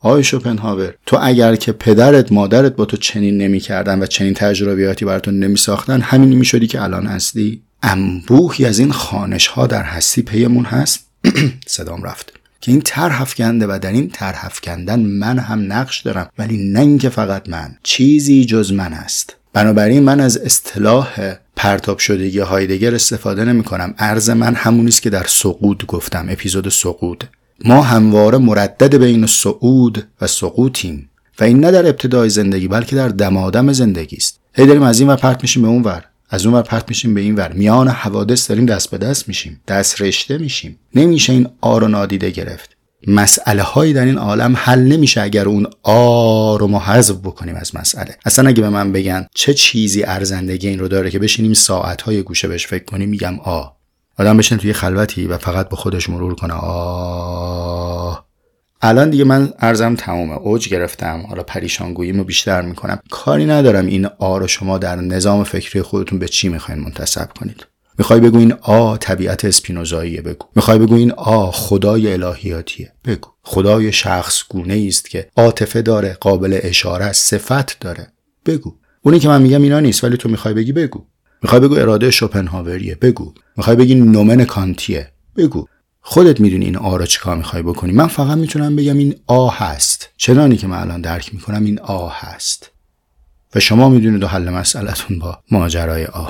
آقای 0.00 0.24
شوپنهاور 0.24 0.94
تو 1.06 1.18
اگر 1.22 1.56
که 1.56 1.72
پدرت 1.72 2.32
مادرت 2.32 2.76
با 2.76 2.84
تو 2.84 2.96
چنین 2.96 3.38
نمی‌کردن 3.38 4.02
و 4.02 4.06
چنین 4.06 4.34
تجربیاتی 4.34 5.04
براتون 5.04 5.38
نمی 5.38 5.56
ساختن 5.56 6.00
همین 6.00 6.38
می‌شدی 6.38 6.66
که 6.66 6.82
الان 6.82 7.06
هستی؟ 7.06 7.62
انبوهی 7.82 8.64
از 8.64 8.78
این 8.78 8.92
خانش 8.92 9.46
ها 9.46 9.66
در 9.66 9.82
هستی 9.82 10.22
پیمون 10.22 10.64
هست؟ 10.64 11.00
صدام 11.66 12.02
رفت. 12.02 12.32
که 12.60 12.72
این 12.72 12.80
طرح 12.80 13.22
افکنده 13.22 13.66
و 13.66 13.78
در 13.82 13.92
این 13.92 14.10
طرح 14.10 14.44
افکندن 14.44 15.00
من 15.00 15.38
هم 15.38 15.72
نقش 15.72 16.00
دارم 16.00 16.28
ولی 16.38 16.72
نه 16.72 16.80
اینکه 16.80 17.08
فقط 17.08 17.48
من 17.48 17.76
چیزی 17.82 18.44
جز 18.44 18.72
من 18.72 18.92
است. 18.92 19.36
بنابراین 19.52 20.02
من 20.02 20.20
از 20.20 20.36
اصطلاح 20.36 21.34
پرتاب 21.56 21.98
شدگی 21.98 22.38
هایدگر 22.38 22.94
استفاده 22.94 23.44
نمی 23.44 23.62
کنم 23.62 23.94
عرض 23.98 24.30
من 24.30 24.54
همونی 24.54 24.88
است 24.88 25.02
که 25.02 25.10
در 25.10 25.24
سقود 25.28 25.86
گفتم. 25.86 26.26
اپیزود 26.28 26.68
سقود 26.68 27.24
ما 27.64 27.82
همواره 27.82 28.38
مردد 28.38 28.96
بین 28.96 29.26
سعود 29.26 30.06
و 30.20 30.26
سقوطیم 30.26 31.10
و 31.40 31.44
این 31.44 31.60
نه 31.60 31.70
در 31.70 31.86
ابتدای 31.86 32.28
زندگی 32.28 32.68
بلکه 32.68 32.96
در 32.96 33.08
دمادم 33.08 33.72
زندگی 33.72 34.16
است. 34.16 34.40
هی 34.52 34.66
داریم 34.66 34.82
از 34.82 35.00
این 35.00 35.08
ور 35.08 35.16
پرت 35.16 35.42
میشیم 35.42 35.62
به 35.62 35.68
اون 35.68 35.82
ور. 35.82 36.04
از 36.30 36.46
اون 36.46 36.54
ور 36.54 36.62
پرت 36.62 36.84
میشیم 36.88 37.14
به 37.14 37.20
این 37.20 37.34
ور. 37.34 37.52
میان 37.52 37.88
حوادث 37.88 38.48
داریم 38.48 38.66
دست 38.66 38.90
به 38.90 38.98
دست 38.98 39.28
میشیم. 39.28 39.60
دست 39.68 40.02
رشته 40.02 40.38
میشیم. 40.38 40.78
نمیشه 40.94 41.32
این 41.32 41.48
آ 41.60 41.78
رو 41.78 41.88
نادیده 41.88 42.30
گرفت. 42.30 42.73
مسئله 43.06 43.62
هایی 43.62 43.92
در 43.92 44.04
این 44.04 44.18
عالم 44.18 44.56
حل 44.56 44.80
نمیشه 44.80 45.20
اگر 45.20 45.48
اون 45.48 45.66
آ 45.82 46.56
رو 46.56 46.66
ما 46.66 46.78
حذف 46.78 47.16
بکنیم 47.16 47.56
از 47.56 47.76
مسئله. 47.76 48.16
اصلا 48.24 48.48
اگه 48.48 48.62
به 48.62 48.68
من 48.68 48.92
بگن 48.92 49.26
چه 49.34 49.54
چیزی 49.54 50.02
ارزندگی 50.02 50.68
این 50.68 50.78
رو 50.78 50.88
داره 50.88 51.10
که 51.10 51.18
بشینیم 51.18 51.52
ساعت 51.52 52.02
های 52.02 52.22
گوشه 52.22 52.48
بهش 52.48 52.66
فکر 52.66 52.84
کنیم 52.84 53.08
میگم 53.08 53.40
آ. 53.40 53.64
آدم 54.18 54.36
بشین 54.36 54.58
توی 54.58 54.72
خلوتی 54.72 55.26
و 55.26 55.38
فقط 55.38 55.68
به 55.68 55.76
خودش 55.76 56.08
مرور 56.10 56.34
کنه. 56.34 56.54
آه 56.54 58.24
الان 58.82 59.10
دیگه 59.10 59.24
من 59.24 59.52
ارزم 59.58 59.94
تمومه. 59.94 60.34
اوج 60.34 60.68
گرفتم. 60.68 61.24
حالا 61.28 61.42
پریشانگوییمو 61.42 62.24
بیشتر 62.24 62.62
می‌کنم. 62.62 62.98
کاری 63.10 63.46
ندارم 63.46 63.86
این 63.86 64.06
آ 64.18 64.38
رو 64.38 64.48
شما 64.48 64.78
در 64.78 64.96
نظام 64.96 65.44
فکری 65.44 65.82
خودتون 65.82 66.18
به 66.18 66.28
چی 66.28 66.48
می‌خواین 66.48 66.80
منتصب 66.80 67.28
کنید. 67.40 67.66
می‌خوای 67.98 68.20
بگو 68.20 68.38
این 68.38 68.52
آ 68.52 68.96
طبیعت 68.96 69.44
اسپینوزاییه 69.44 70.22
بگو. 70.22 70.46
می‌خوای 70.56 70.78
بگو 70.78 70.94
این 70.94 71.12
آ 71.12 71.50
خدای 71.50 72.12
الهیاتیه 72.12 72.92
بگو. 73.04 73.30
خدای 73.42 73.92
شخص 73.92 74.42
گونه 74.48 74.84
است 74.88 75.10
که 75.10 75.28
عاطفه 75.36 75.82
داره 75.82 76.16
قابل 76.20 76.58
اشاره 76.62 77.12
صفت 77.12 77.80
داره 77.80 78.12
بگو. 78.46 78.74
اونی 79.02 79.18
که 79.18 79.28
من 79.28 79.42
میگم 79.42 79.62
اینا 79.62 79.80
نیست 79.80 80.04
ولی 80.04 80.16
تو 80.16 80.28
می‌خوای 80.28 80.54
بگی 80.54 80.72
بگو. 80.72 81.06
می‌خوای 81.42 81.60
بگو 81.60 81.74
اراده 81.74 82.10
شوپنهاوریه 82.10 82.94
بگو. 82.94 83.34
می‌خوای 83.56 83.76
بگی 83.76 83.94
نومن 83.94 84.44
کانتیه 84.44 85.10
بگو. 85.36 85.66
خودت 86.00 86.40
می‌دونی 86.40 86.64
این 86.64 86.76
آ 86.76 86.96
رو 86.96 87.06
چیکار 87.06 87.36
می‌خوای 87.36 87.62
بکنی. 87.62 87.92
من 87.92 88.06
فقط 88.06 88.38
می‌تونم 88.38 88.76
بگم 88.76 88.98
این 88.98 89.14
آ 89.26 89.48
هست. 89.48 90.08
چنانی 90.16 90.56
که 90.56 90.66
من 90.66 90.78
الان 90.78 91.00
درک 91.00 91.34
می‌کنم 91.34 91.64
این 91.64 91.80
آ 91.80 92.08
هست. 92.08 92.70
و 93.54 93.60
شما 93.60 93.88
می‌دونید 93.88 94.22
و 94.22 94.26
حل 94.26 94.50
مسئلتون 94.50 95.18
با 95.18 95.38
ماجرای 95.50 96.04
آ. 96.04 96.28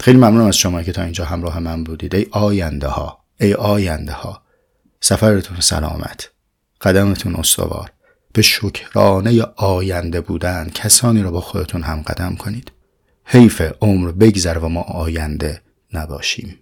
خیلی 0.00 0.18
ممنونم 0.18 0.46
از 0.46 0.56
شما 0.56 0.82
که 0.82 0.92
تا 0.92 1.02
اینجا 1.02 1.24
همراه 1.24 1.58
من 1.58 1.84
بودید. 1.84 2.14
ای 2.14 2.26
آینده 2.30 2.88
ها 2.88 3.24
ای 3.40 3.54
آینده 3.54 4.12
ها 4.12 4.42
سفرتون 5.00 5.60
سلامت 5.60 6.30
قدمتون 6.80 7.36
استوار. 7.36 7.92
به 8.32 8.42
شکرانه 8.42 9.42
آینده 9.56 10.20
بودن 10.20 10.70
کسانی 10.74 11.22
را 11.22 11.30
با 11.30 11.40
خودتون 11.40 11.82
هم 11.82 12.02
قدم 12.02 12.36
کنید. 12.36 12.72
حیف 13.24 13.62
عمر 13.80 14.12
بگذر 14.12 14.58
و 14.58 14.68
ما 14.68 14.80
آینده 14.80 15.62
نباشیم. 15.92 16.58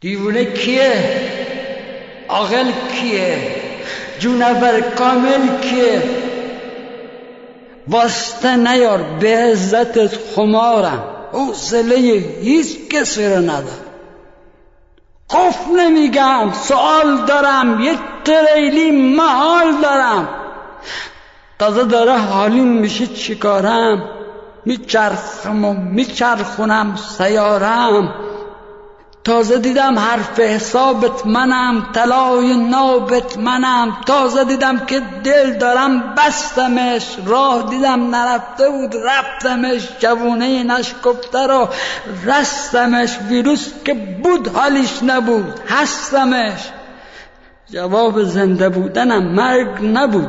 دیوونه 0.00 0.44
کیه؟ 0.44 1.20
عاقل 2.28 2.72
کیه؟ 2.92 3.56
جونور 4.18 4.80
کامل 4.80 5.60
کیه؟ 5.60 6.02
واسطه 7.88 8.56
نیار 8.56 9.02
به 9.02 9.36
عزت 9.36 10.06
خمارم. 10.06 11.13
حوصله 11.34 11.96
هیچ 12.42 12.88
کسی 12.88 13.26
رو 13.26 13.42
ندارم 13.42 13.84
قف 15.30 15.68
نمیگم 15.68 16.52
سوال 16.52 17.26
دارم 17.26 17.80
یک 17.80 17.98
تریلی 18.24 18.90
محال 19.16 19.80
دارم. 19.82 20.28
تازه 21.58 21.84
داره 21.84 22.18
حالیم 22.18 22.66
میشه 22.66 23.06
چیکارم؟ 23.06 24.02
میچرخم 24.64 25.64
و 25.64 25.72
میچرخونم 25.72 26.96
سیارم. 26.96 28.14
تازه 29.24 29.58
دیدم 29.58 29.98
حرف 29.98 30.40
حسابت 30.40 31.26
منم 31.26 31.86
طلای 31.92 32.56
نابت 32.56 33.38
منم. 33.38 33.96
تازه 34.06 34.44
دیدم 34.44 34.86
که 34.86 35.02
دل 35.24 35.58
دارم 35.58 36.14
بستمش. 36.14 37.16
راه 37.26 37.70
دیدم 37.70 38.14
نرفته 38.14 38.70
بود 38.70 38.94
رفتمش. 39.04 39.88
جوونه 39.98 40.62
نشکفته 40.62 41.46
رو 41.46 41.68
رستمش. 42.26 43.18
ویروس 43.28 43.72
که 43.84 43.94
بود 43.94 44.48
حالیش 44.48 45.02
نبود 45.02 45.60
هستمش. 45.68 46.68
جواب 47.72 48.22
زنده 48.22 48.68
بودنم 48.68 49.22
مرگ 49.22 49.84
نبود. 49.84 50.28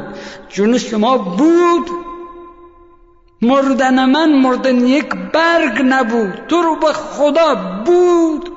جون 0.49 0.77
شما 0.77 1.17
بود. 1.17 1.89
مردن 3.41 4.05
من 4.05 4.31
مردن 4.33 4.87
یک 4.87 5.09
برگ 5.33 5.81
نبود. 5.85 6.33
تو 6.47 6.61
رو 6.61 6.75
به 6.75 6.93
خدا 6.93 7.55
بود. 7.85 8.51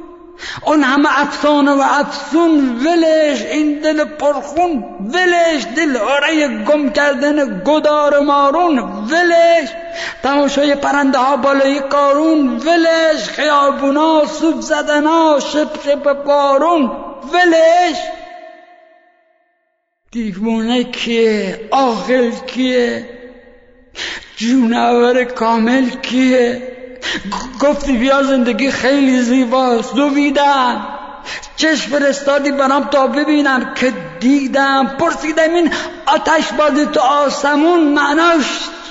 اون 0.63 0.83
همه 0.83 1.21
افسانه 1.23 1.71
و 1.71 1.83
افسون 2.01 2.79
ولش 2.87 3.43
این 3.43 3.81
دل 3.81 4.05
پرخون 4.05 4.85
ولش 5.01 5.67
دل 5.77 5.97
آره 5.97 6.65
گم 6.65 6.91
کردن 6.91 7.63
گدار 7.65 8.21
مارون 8.21 8.79
ولش. 8.79 9.69
تماشای 10.23 10.75
پرنده 10.75 11.19
ها 11.19 11.37
بالای 11.37 11.81
کارون 11.81 12.57
ولش. 12.57 13.29
خیابونا 13.29 14.25
سوب 14.27 14.61
زدنا 14.61 15.41
شپ 15.41 15.83
شپ 15.85 16.25
بارون 16.25 16.91
ولش. 17.33 17.97
دیوونه 20.11 20.85
کیه؟ 20.85 21.69
آخل 21.71 22.31
کیه؟ 22.31 23.09
جونور 24.37 25.25
کامل 25.25 25.91
کیه؟ 25.91 26.78
گفتی 27.61 27.93
بیا 27.93 28.23
زندگی 28.23 28.71
خیلی 28.71 29.23
زیباست 29.23 29.95
دویدم 29.95 30.87
چشم 31.57 31.91
فرستادی 31.91 32.53
برام 32.53 32.85
تا 32.85 33.07
ببینم 33.07 33.75
که 33.75 33.93
دیدم. 34.21 34.97
پرسیدم 34.99 35.55
این 35.55 35.71
آتش 36.07 36.53
بازی 36.53 36.87
تو 36.87 37.01
آسمون 37.01 37.81
معناش 37.81 38.45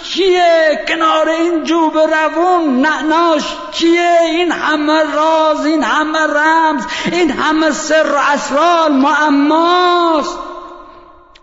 چیه؟ 0.03 0.85
کنار 0.87 1.29
این 1.29 1.63
جوب 1.63 1.97
روون 1.97 2.81
نعناش 2.81 3.43
چیه؟ 3.71 4.17
این 4.21 4.51
همه 4.51 5.03
راز 5.15 5.65
این 5.65 5.83
همه 5.83 6.19
رمز 6.19 6.83
این 7.11 7.31
همه 7.31 7.71
سر 7.71 8.11
و 8.11 8.17
اسرار 8.33 8.89
معماست. 8.89 10.39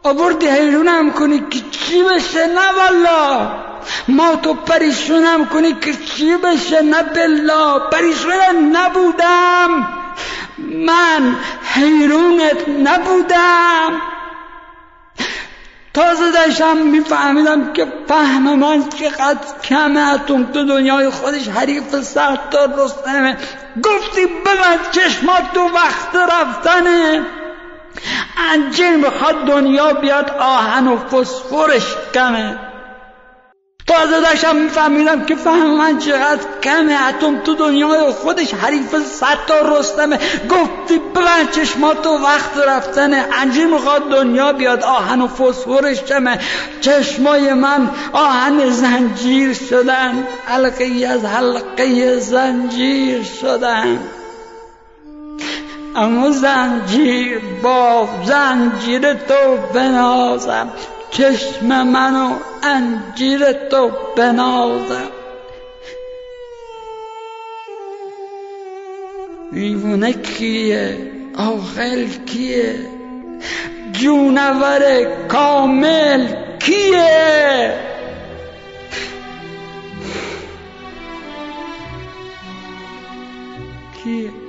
آوردی 0.02 0.46
حیرونم 0.46 1.10
کنی 1.12 1.38
که 1.50 1.60
چی 1.70 2.02
بشه؟ 2.02 2.46
نه 2.46 2.72
والا 2.76 3.50
ما 4.08 4.36
تو 4.36 4.54
پریشونم 4.54 5.46
کنی 5.46 5.72
که 5.72 5.92
چی 5.92 6.36
بشه؟ 6.36 6.82
نه 6.82 7.02
بلا 7.02 7.78
پریشون 7.78 8.76
نبودم. 8.76 9.88
من 10.58 11.36
حیرونت 11.74 12.68
نبودم. 12.68 14.00
تازه 15.94 16.30
داشتم 16.30 16.76
میفهمیدم 16.76 17.72
که 17.72 17.86
فهم 18.08 18.58
من 18.58 18.88
چقدر 18.88 19.60
کمه. 19.64 20.12
اتم 20.14 20.44
تو 20.44 20.64
دنیای 20.64 21.10
خودش 21.10 21.48
حریف 21.48 22.00
سختار 22.00 22.84
رستمه 22.84 23.36
گفتی 23.82 24.26
ببند 24.26 24.90
چشمات 24.90 25.52
تو 25.54 25.60
وقت 25.60 26.16
رفتنه. 26.16 27.22
انجیر 28.52 28.96
می‌خواد 28.96 29.44
دنیا 29.44 29.92
بیاد 29.92 30.30
آهن 30.40 30.88
و 30.88 30.96
فسفرش 30.96 31.86
کمه. 32.14 32.58
تازه 33.86 34.20
داشتم 34.20 34.56
میفهمیدم 34.56 35.24
که 35.24 35.34
فهم 35.34 35.78
من 35.78 35.98
چقدر 35.98 36.40
کمه. 36.62 37.08
اتم 37.08 37.40
تو 37.40 37.54
دنیای 37.54 38.10
خودش 38.10 38.54
حریف 38.54 38.96
صد 39.06 39.38
تا 39.46 39.78
رستمه. 39.78 40.18
گفتی 40.50 40.98
ببند 40.98 41.50
چشمات 41.50 42.06
و 42.06 42.10
وقت 42.10 42.56
رفتنه. 42.66 43.24
انجیر 43.42 43.66
می‌خواد 43.66 44.10
دنیا 44.10 44.52
بیاد. 44.52 44.82
آهن 44.82 45.20
و 45.20 45.28
فسفرش 45.28 46.02
کمه. 46.02 46.38
چشمای 46.80 47.52
من 47.52 47.90
آهن 48.12 48.70
زنجیر 48.70 49.54
شدن. 49.54 50.26
حلقه 50.46 51.06
از 51.10 51.24
حلقه 51.24 52.18
زنجیر 52.18 53.22
شدن. 53.22 53.98
اما 55.96 56.30
زنجیر 56.30 57.40
با 57.62 58.08
زنجیر 58.24 59.14
تو 59.14 59.56
بنازم. 59.74 60.70
چشم 61.10 61.82
منو 61.82 62.36
انجیر 62.62 63.52
تو 63.52 63.90
بنازم. 64.16 65.10
دیوونه 69.52 70.12
کیه؟ 70.12 70.98
آخل 71.38 72.06
کیه؟ 72.26 72.74
جونور 73.92 75.04
کامل 75.28 76.28
کیه؟ 76.58 77.74
کیه؟ 84.04 84.43